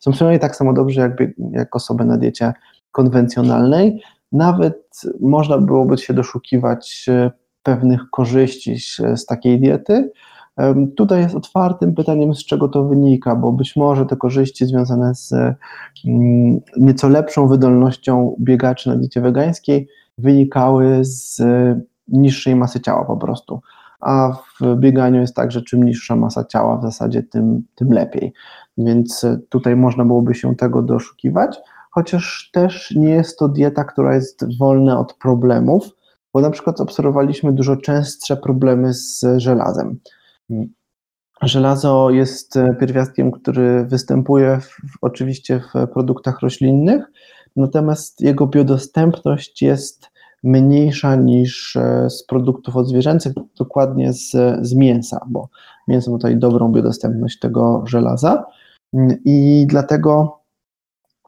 są 0.00 0.12
przynajmniej 0.12 0.40
tak 0.40 0.56
samo 0.56 0.72
dobrze 0.72 1.00
jak, 1.00 1.22
jak 1.52 1.76
osoby 1.76 2.04
na 2.04 2.16
diecie 2.16 2.52
konwencjonalnej. 2.92 4.02
Nawet 4.32 5.00
można 5.20 5.58
byłoby 5.58 5.98
się 5.98 6.14
doszukiwać 6.14 7.06
e, 7.08 7.30
pewnych 7.62 8.10
korzyści 8.10 8.76
z 9.16 9.26
takiej 9.26 9.60
diety. 9.60 10.10
Tutaj 10.96 11.20
jest 11.22 11.34
otwartym 11.34 11.94
pytaniem, 11.94 12.34
z 12.34 12.44
czego 12.44 12.68
to 12.68 12.84
wynika, 12.84 13.36
bo 13.36 13.52
być 13.52 13.76
może 13.76 14.06
te 14.06 14.16
korzyści 14.16 14.66
związane 14.66 15.14
z 15.14 15.32
mm, 15.32 16.60
nieco 16.76 17.08
lepszą 17.08 17.48
wydolnością 17.48 18.36
biegaczy 18.40 18.88
na 18.88 18.96
diecie 18.96 19.20
wegańskiej 19.20 19.88
wynikały 20.18 20.98
z 21.04 21.42
niższej 22.08 22.56
masy 22.56 22.80
ciała 22.80 23.04
po 23.04 23.16
prostu 23.16 23.60
a 24.00 24.32
w 24.32 24.76
bieganiu 24.76 25.20
jest 25.20 25.34
tak, 25.34 25.52
że 25.52 25.62
czym 25.62 25.82
niższa 25.82 26.16
masa 26.16 26.44
ciała 26.44 26.76
w 26.76 26.82
zasadzie, 26.82 27.22
tym, 27.22 27.62
tym 27.74 27.92
lepiej. 27.92 28.32
Więc 28.78 29.24
e, 29.24 29.38
tutaj 29.48 29.76
można 29.76 30.04
byłoby 30.04 30.34
się 30.34 30.56
tego 30.56 30.82
doszukiwać, 30.82 31.58
chociaż 31.90 32.50
też 32.52 32.90
nie 32.96 33.10
jest 33.10 33.38
to 33.38 33.48
dieta, 33.48 33.84
która 33.84 34.14
jest 34.14 34.58
wolna 34.58 35.00
od 35.00 35.14
problemów, 35.14 35.88
bo 36.34 36.40
na 36.40 36.50
przykład 36.50 36.80
obserwowaliśmy 36.80 37.52
dużo 37.52 37.76
częstsze 37.76 38.36
problemy 38.36 38.94
z 38.94 39.24
żelazem. 39.36 40.00
Żelazo 41.42 42.10
jest 42.10 42.56
e, 42.56 42.74
pierwiastkiem, 42.80 43.32
który 43.32 43.84
występuje 43.84 44.60
w, 44.60 44.76
oczywiście 45.00 45.60
w 45.60 45.92
produktach 45.92 46.40
roślinnych, 46.40 47.04
natomiast 47.56 48.20
jego 48.20 48.46
biodostępność 48.46 49.62
jest 49.62 50.09
mniejsza 50.42 51.14
niż 51.16 51.76
e, 51.76 52.10
z 52.10 52.24
produktów 52.24 52.76
odzwierzęcych, 52.76 53.32
dokładnie 53.56 54.12
z, 54.12 54.30
z 54.62 54.74
mięsa, 54.74 55.20
bo 55.28 55.48
mięso 55.88 56.10
ma 56.10 56.16
tutaj 56.16 56.36
dobrą 56.36 56.72
biodostępność 56.72 57.38
tego 57.38 57.84
żelaza 57.86 58.44
mm, 58.94 59.16
i 59.24 59.66
dlatego 59.68 60.40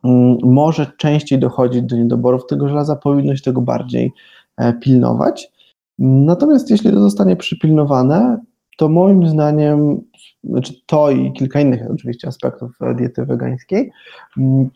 mm, 0.04 0.38
może 0.42 0.92
częściej 0.98 1.38
dochodzić 1.38 1.82
do 1.82 1.96
niedoborów 1.96 2.46
tego 2.46 2.68
żelaza, 2.68 2.96
powinno 2.96 3.36
się 3.36 3.42
tego 3.42 3.60
bardziej 3.60 4.12
e, 4.56 4.72
pilnować. 4.72 5.52
Natomiast 5.98 6.70
jeśli 6.70 6.90
to 6.90 7.00
zostanie 7.00 7.36
przypilnowane, 7.36 8.40
to 8.78 8.88
moim 8.88 9.28
zdaniem, 9.28 10.00
znaczy 10.44 10.74
to 10.86 11.10
i 11.10 11.32
kilka 11.32 11.60
innych 11.60 11.90
oczywiście 11.90 12.28
aspektów 12.28 12.78
diety 12.96 13.26
wegańskiej, 13.26 13.92
mm, 14.38 14.70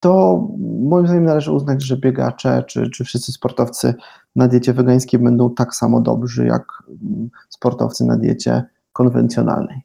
to 0.00 0.42
moim 0.80 1.06
zdaniem 1.06 1.24
należy 1.24 1.52
uznać, 1.52 1.82
że 1.82 1.96
biegacze 1.96 2.64
czy, 2.66 2.90
czy 2.90 3.04
wszyscy 3.04 3.32
sportowcy 3.32 3.94
na 4.36 4.48
diecie 4.48 4.72
wegańskiej 4.72 5.20
będą 5.20 5.54
tak 5.54 5.74
samo 5.74 6.00
dobrzy 6.00 6.46
jak 6.46 6.64
mm, 6.88 7.30
sportowcy 7.48 8.04
na 8.04 8.16
diecie 8.16 8.62
konwencjonalnej. 8.92 9.80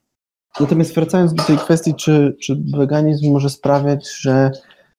Natomiast 0.59 0.95
wracając 0.95 1.33
do 1.33 1.43
tej 1.43 1.57
kwestii, 1.57 1.93
czy, 1.93 2.35
czy 2.41 2.63
weganizm 2.77 3.31
może 3.31 3.49
sprawiać, 3.49 4.17
że 4.19 4.51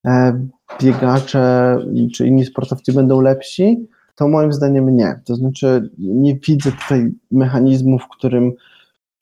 e, 0.06 0.46
biegacze 0.82 1.78
czy 2.14 2.26
inni 2.26 2.44
sportowcy 2.44 2.92
będą 2.92 3.20
lepsi, 3.20 3.88
to 4.14 4.28
moim 4.28 4.52
zdaniem 4.52 4.96
nie. 4.96 5.20
To 5.24 5.36
znaczy 5.36 5.90
nie 5.98 6.38
widzę 6.38 6.72
tutaj 6.72 7.12
mechanizmu, 7.30 7.98
w 7.98 8.08
którym 8.08 8.52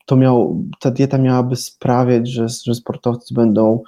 to 0.05 0.15
miał, 0.15 0.63
ta 0.79 0.91
dieta 0.91 1.17
miałaby 1.17 1.55
sprawiać, 1.55 2.29
że, 2.29 2.45
że 2.65 2.75
sportowcy 2.75 3.33
będą 3.33 3.83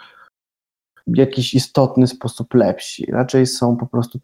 w 1.08 1.18
jakiś 1.18 1.54
istotny 1.54 2.08
sposób 2.08 2.54
lepsi. 2.54 3.12
Raczej 3.12 3.45
są 3.45 3.78
po 3.78 3.88
prostu 3.88 4.20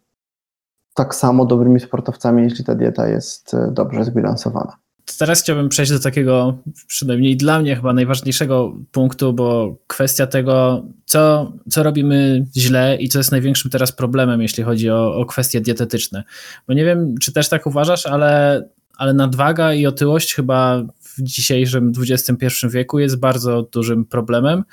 tak 0.94 1.14
samo 1.14 1.46
dobrymi 1.46 1.80
sportowcami, 1.80 2.42
jeśli 2.42 2.64
ta 2.64 2.74
dieta 2.74 3.08
jest 3.08 3.54
e, 3.54 3.70
dobrze 3.72 4.04
zbilansowana. 4.04 4.76
Teraz 5.18 5.42
chciałbym 5.42 5.68
przejść 5.68 5.92
do 5.92 6.00
takiego, 6.00 6.58
przynajmniej 6.86 7.36
dla 7.36 7.60
mnie 7.60 7.76
chyba 7.76 7.92
najważniejszego 7.92 8.72
punktu, 8.92 9.32
bo 9.32 9.76
kwestia 9.86 10.26
tego, 10.26 10.84
co, 11.04 11.52
co 11.70 11.82
robimy 11.82 12.46
źle 12.56 12.96
i 12.96 13.08
co 13.08 13.18
jest 13.18 13.32
największym 13.32 13.70
teraz 13.70 13.92
problemem, 13.92 14.42
jeśli 14.42 14.64
chodzi 14.64 14.90
o, 14.90 15.16
o 15.16 15.26
kwestie 15.26 15.60
dietetyczne. 15.60 16.24
Bo 16.68 16.74
nie 16.74 16.84
wiem, 16.84 17.14
czy 17.20 17.32
też 17.32 17.48
tak 17.48 17.66
uważasz, 17.66 18.06
ale, 18.06 18.62
ale 18.96 19.14
nadwaga 19.14 19.74
i 19.74 19.86
otyłość 19.86 20.34
chyba 20.34 20.82
w 21.00 21.22
dzisiejszym 21.22 21.92
XXI 21.98 22.46
wieku 22.68 22.98
jest 22.98 23.20
bardzo 23.20 23.62
dużym 23.62 24.04
problemem. 24.04 24.64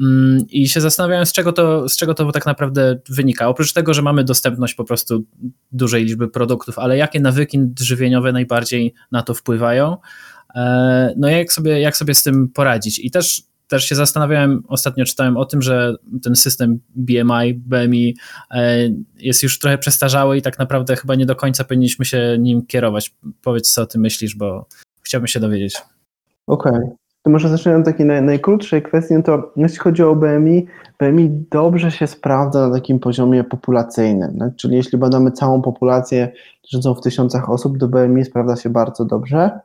Mm, 0.00 0.44
I 0.48 0.68
się 0.68 0.80
zastanawiałem, 0.80 1.26
z 1.26 1.32
czego, 1.32 1.52
to, 1.52 1.88
z 1.88 1.96
czego 1.96 2.14
to 2.14 2.32
tak 2.32 2.46
naprawdę 2.46 2.98
wynika. 3.08 3.48
Oprócz 3.48 3.72
tego, 3.72 3.94
że 3.94 4.02
mamy 4.02 4.24
dostępność 4.24 4.74
po 4.74 4.84
prostu 4.84 5.24
dużej 5.72 6.04
liczby 6.04 6.28
produktów, 6.28 6.78
ale 6.78 6.96
jakie 6.96 7.20
nawyki 7.20 7.58
żywieniowe 7.80 8.32
najbardziej 8.32 8.94
na 9.12 9.22
to 9.22 9.34
wpływają? 9.34 9.96
E, 10.54 11.14
no 11.16 11.28
jak 11.28 11.52
sobie, 11.52 11.80
jak 11.80 11.96
sobie 11.96 12.14
z 12.14 12.22
tym 12.22 12.48
poradzić? 12.48 12.98
I 12.98 13.10
też, 13.10 13.42
też 13.68 13.84
się 13.84 13.94
zastanawiałem, 13.94 14.62
ostatnio 14.68 15.04
czytałem 15.04 15.36
o 15.36 15.44
tym, 15.44 15.62
że 15.62 15.94
ten 16.22 16.36
system 16.36 16.80
BMI, 16.94 17.54
BMI 17.54 18.16
e, 18.50 18.78
jest 19.18 19.42
już 19.42 19.58
trochę 19.58 19.78
przestarzały 19.78 20.36
i 20.36 20.42
tak 20.42 20.58
naprawdę 20.58 20.96
chyba 20.96 21.14
nie 21.14 21.26
do 21.26 21.36
końca 21.36 21.64
powinniśmy 21.64 22.04
się 22.04 22.36
nim 22.38 22.66
kierować. 22.66 23.14
Powiedz, 23.42 23.72
co 23.72 23.82
o 23.82 23.86
tym 23.86 24.00
myślisz, 24.00 24.36
bo 24.36 24.66
chciałbym 25.02 25.28
się 25.28 25.40
dowiedzieć. 25.40 25.74
Okej. 26.46 26.72
Okay. 26.72 26.99
To 27.22 27.30
może 27.30 27.48
zacznę 27.48 27.76
od 27.76 27.84
takiej 27.84 28.06
naj, 28.06 28.22
najkrótszej 28.22 28.82
kwestii, 28.82 29.14
no 29.14 29.22
to 29.22 29.52
jeśli 29.56 29.78
chodzi 29.78 30.02
o 30.02 30.16
BMI, 30.16 30.66
BMI 30.98 31.30
dobrze 31.50 31.90
się 31.90 32.06
sprawdza 32.06 32.68
na 32.68 32.74
takim 32.74 32.98
poziomie 32.98 33.44
populacyjnym, 33.44 34.30
no, 34.34 34.50
czyli 34.56 34.76
jeśli 34.76 34.98
badamy 34.98 35.32
całą 35.32 35.62
populację 35.62 36.32
liczącą 36.64 36.94
w 36.94 37.00
tysiącach 37.00 37.50
osób, 37.50 37.78
to 37.78 37.88
BMI 37.88 38.24
sprawdza 38.24 38.56
się 38.56 38.70
bardzo 38.70 39.04
dobrze. 39.04 39.60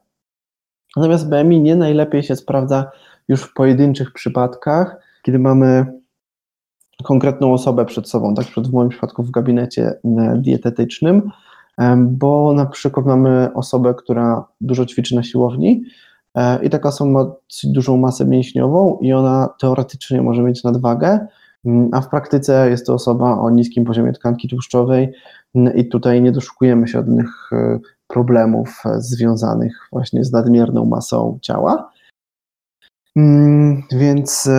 Natomiast 0.96 1.30
BMI 1.30 1.62
nie 1.62 1.76
najlepiej 1.76 2.24
się 2.24 2.36
sprawdza 2.36 2.92
już 3.28 3.42
w 3.42 3.54
pojedynczych 3.54 4.14
przypadkach, 4.14 4.96
kiedy 5.22 5.40
mamy 5.40 5.86
konkretną 7.04 7.54
osobę 7.54 7.86
przed 7.86 8.10
sobą, 8.10 8.36
tak 8.36 8.46
przed 8.46 8.68
w 8.68 8.74
moim 8.74 8.90
przypadku 8.90 9.24
w 9.24 9.32
gabinecie 9.32 9.94
dietetycznym, 10.36 11.32
bo 11.98 12.54
na 12.54 12.66
przykład 12.66 13.06
mamy 13.06 13.54
osobę, 13.54 13.94
która 13.94 14.46
dużo 14.62 14.86
ćwiczy 14.86 15.16
na 15.16 15.24
siłowni, 15.24 15.84
E, 15.84 16.15
i 16.64 16.70
taka 16.70 16.90
osoba 16.90 17.12
ma 17.12 17.32
dużą 17.64 17.98
masę 17.98 18.26
mięśniową 18.26 18.98
i 19.02 19.14
ona 19.14 19.50
teoretycznie 19.60 20.22
może 20.22 20.42
mieć 20.42 20.64
nadwagę, 20.64 21.28
mm, 21.66 21.90
a 21.92 22.02
w 22.02 22.10
praktyce 22.10 22.70
jest 22.70 22.86
to 22.86 22.94
osoba 22.94 23.40
o 23.40 23.50
niskim 23.50 23.86
poziomie 23.86 24.14
tkanki 24.14 24.50
tłuszczowej 24.50 25.14
mm, 25.56 25.76
i 25.76 25.88
tutaj 25.88 26.22
nie 26.22 26.32
doszukujemy 26.32 26.88
się 26.88 26.92
żadnych 26.92 27.50
e, 27.54 27.80
problemów 28.08 28.82
e, 28.86 29.02
związanych 29.02 29.88
właśnie 29.92 30.24
z 30.24 30.32
nadmierną 30.32 30.86
masą 30.86 31.40
ciała. 31.42 31.92
Mm, 33.16 33.84
więc 33.92 34.50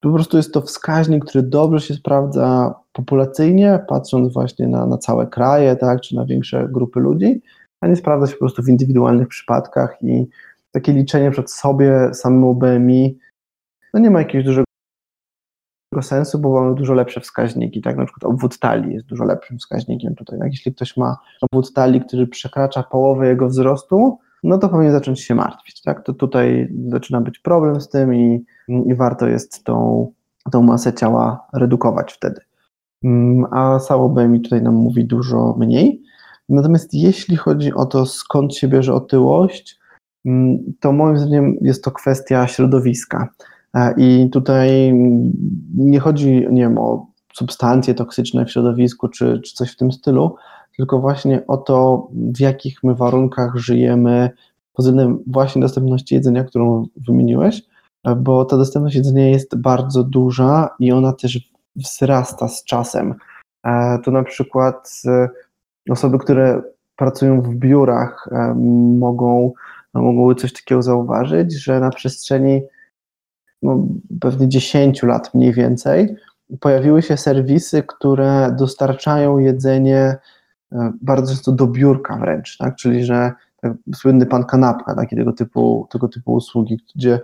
po 0.00 0.12
prostu 0.12 0.36
jest 0.36 0.54
to 0.54 0.60
wskaźnik, 0.60 1.24
który 1.24 1.44
dobrze 1.44 1.80
się 1.80 1.94
sprawdza 1.94 2.74
populacyjnie, 2.92 3.84
patrząc 3.88 4.32
właśnie 4.32 4.68
na, 4.68 4.86
na 4.86 4.98
całe 4.98 5.26
kraje, 5.26 5.76
tak, 5.76 6.00
czy 6.00 6.16
na 6.16 6.24
większe 6.24 6.68
grupy 6.70 7.00
ludzi, 7.00 7.42
a 7.80 7.86
nie 7.86 7.96
sprawdza 7.96 8.26
się 8.26 8.32
po 8.32 8.38
prostu 8.38 8.62
w 8.62 8.68
indywidualnych 8.68 9.28
przypadkach 9.28 10.02
i 10.02 10.26
takie 10.72 10.92
liczenie 10.92 11.30
przed 11.30 11.50
sobie 11.50 12.14
samemu 12.14 12.54
BMI 12.54 13.18
no 13.94 14.00
nie 14.00 14.10
ma 14.10 14.18
jakiegoś 14.18 14.44
dużego 14.44 14.64
sensu, 16.02 16.38
bo 16.38 16.60
mamy 16.60 16.74
dużo 16.74 16.94
lepsze 16.94 17.20
wskaźniki, 17.20 17.82
tak? 17.82 17.96
Na 17.96 18.04
przykład 18.04 18.32
obwód 18.32 18.58
talii 18.58 18.94
jest 18.94 19.06
dużo 19.06 19.24
lepszym 19.24 19.58
wskaźnikiem 19.58 20.14
tutaj. 20.14 20.38
Tak? 20.38 20.50
Jeśli 20.50 20.74
ktoś 20.74 20.96
ma 20.96 21.16
obwód 21.40 21.72
talii, 21.72 22.00
który 22.00 22.26
przekracza 22.26 22.82
połowę 22.82 23.28
jego 23.28 23.48
wzrostu, 23.48 24.18
no 24.42 24.58
to 24.58 24.68
powinien 24.68 24.92
zacząć 24.92 25.20
się 25.20 25.34
martwić, 25.34 25.82
tak? 25.82 26.04
To 26.04 26.14
tutaj 26.14 26.74
zaczyna 26.88 27.20
być 27.20 27.38
problem 27.38 27.80
z 27.80 27.88
tym 27.88 28.14
i, 28.14 28.44
i 28.68 28.94
warto 28.94 29.26
jest 29.26 29.64
tą, 29.64 30.08
tą 30.52 30.62
masę 30.62 30.92
ciała 30.92 31.46
redukować 31.52 32.12
wtedy. 32.12 32.40
Mm, 33.04 33.46
a 33.50 33.78
Sało 33.78 34.08
BMI 34.08 34.40
tutaj 34.40 34.62
nam 34.62 34.74
mówi 34.74 35.04
dużo 35.04 35.54
mniej. 35.58 36.02
Natomiast 36.48 36.94
jeśli 36.94 37.36
chodzi 37.36 37.74
o 37.74 37.86
to, 37.86 38.06
skąd 38.06 38.56
się 38.56 38.68
bierze 38.68 38.94
otyłość, 38.94 39.78
to 40.80 40.92
moim 40.92 41.18
zdaniem 41.18 41.56
jest 41.60 41.84
to 41.84 41.90
kwestia 41.90 42.46
środowiska. 42.46 43.28
E, 43.74 43.94
I 43.96 44.30
tutaj 44.30 44.92
nie 45.74 46.00
chodzi 46.00 46.46
nie 46.50 46.62
wiem, 46.62 46.78
o 46.78 47.06
substancje 47.34 47.94
toksyczne 47.94 48.46
w 48.46 48.50
środowisku 48.50 49.08
czy, 49.08 49.40
czy 49.40 49.54
coś 49.54 49.72
w 49.72 49.76
tym 49.76 49.92
stylu, 49.92 50.36
tylko 50.76 51.00
właśnie 51.00 51.46
o 51.46 51.56
to, 51.56 52.08
w 52.12 52.40
jakich 52.40 52.82
my 52.82 52.94
warunkach 52.94 53.56
żyjemy 53.56 54.30
pod 54.74 54.86
względem 54.86 55.18
właśnie 55.26 55.62
dostępności 55.62 56.14
jedzenia, 56.14 56.44
którą 56.44 56.86
wymieniłeś, 57.08 57.62
e, 58.04 58.14
bo 58.14 58.44
ta 58.44 58.56
dostępność 58.56 58.96
jedzenia 58.96 59.28
jest 59.28 59.56
bardzo 59.56 60.04
duża 60.04 60.70
i 60.80 60.92
ona 60.92 61.12
też 61.12 61.50
wzrasta 61.76 62.48
z 62.48 62.64
czasem. 62.64 63.14
E, 63.64 63.98
to 64.04 64.10
na 64.10 64.22
przykład 64.22 65.02
osoby, 65.90 66.18
które 66.18 66.62
pracują 66.96 67.42
w 67.42 67.54
biurach, 67.54 68.28
mogą, 68.98 69.52
mogą 69.94 70.34
coś 70.34 70.52
takiego 70.52 70.82
zauważyć, 70.82 71.64
że 71.64 71.80
na 71.80 71.90
przestrzeni 71.90 72.62
no, 73.62 73.86
pewnie 74.20 74.48
10 74.48 75.02
lat 75.02 75.34
mniej 75.34 75.52
więcej, 75.52 76.16
pojawiły 76.60 77.02
się 77.02 77.16
serwisy, 77.16 77.82
które 77.82 78.54
dostarczają 78.58 79.38
jedzenie 79.38 80.16
e, 80.72 80.92
bardzo 81.02 81.32
często 81.32 81.52
do 81.52 81.66
biurka 81.66 82.16
wręcz, 82.16 82.56
tak? 82.56 82.76
czyli 82.76 83.04
że 83.04 83.32
tak, 83.60 83.72
słynny 83.94 84.26
pan 84.26 84.44
kanapka, 84.44 84.94
takie 84.94 85.16
tego 85.16 85.32
typu, 85.32 85.88
tego 85.90 86.08
typu 86.08 86.32
usługi, 86.32 86.80
gdzie 86.96 87.20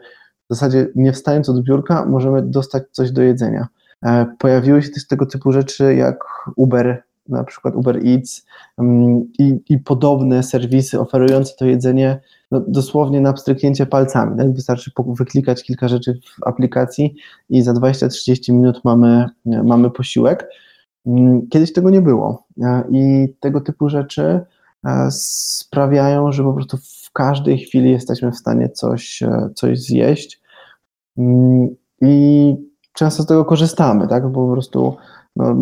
w 0.50 0.54
zasadzie 0.54 0.86
nie 0.94 1.12
wstając 1.12 1.48
od 1.48 1.62
biurka 1.62 2.04
możemy 2.04 2.42
dostać 2.42 2.82
coś 2.90 3.12
do 3.12 3.22
jedzenia. 3.22 3.66
E, 4.02 4.26
pojawiły 4.38 4.82
się 4.82 4.90
też 4.90 5.06
tego 5.06 5.26
typu 5.26 5.52
rzeczy 5.52 5.94
jak 5.94 6.24
Uber, 6.56 7.02
na 7.28 7.44
przykład 7.44 7.74
Uber 7.74 8.06
Eats 8.06 8.46
mm, 8.78 9.32
i, 9.38 9.60
i 9.68 9.78
podobne 9.78 10.42
serwisy 10.42 11.00
oferujące 11.00 11.52
to 11.58 11.64
jedzenie 11.64 12.20
no, 12.54 12.64
dosłownie 12.68 13.20
na 13.20 13.32
pstryknięcie 13.32 13.86
palcami. 13.86 14.38
Tak? 14.38 14.52
Wystarczy 14.52 14.90
wyklikać 15.06 15.62
kilka 15.62 15.88
rzeczy 15.88 16.20
w 16.22 16.46
aplikacji 16.46 17.14
i 17.50 17.62
za 17.62 17.72
20-30 17.72 18.52
minut 18.52 18.80
mamy, 18.84 19.26
mamy 19.44 19.90
posiłek. 19.90 20.48
Mm, 21.06 21.48
kiedyś 21.48 21.72
tego 21.72 21.90
nie 21.90 22.02
było 22.02 22.46
e, 22.62 22.84
i 22.90 23.34
tego 23.40 23.60
typu 23.60 23.88
rzeczy 23.88 24.40
e, 24.84 25.08
sprawiają, 25.10 26.32
że 26.32 26.44
po 26.44 26.52
prostu 26.52 26.76
w 26.76 27.12
każdej 27.12 27.58
chwili 27.58 27.90
jesteśmy 27.90 28.32
w 28.32 28.36
stanie 28.36 28.68
coś, 28.68 29.22
e, 29.22 29.50
coś 29.54 29.80
zjeść 29.80 30.42
mm, 31.18 31.68
i 32.00 32.54
często 32.92 33.22
z 33.22 33.26
tego 33.26 33.44
korzystamy, 33.44 34.08
tak? 34.08 34.32
Bo 34.32 34.46
po 34.46 34.52
prostu 34.52 34.96
no, 35.36 35.54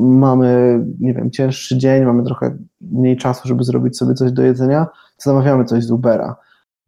mamy, 0.00 0.80
nie 1.00 1.14
wiem, 1.14 1.30
cięższy 1.30 1.78
dzień, 1.78 2.04
mamy 2.04 2.24
trochę 2.24 2.56
mniej 2.80 3.16
czasu, 3.16 3.48
żeby 3.48 3.64
zrobić 3.64 3.96
sobie 3.96 4.14
coś 4.14 4.32
do 4.32 4.42
jedzenia, 4.42 4.84
to 4.84 5.30
zamawiamy 5.30 5.64
coś 5.64 5.84
z 5.84 5.90
Ubera. 5.90 6.36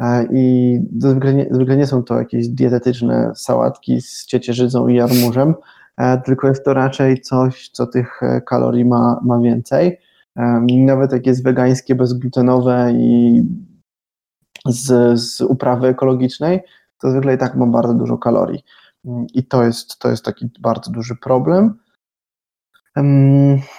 E, 0.01 0.27
I 0.33 0.79
zwykle 0.99 1.35
nie, 1.35 1.47
zwykle 1.51 1.77
nie 1.77 1.87
są 1.87 2.03
to 2.03 2.19
jakieś 2.19 2.49
dietetyczne 2.49 3.33
sałatki 3.35 4.01
z 4.01 4.27
ciecierzycą 4.27 4.89
i 4.89 4.95
jarmużem, 4.95 5.55
e, 5.97 6.21
tylko 6.21 6.49
jest 6.49 6.65
to 6.65 6.75
raczej 6.75 7.21
coś, 7.21 7.69
co 7.69 7.87
tych 7.87 8.23
e, 8.23 8.41
kalorii 8.41 8.85
ma, 8.85 9.21
ma 9.25 9.39
więcej. 9.39 9.99
Nawet 10.87 11.13
jak 11.13 11.27
jest 11.27 11.45
wegańskie, 11.45 11.95
bezglutenowe 11.95 12.93
i 12.93 13.43
z, 14.67 15.21
z 15.21 15.41
uprawy 15.41 15.89
ekologicznej, 15.89 16.61
to 17.01 17.11
zwykle 17.11 17.35
i 17.35 17.39
tak 17.39 17.57
ma 17.57 17.67
bardzo 17.67 17.95
dużo 17.95 18.19
kalorii. 18.19 18.65
I 19.35 19.45
to 19.45 19.65
jest, 19.65 19.99
to 19.99 20.11
jest 20.11 20.25
taki 20.25 20.51
bardzo 20.61 20.91
duży 20.91 21.17
problem. 21.17 21.75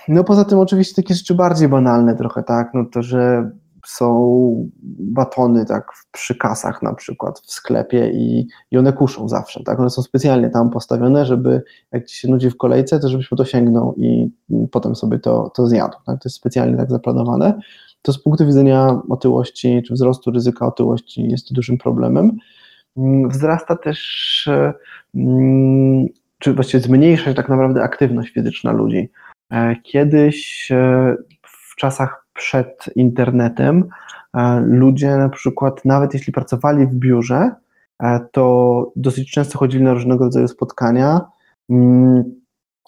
No 0.08 0.24
poza 0.24 0.46
tym 0.46 0.60
oczywiście 0.60 1.02
takie 1.02 1.14
rzeczy 1.14 1.36
bardziej 1.36 1.70
banalne 1.70 2.16
trochę, 2.16 2.44
tak, 2.44 2.72
no 2.74 2.86
to, 2.86 3.02
że 3.02 3.52
są 3.86 4.70
batony 5.00 5.66
tak 5.66 5.92
przy 6.12 6.36
kasach 6.36 6.82
na 6.82 6.94
przykład 6.94 7.40
w 7.40 7.52
sklepie 7.52 8.12
i, 8.12 8.48
i 8.72 8.78
one 8.78 8.94
kuszą 8.94 9.30
zawsze, 9.30 9.64
tak, 9.64 9.80
one 9.80 9.90
są 9.90 10.02
specjalnie 10.02 10.50
tam 10.50 10.70
postawione, 10.70 11.26
żeby 11.26 11.64
jak 11.92 12.06
ci 12.06 12.16
się 12.16 12.28
nudzi 12.28 12.50
w 12.50 12.58
kolejce, 12.58 13.00
to 13.00 13.10
żebyś 13.10 13.28
po 13.28 13.36
to 13.36 13.46
sięgnął 13.46 13.96
i 13.98 14.32
potem 14.72 14.96
sobie 14.96 15.20
to, 15.20 15.52
to 15.56 15.68
zjadł, 15.68 15.98
tak, 16.06 16.22
to 16.24 16.30
jest 16.30 16.36
specjalnie 16.36 16.78
tak 16.78 16.92
zaplanowane, 16.92 17.60
to 18.02 18.14
z 18.14 18.24
punktu 18.24 18.46
widzenia 18.46 19.02
otyłości 19.10 19.82
czy 19.88 19.94
wzrostu 19.94 20.32
ryzyka 20.32 20.68
otyłości 20.68 21.28
jest 21.30 21.54
dużym 21.54 21.78
problemem. 21.78 22.38
Mm, 22.98 23.30
wzrasta 23.30 23.76
też 23.76 24.50
mm, 25.16 26.06
czy 26.40 26.54
właściwie 26.54 26.84
zmniejsza 26.84 27.26
się 27.26 27.34
tak 27.34 27.50
naprawdę 27.50 27.84
aktywność 27.84 28.34
fizyczna 28.34 28.72
ludzi. 28.72 29.10
E, 29.52 29.76
kiedyś 29.84 30.72
e, 30.72 31.16
w 31.42 31.76
czasach 31.76 32.26
przed 32.34 32.90
internetem 32.96 33.90
e, 34.34 34.60
ludzie 34.66 35.18
na 35.18 35.30
przykład, 35.30 35.86
nawet 35.86 36.14
jeśli 36.14 36.34
pracowali 36.34 36.88
w 36.88 36.96
biurze, 36.96 37.52
to 38.32 38.92
dosyć 38.96 39.32
często 39.32 39.60
chodzili 39.60 39.84
na 39.84 39.94
różnego 39.94 40.24
rodzaju 40.24 40.48
spotkania, 40.48 41.22
mm, 41.70 42.24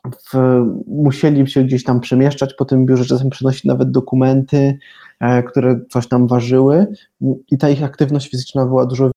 w, 0.05 0.63
musieli 0.87 1.47
się 1.47 1.63
gdzieś 1.63 1.83
tam 1.83 1.99
przemieszczać 1.99 2.53
po 2.53 2.65
tym 2.65 2.85
biurze, 2.85 3.05
czasem 3.05 3.29
przynosić 3.29 3.65
nawet 3.65 3.91
dokumenty, 3.91 4.77
które 5.47 5.79
coś 5.89 6.07
tam 6.07 6.27
ważyły 6.27 6.87
i 7.51 7.57
ta 7.57 7.69
ich 7.69 7.83
aktywność 7.83 8.31
fizyczna 8.31 8.65
była 8.65 8.85
dużo 8.85 9.11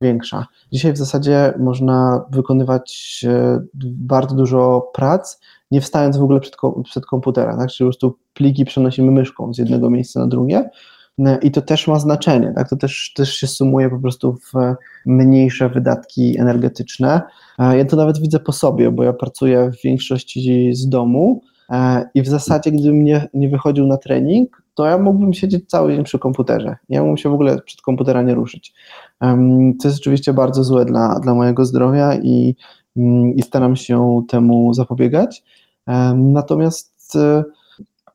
większa. 0.00 0.46
Dzisiaj 0.72 0.92
w 0.92 0.96
zasadzie 0.96 1.54
można 1.58 2.24
wykonywać 2.30 3.24
e, 3.28 3.60
bardzo 3.84 4.34
dużo 4.34 4.90
prac, 4.94 5.40
nie 5.70 5.80
wstając 5.80 6.16
w 6.16 6.22
ogóle 6.22 6.40
przed, 6.40 6.56
przed 6.84 7.06
komputera, 7.06 7.56
tak? 7.56 7.68
Czyli 7.68 7.86
po 7.86 7.92
prostu 7.92 8.18
pliki 8.34 8.64
przenosimy 8.64 9.12
myszką 9.12 9.54
z 9.54 9.58
jednego 9.58 9.90
miejsca 9.90 10.20
na 10.20 10.26
drugie 10.26 10.70
e, 11.18 11.38
i 11.42 11.50
to 11.50 11.62
też 11.62 11.88
ma 11.88 11.98
znaczenie, 11.98 12.52
tak? 12.56 12.68
To 12.68 12.76
też, 12.76 13.12
też 13.16 13.34
się 13.34 13.46
sumuje 13.46 13.90
po 13.90 13.98
prostu 13.98 14.32
w 14.34 14.52
mniejsze 15.06 15.68
wydatki 15.68 16.38
energetyczne. 16.38 17.22
E, 17.58 17.78
ja 17.78 17.84
to 17.84 17.96
nawet 17.96 18.18
widzę 18.18 18.40
po 18.40 18.52
sobie, 18.52 18.90
bo 18.90 19.04
ja 19.04 19.12
pracuję 19.12 19.70
w 19.70 19.82
większości 19.82 20.74
z 20.74 20.88
domu 20.88 21.42
i 22.14 22.22
w 22.22 22.28
zasadzie 22.28 22.70
gdybym 22.70 23.04
nie, 23.04 23.28
nie 23.34 23.48
wychodził 23.48 23.86
na 23.86 23.96
trening, 23.96 24.62
to 24.74 24.86
ja 24.86 24.98
mógłbym 24.98 25.34
siedzieć 25.34 25.70
cały 25.70 25.94
dzień 25.94 26.04
przy 26.04 26.18
komputerze. 26.18 26.76
Ja 26.88 27.00
mógłbym 27.00 27.16
się 27.16 27.30
w 27.30 27.34
ogóle 27.34 27.60
przed 27.62 27.80
komputera 27.80 28.22
nie 28.22 28.34
ruszyć. 28.34 28.74
To 29.80 29.88
jest 29.88 29.98
oczywiście 29.98 30.32
bardzo 30.32 30.64
złe 30.64 30.84
dla, 30.84 31.20
dla 31.20 31.34
mojego 31.34 31.64
zdrowia 31.64 32.14
i, 32.14 32.56
mm, 32.96 33.34
i 33.34 33.42
staram 33.42 33.76
się 33.76 34.22
temu 34.28 34.74
zapobiegać. 34.74 35.44
Natomiast 36.14 37.16
e, 37.16 37.44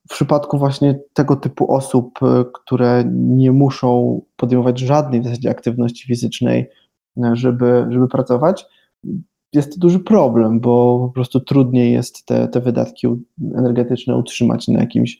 w 0.09 0.13
przypadku 0.13 0.57
właśnie 0.57 0.99
tego 1.13 1.35
typu 1.35 1.73
osób, 1.73 2.19
e, 2.23 2.45
które 2.53 3.03
nie 3.11 3.51
muszą 3.51 4.21
podejmować 4.35 4.79
żadnej 4.79 5.21
w 5.21 5.23
zasadzie 5.23 5.49
aktywności 5.49 6.07
fizycznej, 6.07 6.69
e, 7.23 7.35
żeby, 7.35 7.87
żeby 7.89 8.07
pracować, 8.07 8.65
jest 9.53 9.73
to 9.73 9.79
duży 9.79 9.99
problem, 9.99 10.59
bo 10.59 10.99
po 11.07 11.13
prostu 11.13 11.39
trudniej 11.39 11.93
jest 11.93 12.25
te, 12.25 12.47
te 12.47 12.61
wydatki 12.61 13.07
energetyczne 13.55 14.17
utrzymać 14.17 14.67
na 14.67 14.79
jakimś 14.79 15.19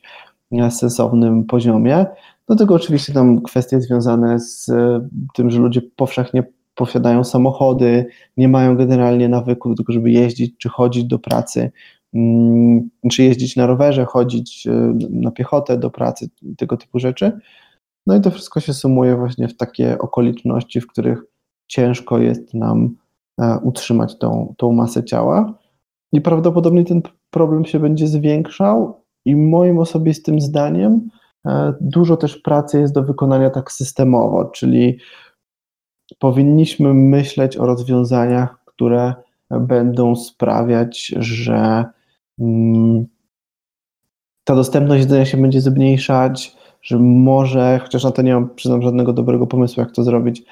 sensownym 0.70 1.44
poziomie. 1.44 2.06
Do 2.48 2.56
tego 2.56 2.74
oczywiście 2.74 3.12
tam 3.12 3.42
kwestie 3.42 3.80
związane 3.80 4.40
z 4.40 4.68
e, 4.68 5.08
tym, 5.34 5.50
że 5.50 5.58
ludzie 5.58 5.82
powszechnie 5.96 6.44
posiadają 6.74 7.24
samochody, 7.24 8.06
nie 8.36 8.48
mają 8.48 8.76
generalnie 8.76 9.28
nawyku 9.28 9.68
do 9.68 9.76
tego, 9.76 9.92
żeby 9.92 10.10
jeździć 10.10 10.54
czy 10.58 10.68
chodzić 10.68 11.04
do 11.04 11.18
pracy, 11.18 11.70
mm, 12.14 12.90
czy 13.10 13.22
jeździć 13.22 13.56
na 13.56 13.66
rowerze, 13.66 14.04
chodzić 14.04 14.66
e, 14.66 14.94
na 15.10 15.30
piechotę 15.30 15.78
do 15.78 15.90
pracy, 15.90 16.30
tego 16.56 16.76
typu 16.76 16.98
rzeczy. 16.98 17.32
No 18.06 18.16
i 18.16 18.20
to 18.20 18.30
wszystko 18.30 18.60
się 18.60 18.74
sumuje 18.74 19.16
właśnie 19.16 19.48
w 19.48 19.56
takie 19.56 19.98
okoliczności, 19.98 20.80
w 20.80 20.86
których 20.86 21.24
ciężko 21.68 22.18
jest 22.18 22.54
nam 22.54 22.96
e, 23.40 23.58
utrzymać 23.62 24.18
tą, 24.18 24.54
tą 24.58 24.72
masę 24.72 25.04
ciała. 25.04 25.54
I 26.12 26.20
prawdopodobnie 26.20 26.84
ten 26.84 27.02
problem 27.30 27.64
się 27.64 27.80
będzie 27.80 28.08
zwiększał, 28.08 29.02
i 29.24 29.36
moim 29.36 29.78
osobistym 29.78 30.40
zdaniem 30.40 31.08
e, 31.46 31.74
dużo 31.80 32.16
też 32.16 32.36
pracy 32.36 32.80
jest 32.80 32.94
do 32.94 33.02
wykonania 33.02 33.50
tak 33.50 33.72
systemowo, 33.72 34.44
czyli 34.44 34.98
powinniśmy 36.18 36.94
myśleć 36.94 37.56
o 37.56 37.66
rozwiązaniach, 37.66 38.64
które 38.64 39.14
będą 39.50 40.16
sprawiać, 40.16 41.06
że 41.18 41.84
mm, 42.38 43.06
ta 44.44 44.54
dostępność 44.54 45.02
jedzenia 45.02 45.26
się 45.26 45.36
będzie 45.36 45.60
zmniejszać, 45.60 46.56
że 46.82 46.98
może, 46.98 47.80
chociaż 47.82 48.04
na 48.04 48.10
to 48.10 48.22
nie 48.22 48.34
mam, 48.34 48.54
przyznam, 48.54 48.82
żadnego 48.82 49.12
dobrego 49.12 49.46
pomysłu, 49.46 49.80
jak 49.80 49.92
to 49.92 50.02
zrobić, 50.02 50.42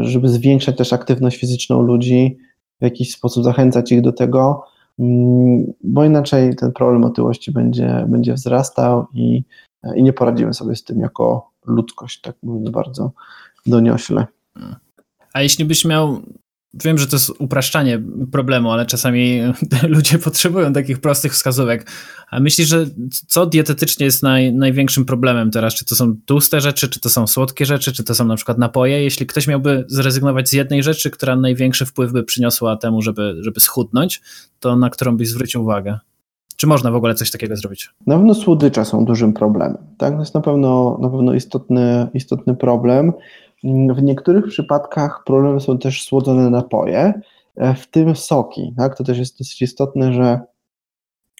żeby 0.00 0.28
zwiększać 0.28 0.76
też 0.76 0.92
aktywność 0.92 1.40
fizyczną 1.40 1.82
ludzi 1.82 2.38
w 2.80 2.84
jakiś 2.84 3.12
sposób 3.12 3.44
zachęcać 3.44 3.92
ich 3.92 4.00
do 4.00 4.12
tego, 4.12 4.64
mm, 4.98 5.72
bo 5.84 6.04
inaczej 6.04 6.56
ten 6.56 6.72
problem 6.72 7.04
otyłości 7.04 7.52
będzie, 7.52 8.06
będzie 8.08 8.34
wzrastał 8.34 9.06
i, 9.14 9.42
i 9.94 10.02
nie 10.02 10.12
poradzimy 10.12 10.54
sobie 10.54 10.76
z 10.76 10.84
tym 10.84 11.00
jako 11.00 11.50
ludzkość, 11.66 12.20
tak 12.20 12.36
mówiąc 12.42 12.70
bardzo 12.70 13.12
doniośle. 13.66 14.26
A 15.32 15.42
jeśli 15.42 15.64
byś 15.64 15.84
miał 15.84 16.20
Wiem, 16.84 16.98
że 16.98 17.06
to 17.06 17.16
jest 17.16 17.32
upraszczanie 17.38 18.02
problemu, 18.32 18.70
ale 18.70 18.86
czasami 18.86 19.40
ludzie 19.88 20.18
potrzebują 20.18 20.72
takich 20.72 20.98
prostych 20.98 21.32
wskazówek. 21.32 21.90
A 22.30 22.40
myślisz, 22.40 22.68
że 22.68 22.86
co 23.26 23.46
dietetycznie 23.46 24.06
jest 24.06 24.22
naj, 24.22 24.52
największym 24.52 25.04
problemem 25.04 25.50
teraz? 25.50 25.74
Czy 25.74 25.84
to 25.84 25.94
są 25.94 26.16
tłuste 26.26 26.60
rzeczy, 26.60 26.88
czy 26.88 27.00
to 27.00 27.10
są 27.10 27.26
słodkie 27.26 27.66
rzeczy, 27.66 27.92
czy 27.92 28.04
to 28.04 28.14
są 28.14 28.24
na 28.24 28.36
przykład 28.36 28.58
napoje? 28.58 29.02
Jeśli 29.02 29.26
ktoś 29.26 29.46
miałby 29.46 29.84
zrezygnować 29.88 30.48
z 30.48 30.52
jednej 30.52 30.82
rzeczy, 30.82 31.10
która 31.10 31.36
największy 31.36 31.86
wpływ 31.86 32.12
by 32.12 32.24
przyniosła 32.24 32.76
temu, 32.76 33.02
żeby, 33.02 33.36
żeby 33.40 33.60
schudnąć, 33.60 34.22
to 34.60 34.76
na 34.76 34.90
którą 34.90 35.16
byś 35.16 35.28
zwrócił 35.28 35.62
uwagę? 35.62 35.98
Czy 36.56 36.66
można 36.66 36.90
w 36.90 36.94
ogóle 36.94 37.14
coś 37.14 37.30
takiego 37.30 37.56
zrobić? 37.56 37.90
Na 38.06 38.16
pewno 38.16 38.34
słodycze 38.34 38.84
są 38.84 39.04
dużym 39.04 39.32
problemem. 39.32 39.78
Tak? 39.98 40.14
To 40.14 40.20
jest 40.20 40.34
na 40.34 40.40
pewno, 40.40 40.98
na 41.02 41.08
pewno 41.08 41.34
istotny, 41.34 42.06
istotny 42.14 42.54
problem. 42.54 43.12
W 43.64 44.02
niektórych 44.02 44.46
przypadkach 44.46 45.22
problemem 45.26 45.60
są 45.60 45.78
też 45.78 46.04
słodzone 46.04 46.50
napoje, 46.50 47.20
e, 47.56 47.74
w 47.74 47.86
tym 47.86 48.16
soki. 48.16 48.74
Tak? 48.76 48.96
To 48.96 49.04
też 49.04 49.18
jest 49.18 49.38
dosyć 49.38 49.62
istotne, 49.62 50.12
że 50.12 50.40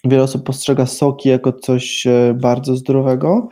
wiele 0.05 0.23
osób 0.23 0.43
postrzega 0.43 0.85
soki 0.85 1.29
jako 1.29 1.53
coś 1.53 2.07
e, 2.07 2.33
bardzo 2.33 2.75
zdrowego. 2.75 3.49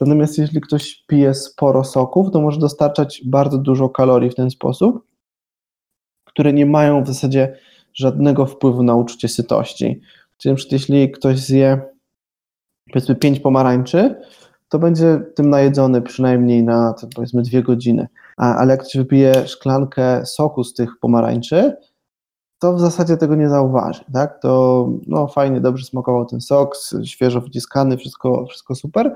Natomiast 0.00 0.38
jeśli 0.38 0.60
ktoś 0.60 1.04
pije 1.06 1.34
sporo 1.34 1.84
soków, 1.84 2.30
to 2.30 2.40
może 2.40 2.58
dostarczać 2.60 3.22
bardzo 3.26 3.58
dużo 3.58 3.88
kalorii 3.88 4.30
w 4.30 4.34
ten 4.34 4.50
sposób, 4.50 5.06
które 6.24 6.52
nie 6.52 6.66
mają 6.66 7.04
w 7.04 7.06
zasadzie 7.06 7.58
żadnego 7.94 8.46
wpływu 8.46 8.82
na 8.82 8.94
uczucie 8.94 9.28
sytości. 9.28 10.00
Czyli 10.38 10.56
jeśli 10.70 11.10
ktoś 11.10 11.38
zje 11.38 11.80
powiedzmy 12.92 13.16
5 13.16 13.40
pomarańczy, 13.40 14.14
to 14.68 14.78
będzie 14.78 15.20
tym 15.34 15.50
najedzony 15.50 16.02
przynajmniej 16.02 16.64
na 16.64 16.94
powiedzmy 17.14 17.42
dwie 17.42 17.62
godziny. 17.62 18.08
A, 18.36 18.56
ale 18.56 18.70
jak 18.70 18.80
ktoś 18.80 18.96
wypije 18.96 19.46
szklankę 19.46 20.26
soku 20.26 20.64
z 20.64 20.74
tych 20.74 20.98
pomarańczy, 21.00 21.76
to 22.58 22.74
w 22.74 22.80
zasadzie 22.80 23.16
tego 23.16 23.34
nie 23.34 23.48
zauważy, 23.48 24.04
tak? 24.12 24.40
To 24.42 24.88
no 25.06 25.26
fajnie, 25.26 25.60
dobrze 25.60 25.84
smakował 25.84 26.26
ten 26.26 26.40
sok, 26.40 26.76
świeżo 27.04 27.40
wyciskany, 27.40 27.96
wszystko, 27.96 28.46
wszystko 28.46 28.74
super, 28.74 29.14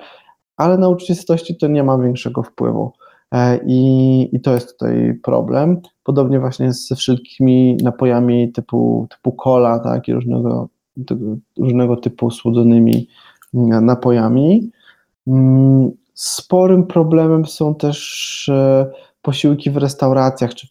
ale 0.56 0.78
na 0.78 0.88
uczucie 0.88 1.14
sytości 1.14 1.56
to 1.56 1.68
nie 1.68 1.84
ma 1.84 1.98
większego 1.98 2.42
wpływu. 2.42 2.92
E, 3.32 3.60
I, 3.66 4.36
I 4.36 4.40
to 4.40 4.54
jest 4.54 4.72
tutaj 4.72 5.20
problem. 5.22 5.80
Podobnie 6.04 6.40
właśnie 6.40 6.72
ze 6.72 6.96
wszystkimi 6.96 7.76
napojami 7.82 8.52
typu, 8.52 9.06
typu 9.10 9.32
cola, 9.32 9.78
tak, 9.78 10.08
i 10.08 10.12
różnego, 10.12 10.68
różnego 11.58 11.96
typu 11.96 12.30
słodzonymi 12.30 13.08
napojami. 13.82 14.70
Mm, 15.26 15.90
sporym 16.14 16.86
problemem 16.86 17.46
są 17.46 17.74
też 17.74 18.48
e, 18.48 18.90
posiłki 19.22 19.70
w 19.70 19.76
restauracjach, 19.76 20.54
czy 20.54 20.66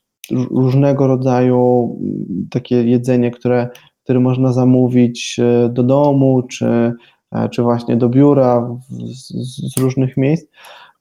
różnego 0.51 1.07
rodzaju 1.07 1.97
mm, 2.01 2.47
takie 2.51 2.83
jedzenie, 2.83 3.31
które, 3.31 3.69
które 4.03 4.19
można 4.19 4.53
zamówić 4.53 5.39
e, 5.39 5.69
do 5.69 5.83
domu, 5.83 6.43
czy, 6.43 6.93
e, 7.31 7.49
czy 7.49 7.63
właśnie 7.63 7.97
do 7.97 8.09
biura 8.09 8.77
z, 8.89 9.33
z 9.73 9.77
różnych 9.77 10.17
miejsc. 10.17 10.45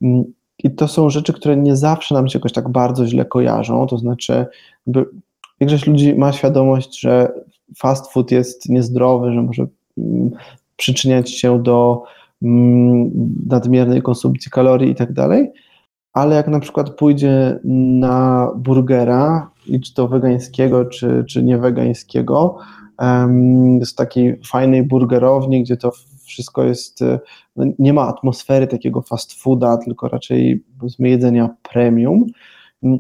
Mm, 0.03 0.25
I 0.59 0.71
to 0.71 0.89
są 0.89 1.11
rzeczy, 1.11 1.33
które 1.33 1.57
nie 1.57 1.77
zawsze 1.77 2.15
nam 2.15 2.29
się 2.29 2.39
jakoś 2.39 2.53
tak 2.53 2.69
bardzo 2.69 3.07
źle 3.07 3.25
kojarzą. 3.25 3.87
To 3.87 3.99
znaczy, 3.99 4.47
większość 5.61 5.87
ludzi 5.87 6.15
ma 6.15 6.33
świadomość, 6.33 7.01
że 7.01 7.33
fast 7.77 8.13
food 8.13 8.31
jest 8.31 8.69
niezdrowy, 8.69 9.33
że 9.33 9.43
może 9.43 9.67
przyczyniać 10.77 11.31
się 11.31 11.63
do 11.63 12.03
nadmiernej 13.47 14.03
konsumpcji 14.03 14.51
kalorii 14.51 14.91
i 14.91 14.95
tak 14.95 15.13
dalej, 15.13 15.53
ale 16.13 16.37
jak 16.37 16.49
na 16.49 16.61
przykład 16.61 16.91
pójdzie 16.91 17.61
na 17.65 18.49
burgera, 18.57 19.51
czy 19.85 19.95
to 19.95 20.09
wegańskiego, 20.09 20.85
czy, 20.85 21.25
czy 21.29 21.43
niewegańskiego, 21.43 22.59
z 23.85 23.95
takiej 23.95 24.41
fajnej 24.47 24.83
burgerowni, 24.83 25.63
gdzie 25.63 25.77
to 25.77 25.93
wszystko 26.25 26.65
jest, 26.65 27.01
no 27.57 27.65
nie 27.79 27.93
ma 27.93 28.03
atmosfery 28.03 28.67
takiego 28.67 29.03
fast 29.03 29.43
fooda, 29.43 29.77
tylko 29.77 30.09
raczej 30.09 30.65
powiedzmy 30.79 31.09
jedzenia 31.09 31.49
premium, 31.73 32.27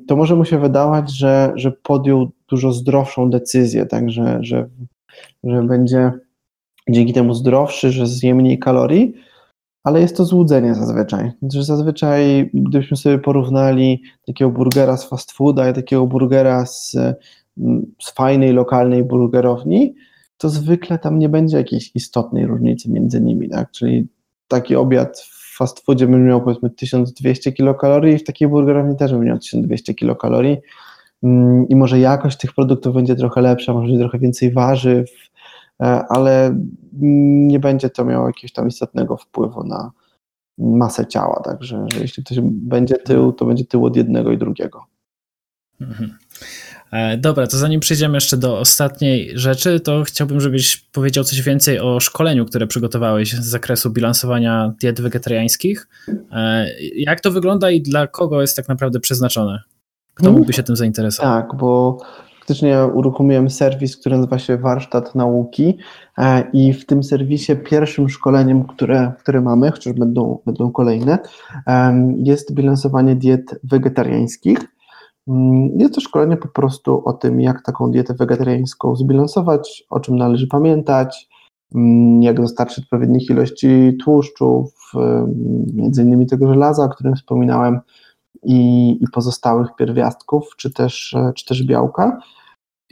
to 0.09 0.16
może 0.16 0.36
mu 0.36 0.45
się 0.45 0.59
wydawać, 0.59 1.16
że, 1.16 1.53
że 1.55 1.72
podjął 1.72 2.30
dużo 2.49 2.72
zdrowszą 2.72 3.30
decyzję, 3.30 3.86
także 3.86 4.38
że, 4.41 4.68
że 5.45 5.62
będzie 5.62 6.12
dzięki 6.91 7.12
temu 7.12 7.34
zdrowszy, 7.34 7.91
że 7.91 8.07
zje 8.07 8.34
mniej 8.34 8.59
kalorii, 8.59 9.14
ale 9.85 10.01
jest 10.01 10.16
to 10.16 10.24
złudzenie 10.24 10.74
zazwyczaj. 10.74 11.33
Znaczy, 11.43 11.64
zazwyczaj, 11.64 12.51
gdybyśmy 12.55 12.97
sobie 12.97 13.18
porównali 13.18 14.03
takiego 14.26 14.51
burgera 14.51 14.97
z 14.97 15.09
fast 15.09 15.33
fooda 15.33 15.70
i 15.70 15.72
takiego 15.72 16.07
burgera 16.07 16.66
z, 16.66 16.97
z 18.03 18.11
fajnej, 18.14 18.53
lokalnej 18.53 19.05
burgerowni, 19.05 19.95
to 20.39 20.49
zwykle 20.49 20.99
tam 20.99 21.18
nie 21.18 21.28
będzie 21.28 21.57
jakiejś 21.57 21.91
istotnej 21.95 22.47
różnicy 22.47 22.91
między 22.91 23.20
nimi. 23.20 23.49
Tak? 23.49 23.70
Czyli 23.70 24.09
taki 24.49 24.76
obiad 24.76 25.18
w 25.18 25.57
fast 25.57 25.81
foodzie 25.81 26.07
będzie 26.07 26.28
miał 26.28 26.43
powiedzmy 26.43 26.70
1200 26.70 27.53
kilokalorii 27.53 28.14
i 28.14 28.18
w 28.18 28.24
takiej 28.24 28.49
burgerowni 28.49 28.97
też 28.97 29.12
będzie 29.12 29.26
miał 29.26 29.39
1200 29.39 29.95
kilokalorii. 29.95 30.57
Mm, 31.22 31.68
I 31.68 31.76
może 31.76 31.99
jakość 31.99 32.39
tych 32.39 32.55
produktów 32.55 32.95
będzie 32.95 33.16
trochę 33.16 33.41
lepsza, 33.41 33.72
może 33.72 33.87
będzie 33.87 34.01
trochę 34.01 34.18
więcej 34.18 34.53
warzyw, 34.53 35.11
ale 36.09 36.61
nie 37.01 37.61
będzie 37.61 37.91
to 37.91 38.05
miało 38.05 38.26
jakiegoś 38.26 38.53
tam 38.53 38.68
istotnego 38.68 39.16
wpływu 39.16 39.64
na 39.64 39.91
masę 40.59 41.07
ciała, 41.07 41.43
także 41.45 41.87
że 41.93 42.01
jeśli 42.01 42.24
ktoś 42.24 42.39
będzie 42.43 42.95
tył, 42.95 43.33
to 43.33 43.45
będzie 43.45 43.64
tył 43.64 43.85
od 43.85 43.97
jednego 43.97 44.33
i 44.33 44.39
drugiego. 44.39 44.87
Mhm. 45.81 46.18
E, 46.93 47.16
dobra, 47.16 47.47
to 47.47 47.57
zanim 47.57 47.81
przejdziemy 47.81 48.16
jeszcze 48.16 48.37
do 48.37 48.59
ostatniej 48.59 49.31
rzeczy, 49.35 49.81
to 49.81 50.03
chciałbym, 50.03 50.41
żebyś 50.41 50.76
powiedział 50.76 51.24
coś 51.24 51.43
więcej 51.43 51.81
o 51.81 52.01
szkoleniu, 52.01 52.47
które 52.47 52.66
przygotowałeś 52.66 53.33
z 53.33 53.47
zakresu 53.47 53.91
bilansowania 53.91 54.72
diet 54.81 55.01
wegetariańskich. 55.01 55.89
E, 56.33 56.66
jak 56.97 57.20
to 57.20 57.31
wygląda 57.31 57.70
i 57.70 57.81
dla 57.83 58.07
kogo 58.07 58.41
jest 58.41 58.57
tak 58.57 58.68
naprawdę 58.68 59.01
przeznaczone? 59.01 59.62
Kto 60.14 60.26
mhm. 60.26 60.37
mógłby 60.37 60.53
się 60.53 60.62
tym 60.62 60.76
zainteresować? 60.76 61.31
Tak, 61.31 61.59
bo 61.59 61.99
faktycznie 62.51 62.84
uruchomiłem 62.94 63.51
serwis, 63.51 63.96
który 63.96 64.16
nazywa 64.16 64.38
się 64.38 64.59
Warsztat 64.59 65.14
Nauki 65.14 65.78
e, 66.18 66.51
i 66.53 66.72
w 66.72 66.86
tym 66.86 67.03
serwisie 67.03 67.57
pierwszym 67.57 68.09
szkoleniem, 68.09 68.64
które, 68.64 69.12
które 69.18 69.40
mamy, 69.40 69.70
chociaż 69.70 69.92
będą, 69.92 70.38
będą 70.46 70.70
kolejne, 70.70 71.18
jest 72.16 72.55
bilansowanie 72.55 73.16
diet 73.16 73.61
wegetariańskich. 73.64 74.59
Mm, 75.28 75.78
jest 75.78 75.94
to 75.94 76.01
szkolenie 76.01 76.36
po 76.36 76.48
prostu 76.48 77.03
o 77.05 77.12
tym, 77.12 77.40
jak 77.40 77.62
taką 77.62 77.90
dietę 77.90 78.14
wegetariańską 78.14 78.96
zbilansować, 78.96 79.84
o 79.90 80.01
czym 80.01 80.16
należy 80.16 80.46
pamiętać, 80.46 81.28
mm, 81.74 82.22
jak 82.22 82.36
dostarczyć 82.36 82.84
odpowiednich 82.84 83.30
ilości 83.30 83.96
tłuszczów, 84.05 84.92
między 85.74 86.03
innymi 86.03 86.26
tego 86.26 86.48
żelaza, 86.48 86.84
o 86.84 86.88
którym 86.88 87.16
wspominałem, 87.16 87.80
i, 88.42 88.90
i 89.01 89.09
pozostałych 89.12 89.68
pierwiastków, 89.78 90.57
czy 90.57 90.70
też, 90.70 91.16
czy 91.34 91.44
też 91.44 91.66
białka. 91.66 92.18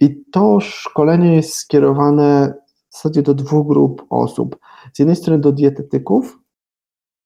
I 0.01 0.25
to 0.33 0.61
szkolenie 0.61 1.37
jest 1.37 1.55
skierowane 1.55 2.55
w 2.89 2.95
zasadzie 2.95 3.23
do 3.23 3.35
dwóch 3.35 3.67
grup 3.69 4.07
osób. 4.11 4.59
Z 4.93 4.99
jednej 4.99 5.17
strony 5.17 5.41
do 5.41 5.53
dietetyków, 5.53 6.39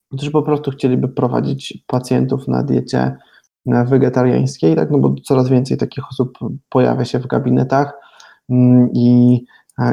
którzy 0.09 0.31
po 0.31 0.43
prostu 0.43 0.71
chcieliby 0.71 1.09
prowadzić 1.09 1.85
pacjentów 1.87 2.49
na 2.49 2.63
diecie 2.63 3.17
wegetariańskiej, 3.67 4.77
tak, 4.77 4.91
no 4.91 4.99
bo 4.99 5.15
coraz 5.25 5.49
więcej 5.49 5.77
takich 5.77 6.09
osób 6.09 6.39
pojawia 6.69 7.05
się 7.05 7.19
w 7.19 7.27
gabinetach 7.27 7.93
mm, 8.51 8.91
i, 8.93 9.45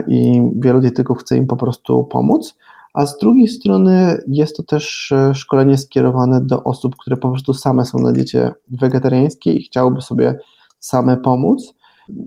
i 0.08 0.42
wielu 0.56 0.82
dietyków 0.82 1.18
chce 1.18 1.38
im 1.38 1.48
po 1.48 1.58
prostu 1.58 2.04
pomóc. 2.04 2.58
A 2.94 3.06
z 3.06 3.18
drugiej 3.18 3.48
strony 3.48 4.18
jest 4.28 4.58
to 4.58 4.64
też 4.64 5.12
e, 5.12 5.36
szkolenie 5.36 5.78
skierowane 5.78 6.42
do 6.42 6.64
osób, 6.64 6.96
które 6.96 7.18
po 7.18 7.30
prostu 7.30 7.54
same 7.54 7.86
są 7.86 8.00
na 8.00 8.12
diecie 8.12 8.52
wegetariańskiej 8.68 9.58
i 9.58 9.64
chciałyby 9.64 10.02
sobie 10.02 10.40
same 10.80 11.18
pomóc. 11.18 11.74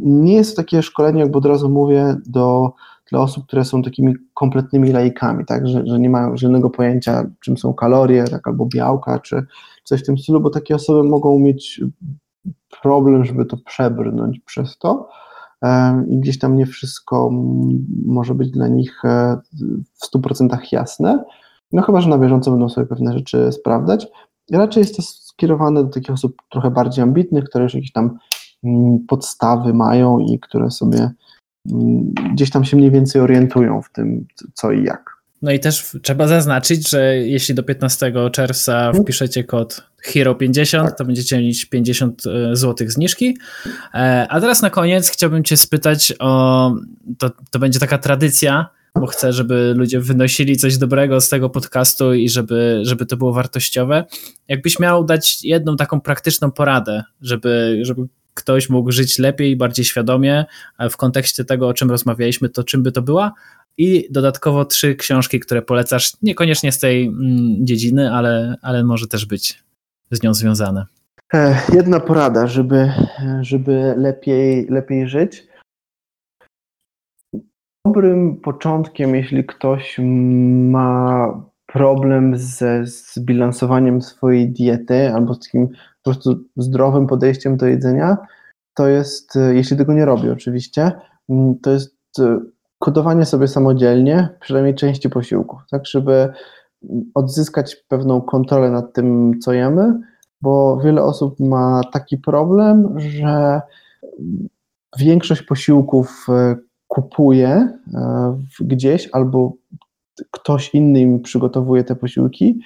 Nie 0.00 0.34
jest 0.34 0.56
to 0.56 0.62
takie 0.62 0.82
szkolenie, 0.82 1.20
jak 1.20 1.36
od 1.36 1.46
razu 1.46 1.68
mówię, 1.68 2.16
do, 2.26 2.72
dla 3.10 3.20
osób, 3.20 3.46
które 3.46 3.64
są 3.64 3.82
takimi 3.82 4.14
kompletnymi 4.34 4.92
laikami, 4.92 5.44
tak? 5.46 5.68
że, 5.68 5.86
że 5.86 5.98
nie 5.98 6.10
mają 6.10 6.36
żadnego 6.36 6.70
pojęcia, 6.70 7.24
czym 7.40 7.56
są 7.56 7.74
kalorie, 7.74 8.24
tak, 8.24 8.48
albo 8.48 8.66
białka, 8.66 9.18
czy 9.18 9.46
coś 9.84 10.00
w 10.00 10.06
tym 10.06 10.18
stylu, 10.18 10.40
bo 10.40 10.50
takie 10.50 10.74
osoby 10.74 11.08
mogą 11.08 11.38
mieć 11.38 11.80
problem, 12.82 13.24
żeby 13.24 13.44
to 13.44 13.56
przebrnąć 13.56 14.40
przez 14.40 14.78
to 14.78 15.08
i 16.08 16.18
gdzieś 16.18 16.38
tam 16.38 16.56
nie 16.56 16.66
wszystko 16.66 17.30
może 18.06 18.34
być 18.34 18.50
dla 18.50 18.68
nich 18.68 19.04
e, 19.04 19.36
w 19.94 20.16
100% 20.16 20.58
jasne. 20.72 21.24
No 21.72 21.82
chyba, 21.82 22.00
że 22.00 22.08
na 22.08 22.18
bieżąco 22.18 22.50
będą 22.50 22.68
sobie 22.68 22.86
pewne 22.86 23.12
rzeczy 23.12 23.52
sprawdzać. 23.52 24.06
Raczej 24.52 24.80
jest 24.80 24.96
to 24.96 25.02
skierowane 25.02 25.84
do 25.84 25.90
takich 25.90 26.10
osób 26.10 26.36
trochę 26.50 26.70
bardziej 26.70 27.02
ambitnych, 27.02 27.44
które 27.44 27.64
już 27.64 27.74
jakieś 27.74 27.92
tam 27.92 28.18
podstawy 29.08 29.74
mają 29.74 30.18
i 30.18 30.38
które 30.38 30.70
sobie 30.70 31.10
mm, 31.70 32.14
gdzieś 32.32 32.50
tam 32.50 32.64
się 32.64 32.76
mniej 32.76 32.90
więcej 32.90 33.22
orientują 33.22 33.82
w 33.82 33.92
tym, 33.92 34.26
co 34.54 34.72
i 34.72 34.84
jak. 34.84 35.22
No 35.42 35.52
i 35.52 35.60
też 35.60 35.96
trzeba 36.02 36.28
zaznaczyć, 36.28 36.90
że 36.90 37.16
jeśli 37.16 37.54
do 37.54 37.62
15 37.62 38.12
czerwca 38.32 38.86
mhm. 38.86 39.04
wpiszecie 39.04 39.44
kod 39.44 39.82
HERO50, 40.08 40.84
tak. 40.84 40.98
to 40.98 41.04
będziecie 41.04 41.38
mieć 41.38 41.64
50 41.64 42.22
e, 42.26 42.56
zł 42.56 42.88
zniżki. 42.90 43.38
E, 43.94 44.26
a 44.30 44.40
teraz 44.40 44.62
na 44.62 44.70
koniec 44.70 45.08
chciałbym 45.08 45.44
Cię 45.44 45.56
spytać 45.56 46.14
o. 46.18 46.74
To, 47.18 47.30
to 47.50 47.58
będzie 47.58 47.78
taka 47.78 47.98
tradycja, 47.98 48.66
bo 48.94 49.06
chcę, 49.06 49.32
żeby 49.32 49.74
ludzie 49.76 50.00
wynosili 50.00 50.56
coś 50.56 50.78
dobrego 50.78 51.20
z 51.20 51.28
tego 51.28 51.50
podcastu 51.50 52.14
i 52.14 52.28
żeby, 52.28 52.80
żeby 52.82 53.06
to 53.06 53.16
było 53.16 53.32
wartościowe. 53.32 54.04
Jakbyś 54.48 54.78
miał 54.78 55.04
dać 55.04 55.44
jedną 55.44 55.76
taką 55.76 56.00
praktyczną 56.00 56.50
poradę, 56.50 57.02
żeby, 57.20 57.78
żeby 57.82 58.02
ktoś 58.34 58.70
mógł 58.70 58.92
żyć 58.92 59.18
lepiej, 59.18 59.56
bardziej 59.56 59.84
świadomie 59.84 60.44
w 60.90 60.96
kontekście 60.96 61.44
tego, 61.44 61.68
o 61.68 61.74
czym 61.74 61.90
rozmawialiśmy, 61.90 62.48
to 62.48 62.64
czym 62.64 62.82
by 62.82 62.92
to 62.92 63.02
była? 63.02 63.32
I 63.78 64.08
dodatkowo 64.10 64.64
trzy 64.64 64.94
książki, 64.94 65.40
które 65.40 65.62
polecasz, 65.62 66.12
niekoniecznie 66.22 66.72
z 66.72 66.78
tej 66.78 67.06
mm, 67.06 67.66
dziedziny, 67.66 68.12
ale, 68.12 68.56
ale 68.62 68.84
może 68.84 69.06
też 69.06 69.26
być 69.26 69.62
z 70.10 70.22
nią 70.22 70.34
związane. 70.34 70.86
E, 71.34 71.60
jedna 71.74 72.00
porada, 72.00 72.46
żeby, 72.46 72.92
żeby 73.40 73.94
lepiej, 73.96 74.66
lepiej 74.66 75.08
żyć. 75.08 75.46
Dobrym 77.86 78.36
początkiem, 78.36 79.14
jeśli 79.14 79.44
ktoś 79.44 79.96
ma 80.70 81.28
problem 81.66 82.38
ze 82.38 82.86
zbilansowaniem 82.86 84.02
swojej 84.02 84.52
diety 84.52 85.12
albo 85.14 85.34
z 85.34 85.40
takim 85.40 85.68
po 86.02 86.10
prostu 86.10 86.44
zdrowym 86.56 87.06
podejściem 87.06 87.56
do 87.56 87.66
jedzenia, 87.66 88.16
to 88.74 88.88
jest, 88.88 89.38
jeśli 89.52 89.76
tego 89.76 89.92
nie 89.92 90.04
robi 90.04 90.30
oczywiście, 90.30 90.92
to 91.62 91.70
jest 91.70 91.96
kodowanie 92.78 93.26
sobie 93.26 93.48
samodzielnie 93.48 94.28
przynajmniej 94.40 94.74
części 94.74 95.10
posiłków, 95.10 95.60
tak, 95.70 95.86
żeby 95.86 96.32
odzyskać 97.14 97.76
pewną 97.76 98.20
kontrolę 98.20 98.70
nad 98.70 98.92
tym, 98.92 99.40
co 99.40 99.52
jemy, 99.52 100.00
bo 100.40 100.80
wiele 100.84 101.02
osób 101.02 101.40
ma 101.40 101.80
taki 101.92 102.18
problem, 102.18 103.00
że 103.00 103.60
większość 104.98 105.42
posiłków 105.42 106.26
e, 106.28 106.56
kupuje 106.88 107.48
e, 107.94 108.38
gdzieś 108.60 109.08
albo 109.12 109.52
ktoś 110.30 110.74
inny 110.74 111.00
im 111.00 111.20
przygotowuje 111.20 111.84
te 111.84 111.96
posiłki. 111.96 112.60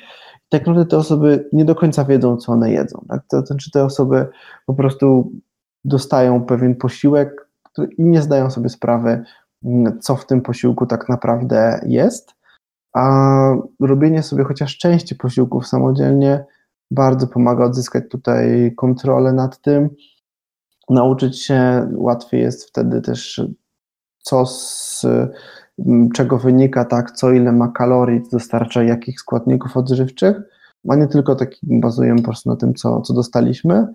Tak 0.49 0.67
naprawdę 0.67 0.91
te 0.91 0.97
osoby 0.97 1.49
nie 1.53 1.65
do 1.65 1.75
końca 1.75 2.05
wiedzą, 2.05 2.37
co 2.37 2.53
one 2.53 2.71
jedzą. 2.71 3.05
Tak? 3.09 3.23
To 3.29 3.47
znaczy 3.47 3.71
te 3.71 3.85
osoby 3.85 4.27
po 4.67 4.75
prostu 4.75 5.33
dostają 5.85 6.45
pewien 6.45 6.77
posiłek 6.77 7.49
i 7.99 8.05
nie 8.05 8.23
zdają 8.23 8.51
sobie 8.51 8.69
sprawy, 8.69 9.25
co 10.01 10.17
w 10.17 10.27
tym 10.27 10.43
posiłku 10.43 10.87
tak 10.87 11.09
naprawdę 11.09 11.81
jest, 11.87 12.35
a 12.93 13.51
robienie 13.81 14.23
sobie 14.23 14.45
chociaż 14.45 14.79
części 14.79 15.15
posiłków 15.15 15.67
samodzielnie 15.67 16.45
bardzo 16.91 17.27
pomaga 17.27 17.65
odzyskać 17.65 18.05
tutaj 18.11 18.73
kontrolę 18.77 19.33
nad 19.33 19.61
tym, 19.61 19.91
nauczyć 20.91 21.43
się, 21.43 21.89
łatwiej 21.95 22.41
jest 22.41 22.69
wtedy 22.69 23.03
też 23.03 23.43
co 24.19 24.47
z 24.47 25.07
czego 26.15 26.39
wynika 26.39 26.85
tak, 26.85 27.11
co 27.11 27.33
ile 27.33 27.53
ma 27.53 27.69
kalorii, 27.69 28.23
dostarcza 28.33 28.83
jakich 28.83 29.21
składników 29.21 29.77
odżywczych, 29.77 30.37
a 30.89 30.97
nie 30.97 31.07
tylko 31.07 31.37
taki 31.37 31.59
bazujemy 31.63 32.19
po 32.19 32.25
prostu 32.25 32.51
na 32.51 32.57
tym, 32.57 32.75
co, 32.75 33.01
co 33.01 33.15
dostaliśmy. 33.15 33.87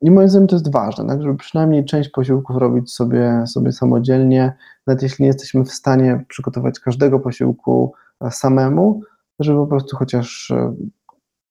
I 0.00 0.10
moim 0.10 0.28
zdaniem 0.28 0.48
to 0.48 0.56
jest 0.56 0.72
ważne, 0.72 1.06
tak, 1.06 1.22
żeby 1.22 1.36
przynajmniej 1.36 1.84
część 1.84 2.10
posiłków 2.10 2.56
robić 2.56 2.92
sobie, 2.92 3.44
sobie 3.46 3.72
samodzielnie, 3.72 4.52
nawet 4.86 5.02
jeśli 5.02 5.22
nie 5.22 5.26
jesteśmy 5.26 5.64
w 5.64 5.72
stanie 5.72 6.24
przygotować 6.28 6.80
każdego 6.80 7.20
posiłku 7.20 7.92
e, 8.20 8.30
samemu, 8.30 9.00
żeby 9.40 9.58
po 9.58 9.66
prostu 9.66 9.96
chociaż 9.96 10.50
e, 10.50 10.74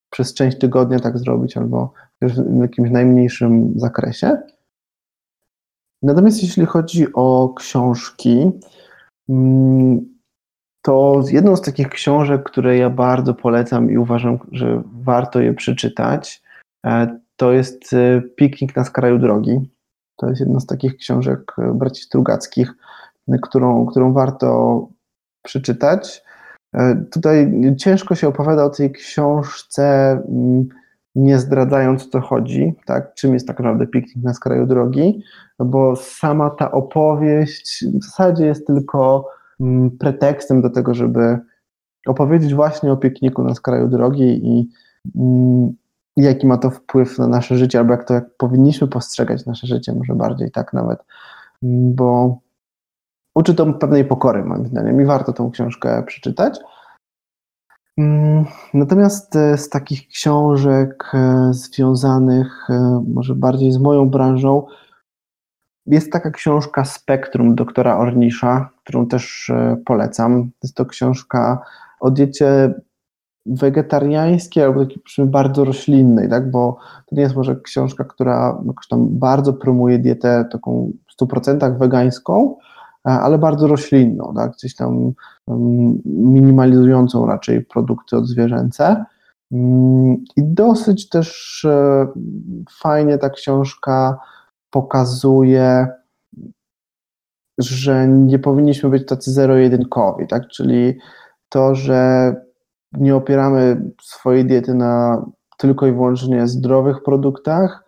przez 0.10 0.34
część 0.34 0.58
tygodnia 0.58 1.00
tak 1.00 1.18
zrobić, 1.18 1.58
albo 1.58 1.94
w 2.22 2.62
jakimś 2.62 2.92
najmniejszym 2.92 3.74
zakresie. 3.76 4.38
Natomiast 6.02 6.44
jeśli 6.44 6.66
chodzi 6.66 7.08
o 7.14 7.54
książki, 7.58 8.52
to 10.82 11.24
jedną 11.32 11.56
z 11.56 11.62
takich 11.62 11.90
książek, 11.90 12.44
które 12.44 12.78
ja 12.78 12.90
bardzo 12.90 13.34
polecam 13.34 13.92
i 13.92 13.98
uważam, 13.98 14.38
że 14.52 14.84
warto 15.04 15.42
je 15.42 15.54
przeczytać, 15.54 16.42
e, 16.86 17.20
to 17.36 17.52
jest 17.52 17.96
Piknik 18.36 18.76
na 18.76 18.84
skraju 18.84 19.20
drogi. 19.20 19.70
To 20.16 20.30
jest 20.30 20.40
jedna 20.40 20.60
z 20.60 20.66
takich 20.66 20.98
książek 20.98 21.56
braci 21.74 22.04
Strugackich 22.04 22.74
którą, 23.42 23.86
którą 23.86 24.14
warto 24.14 24.88
przeczytać. 25.44 26.24
E, 26.74 27.06
tutaj 27.12 27.52
ciężko 27.78 28.16
się 28.16 28.28
opowiada 28.28 28.64
o 28.64 28.70
tej 28.70 28.92
książce, 28.92 30.12
mm, 30.12 30.68
nie 31.18 31.40
zdradzając, 31.40 32.10
co 32.10 32.22
chodzi, 32.22 32.76
tak? 32.86 33.14
czym 33.14 33.34
jest 33.34 33.48
tak 33.48 33.60
naprawdę 33.60 33.88
piknik 33.88 34.24
na 34.24 34.34
skraju 34.34 34.66
drogi, 34.66 35.24
bo 35.60 35.96
sama 35.96 36.50
ta 36.50 36.72
opowieść 36.72 37.86
w 37.94 38.04
zasadzie 38.04 38.46
jest 38.46 38.68
tylko 38.68 39.30
mm, 39.60 39.92
pretekstem 39.92 40.62
do 40.62 40.70
tego, 40.70 40.94
żeby 40.94 41.40
opowiedzieć 42.08 42.54
właśnie 42.54 42.92
o 42.92 42.98
pikniku 42.98 43.44
na 43.44 43.56
skraju 43.56 43.88
drogi 43.88 44.48
i, 44.48 44.70
mm, 45.16 45.74
jaki 46.18 46.48
ma 46.48 46.58
to 46.58 46.70
wpływ 46.70 47.20
na 47.20 47.28
nasze 47.28 47.58
życie, 47.58 47.80
albo 47.80 47.92
jak 47.92 48.04
to 48.04 48.14
jak 48.14 48.26
powinniśmy 48.38 48.88
postrzegać 48.88 49.46
nasze 49.46 49.68
życie, 49.68 49.94
może 49.94 50.16
bardziej 50.16 50.52
tak 50.52 50.74
nawet, 50.74 51.00
bo 51.62 52.40
uczy 53.36 53.56
to 53.56 53.74
pewnej 53.74 54.06
pokory, 54.06 54.44
moim 54.46 54.68
zdaniem, 54.68 55.02
i 55.02 55.06
warto 55.06 55.34
tą 55.34 55.52
książkę 55.52 56.04
przeczytać. 56.04 56.60
Mm, 57.98 58.46
natomiast 58.74 59.36
e, 59.36 59.58
z 59.58 59.70
takich 59.70 60.08
książek 60.08 61.12
e, 61.14 61.54
związanych 61.54 62.70
e, 62.70 63.04
może 63.14 63.36
bardziej 63.36 63.72
z 63.72 63.78
moją 63.78 64.10
branżą, 64.10 64.66
jest 65.86 66.12
taka 66.12 66.32
książka 66.32 66.86
Spektrum 66.86 67.56
doktora 67.56 67.98
Ornisza, 67.98 68.70
którą 68.84 69.08
też 69.08 69.52
polecam. 69.86 70.50
Jest 70.64 70.76
to 70.76 70.86
książka 70.86 71.62
o 72.00 72.12
diecie 72.12 72.74
wegetariańskiej 73.46 74.64
albo 74.64 74.86
takiej 74.86 75.26
bardzo 75.26 75.66
roślinnej, 75.66 76.30
tak? 76.30 76.52
bo 76.52 76.78
to 77.06 77.16
nie 77.16 77.22
jest 77.22 77.36
może 77.36 77.56
książka, 77.56 78.04
która 78.04 78.62
jakoś 78.68 78.88
tam 78.88 79.08
bardzo 79.10 79.54
promuje 79.54 80.00
dietę 80.00 80.46
taką 80.52 80.92
w 81.08 81.24
100% 81.24 81.78
wegańską, 81.78 82.58
ale 83.08 83.38
bardzo 83.38 83.68
roślinną, 83.68 84.34
tak? 84.36 84.52
gdzieś 84.52 84.76
tam 84.76 85.14
minimalizującą 86.06 87.26
raczej 87.26 87.66
produkty 87.66 88.18
odzwierzęce. 88.18 89.06
Mm, 89.52 90.16
I 90.36 90.44
dosyć 90.44 91.10
też 91.10 91.66
e, 91.66 92.08
fajnie 92.82 93.18
ta 93.18 93.30
książka 93.30 94.20
pokazuje, 94.70 95.88
że 97.58 98.08
nie 98.08 98.40
powinniśmy 98.40 98.90
być 98.90 99.08
tacy 99.08 99.32
zero-jedynkowi, 99.32 100.28
tak? 100.28 100.48
Czyli 100.48 100.98
to, 101.50 101.76
że 101.76 102.34
nie 102.94 103.16
opieramy 103.16 103.92
swojej 104.02 104.46
diety 104.46 104.74
na 104.74 105.26
tylko 105.58 105.88
i 105.88 105.92
wyłącznie 105.92 106.48
zdrowych 106.48 107.04
produktach, 107.04 107.84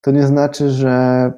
to 0.00 0.10
nie 0.10 0.26
znaczy, 0.26 0.70
że 0.70 1.32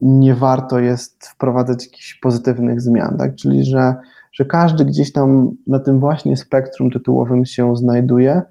nie 0.00 0.34
warto 0.34 0.78
jest 0.78 1.26
wprowadzać 1.26 1.84
jakichś 1.84 2.14
pozytywnych 2.14 2.80
zmian, 2.80 3.16
tak? 3.18 3.34
Czyli, 3.34 3.64
że, 3.64 3.94
że 4.32 4.44
każdy 4.44 4.84
gdzieś 4.84 5.12
tam 5.12 5.50
na 5.66 5.78
tym 5.78 6.00
właśnie 6.00 6.36
spektrum 6.36 6.90
tytułowym 6.90 7.44
się 7.44 7.76
znajduje, 7.76 8.42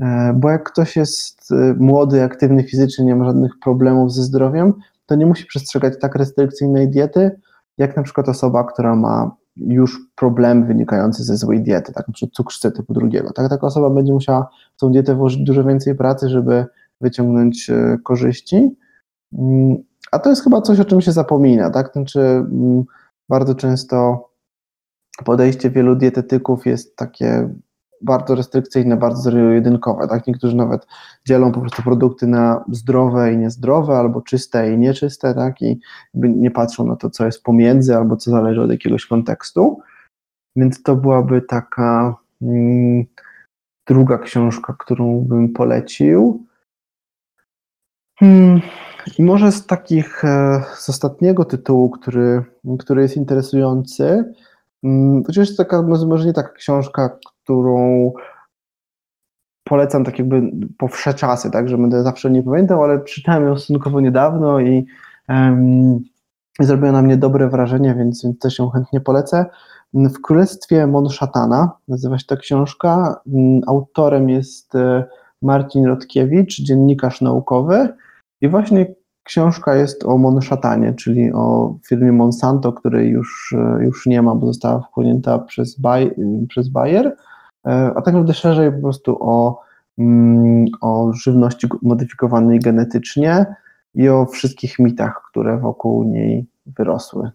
e, 0.00 0.32
bo 0.36 0.50
jak 0.50 0.70
ktoś 0.70 0.96
jest 0.96 1.52
e, 1.52 1.74
młody, 1.78 2.22
aktywny 2.22 2.64
fizycznie, 2.64 3.04
nie 3.04 3.16
ma 3.16 3.24
żadnych 3.24 3.52
problemów 3.64 4.12
ze 4.12 4.22
zdrowiem, 4.22 4.74
to 5.06 5.14
nie 5.14 5.26
musi 5.26 5.46
przestrzegać 5.46 5.94
tak 6.00 6.14
restrykcyjnej 6.14 6.88
diety, 6.88 7.40
jak 7.78 7.96
na 7.96 8.02
przykład 8.02 8.28
osoba, 8.28 8.64
która 8.64 8.96
ma 8.96 9.36
już 9.56 10.00
problemy 10.16 10.66
wynikające 10.66 11.24
ze 11.24 11.36
złej 11.36 11.62
diety, 11.62 11.92
tak, 11.92 12.08
na 12.08 12.14
przykład 12.14 12.34
cukrzycę 12.34 12.72
typu 12.72 12.94
drugiego. 12.94 13.32
Tak, 13.32 13.48
taka 13.48 13.66
osoba 13.66 13.90
będzie 13.90 14.12
musiała 14.12 14.48
w 14.76 14.80
tą 14.80 14.92
dietę 14.92 15.14
włożyć 15.14 15.42
dużo 15.42 15.64
więcej 15.64 15.94
pracy, 15.94 16.28
żeby 16.28 16.66
wyciągnąć 17.00 17.70
e, 17.70 17.98
korzyści. 18.04 18.76
A 20.14 20.18
to 20.18 20.30
jest 20.30 20.44
chyba 20.44 20.60
coś, 20.60 20.80
o 20.80 20.84
czym 20.84 21.00
się 21.00 21.12
zapomina, 21.12 21.70
tak? 21.70 21.92
Znaczy, 21.92 22.20
mm, 22.20 22.84
bardzo 23.28 23.54
często 23.54 24.28
podejście 25.24 25.70
wielu 25.70 25.96
dietetyków 25.96 26.66
jest 26.66 26.96
takie 26.96 27.48
bardzo 28.02 28.34
restrykcyjne, 28.34 28.96
bardzo 28.96 29.22
zero-jedynkowe, 29.22 30.08
tak? 30.08 30.26
Niektórzy 30.26 30.56
nawet 30.56 30.86
dzielą 31.26 31.52
po 31.52 31.60
prostu 31.60 31.82
produkty 31.82 32.26
na 32.26 32.64
zdrowe 32.68 33.32
i 33.32 33.36
niezdrowe, 33.36 33.96
albo 33.96 34.22
czyste 34.22 34.72
i 34.72 34.78
nieczyste, 34.78 35.34
tak? 35.34 35.62
I 35.62 35.80
nie 36.14 36.50
patrzą 36.50 36.86
na 36.86 36.96
to, 36.96 37.10
co 37.10 37.26
jest 37.26 37.42
pomiędzy, 37.42 37.96
albo 37.96 38.16
co 38.16 38.30
zależy 38.30 38.62
od 38.62 38.70
jakiegoś 38.70 39.06
kontekstu. 39.06 39.80
Więc 40.56 40.82
to 40.82 40.96
byłaby 40.96 41.42
taka 41.42 42.16
mm, 42.42 43.04
druga 43.86 44.18
książka, 44.18 44.76
którą 44.78 45.20
bym 45.20 45.52
polecił. 45.52 46.44
Hmm. 48.18 48.60
I 49.18 49.22
może 49.22 49.52
z 49.52 49.66
takich, 49.66 50.24
e, 50.24 50.62
z 50.74 50.88
ostatniego 50.88 51.44
tytułu, 51.44 51.90
który, 51.90 52.42
który 52.78 53.02
jest 53.02 53.16
interesujący, 53.16 54.32
mm, 54.84 55.24
chociaż 55.24 55.48
jest 55.48 55.58
taka, 55.58 55.82
może 55.82 56.26
nie 56.26 56.32
taka 56.32 56.48
książka, 56.48 57.18
którą 57.42 58.12
polecam 59.64 60.04
tak 60.04 60.18
jakby 60.18 60.42
po 60.78 60.88
wsze 60.88 61.14
czasy, 61.14 61.50
tak, 61.50 61.68
że 61.68 61.78
będę 61.78 62.02
zawsze 62.02 62.30
nie 62.30 62.42
pamiętał, 62.42 62.84
ale 62.84 63.04
czytałem 63.04 63.46
ją 63.46 63.56
stosunkowo 63.56 64.00
niedawno 64.00 64.60
i 64.60 64.86
um, 65.28 66.00
zrobiła 66.60 66.92
na 66.92 67.02
mnie 67.02 67.16
dobre 67.16 67.48
wrażenie, 67.48 67.94
więc, 67.98 68.24
więc 68.24 68.38
też 68.38 68.58
ją 68.58 68.70
chętnie 68.70 69.00
polecę. 69.00 69.46
W 69.94 70.20
Królestwie 70.20 70.86
Monszatana 70.86 71.72
nazywa 71.88 72.18
się 72.18 72.26
ta 72.26 72.36
książka. 72.36 73.20
Mm, 73.26 73.60
autorem 73.66 74.28
jest 74.28 74.74
e, 74.74 75.04
Marcin 75.42 75.86
Rotkiewicz, 75.86 76.60
dziennikarz 76.60 77.20
naukowy 77.20 77.88
i 78.40 78.48
właśnie 78.48 78.94
książka 79.22 79.74
jest 79.74 80.04
o 80.04 80.18
Monszatanie, 80.18 80.94
czyli 80.94 81.32
o 81.32 81.76
firmie 81.88 82.12
Monsanto, 82.12 82.72
której 82.72 83.10
już, 83.10 83.54
e, 83.58 83.84
już 83.84 84.06
nie 84.06 84.22
ma, 84.22 84.34
bo 84.34 84.46
została 84.46 84.80
wchłonięta 84.80 85.38
przez, 85.38 85.80
Bayer, 85.80 86.14
przez 86.48 86.68
Bayer 86.68 87.16
E, 87.66 87.92
a 87.96 88.02
tak 88.02 88.14
naprawdę 88.14 88.34
szerzej 88.34 88.72
po 88.72 88.80
prostu 88.80 89.16
o, 89.20 89.60
mm, 89.98 90.64
o 90.80 91.12
żywności 91.12 91.66
modyfikowanej 91.82 92.60
genetycznie 92.60 93.46
i 93.94 94.08
o 94.08 94.26
wszystkich 94.26 94.78
mitach, 94.78 95.22
które 95.30 95.58
wokół 95.58 96.04
niej 96.04 96.46
wyrosły. 96.66 97.30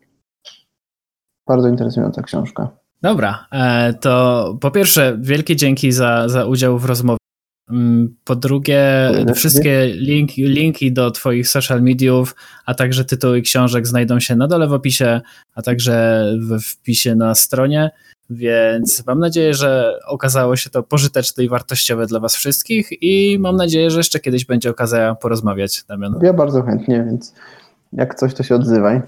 Bardzo 1.47 1.67
interesująca 1.67 2.23
książka. 2.23 2.69
Dobra, 3.01 3.47
e, 3.51 3.93
to 3.93 4.57
po 4.61 4.71
pierwsze, 4.71 5.17
wielkie 5.21 5.55
dzięki 5.55 5.91
za, 5.91 6.29
za 6.29 6.45
udział 6.45 6.79
w 6.79 6.85
rozmowie. 6.85 7.18
Mm, 7.69 8.15
po 8.23 8.35
drugie, 8.35 9.11
wszystkie 9.35 9.87
linki, 9.87 10.43
linki 10.43 10.91
do 10.91 11.11
Twoich 11.11 11.47
social 11.47 11.81
mediów, 11.81 12.35
a 12.65 12.73
także 12.73 13.05
tytuły 13.05 13.41
książek 13.41 13.87
znajdą 13.87 14.19
się 14.19 14.35
na 14.35 14.47
dole 14.47 14.67
w 14.67 14.73
opisie, 14.73 15.21
a 15.55 15.61
także 15.61 16.25
w 16.39 16.61
wpisie 16.61 17.15
na 17.15 17.35
stronie. 17.35 17.91
Więc 18.29 19.03
mam 19.07 19.19
nadzieję, 19.19 19.53
że 19.53 19.99
okazało 20.07 20.55
się 20.55 20.69
to 20.69 20.83
pożyteczne 20.83 21.43
i 21.43 21.49
wartościowe 21.49 22.05
dla 22.05 22.19
Was 22.19 22.35
wszystkich 22.35 22.89
i 23.01 23.37
mam 23.39 23.55
nadzieję, 23.55 23.91
że 23.91 23.99
jeszcze 23.99 24.19
kiedyś 24.19 24.45
będzie 24.45 24.69
okazja 24.69 25.15
porozmawiać, 25.15 25.83
Damian. 25.83 26.19
Ja 26.21 26.33
bardzo 26.33 26.63
chętnie, 26.63 27.03
więc 27.09 27.33
jak 27.93 28.15
coś, 28.15 28.33
to 28.33 28.43
się 28.43 28.55
odzywaj. 28.55 29.01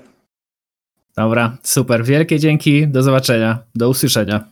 Dobra, 1.17 1.57
super. 1.63 2.03
Wielkie 2.03 2.39
dzięki. 2.39 2.87
Do 2.87 3.03
zobaczenia. 3.03 3.59
Do 3.75 3.89
usłyszenia. 3.89 4.50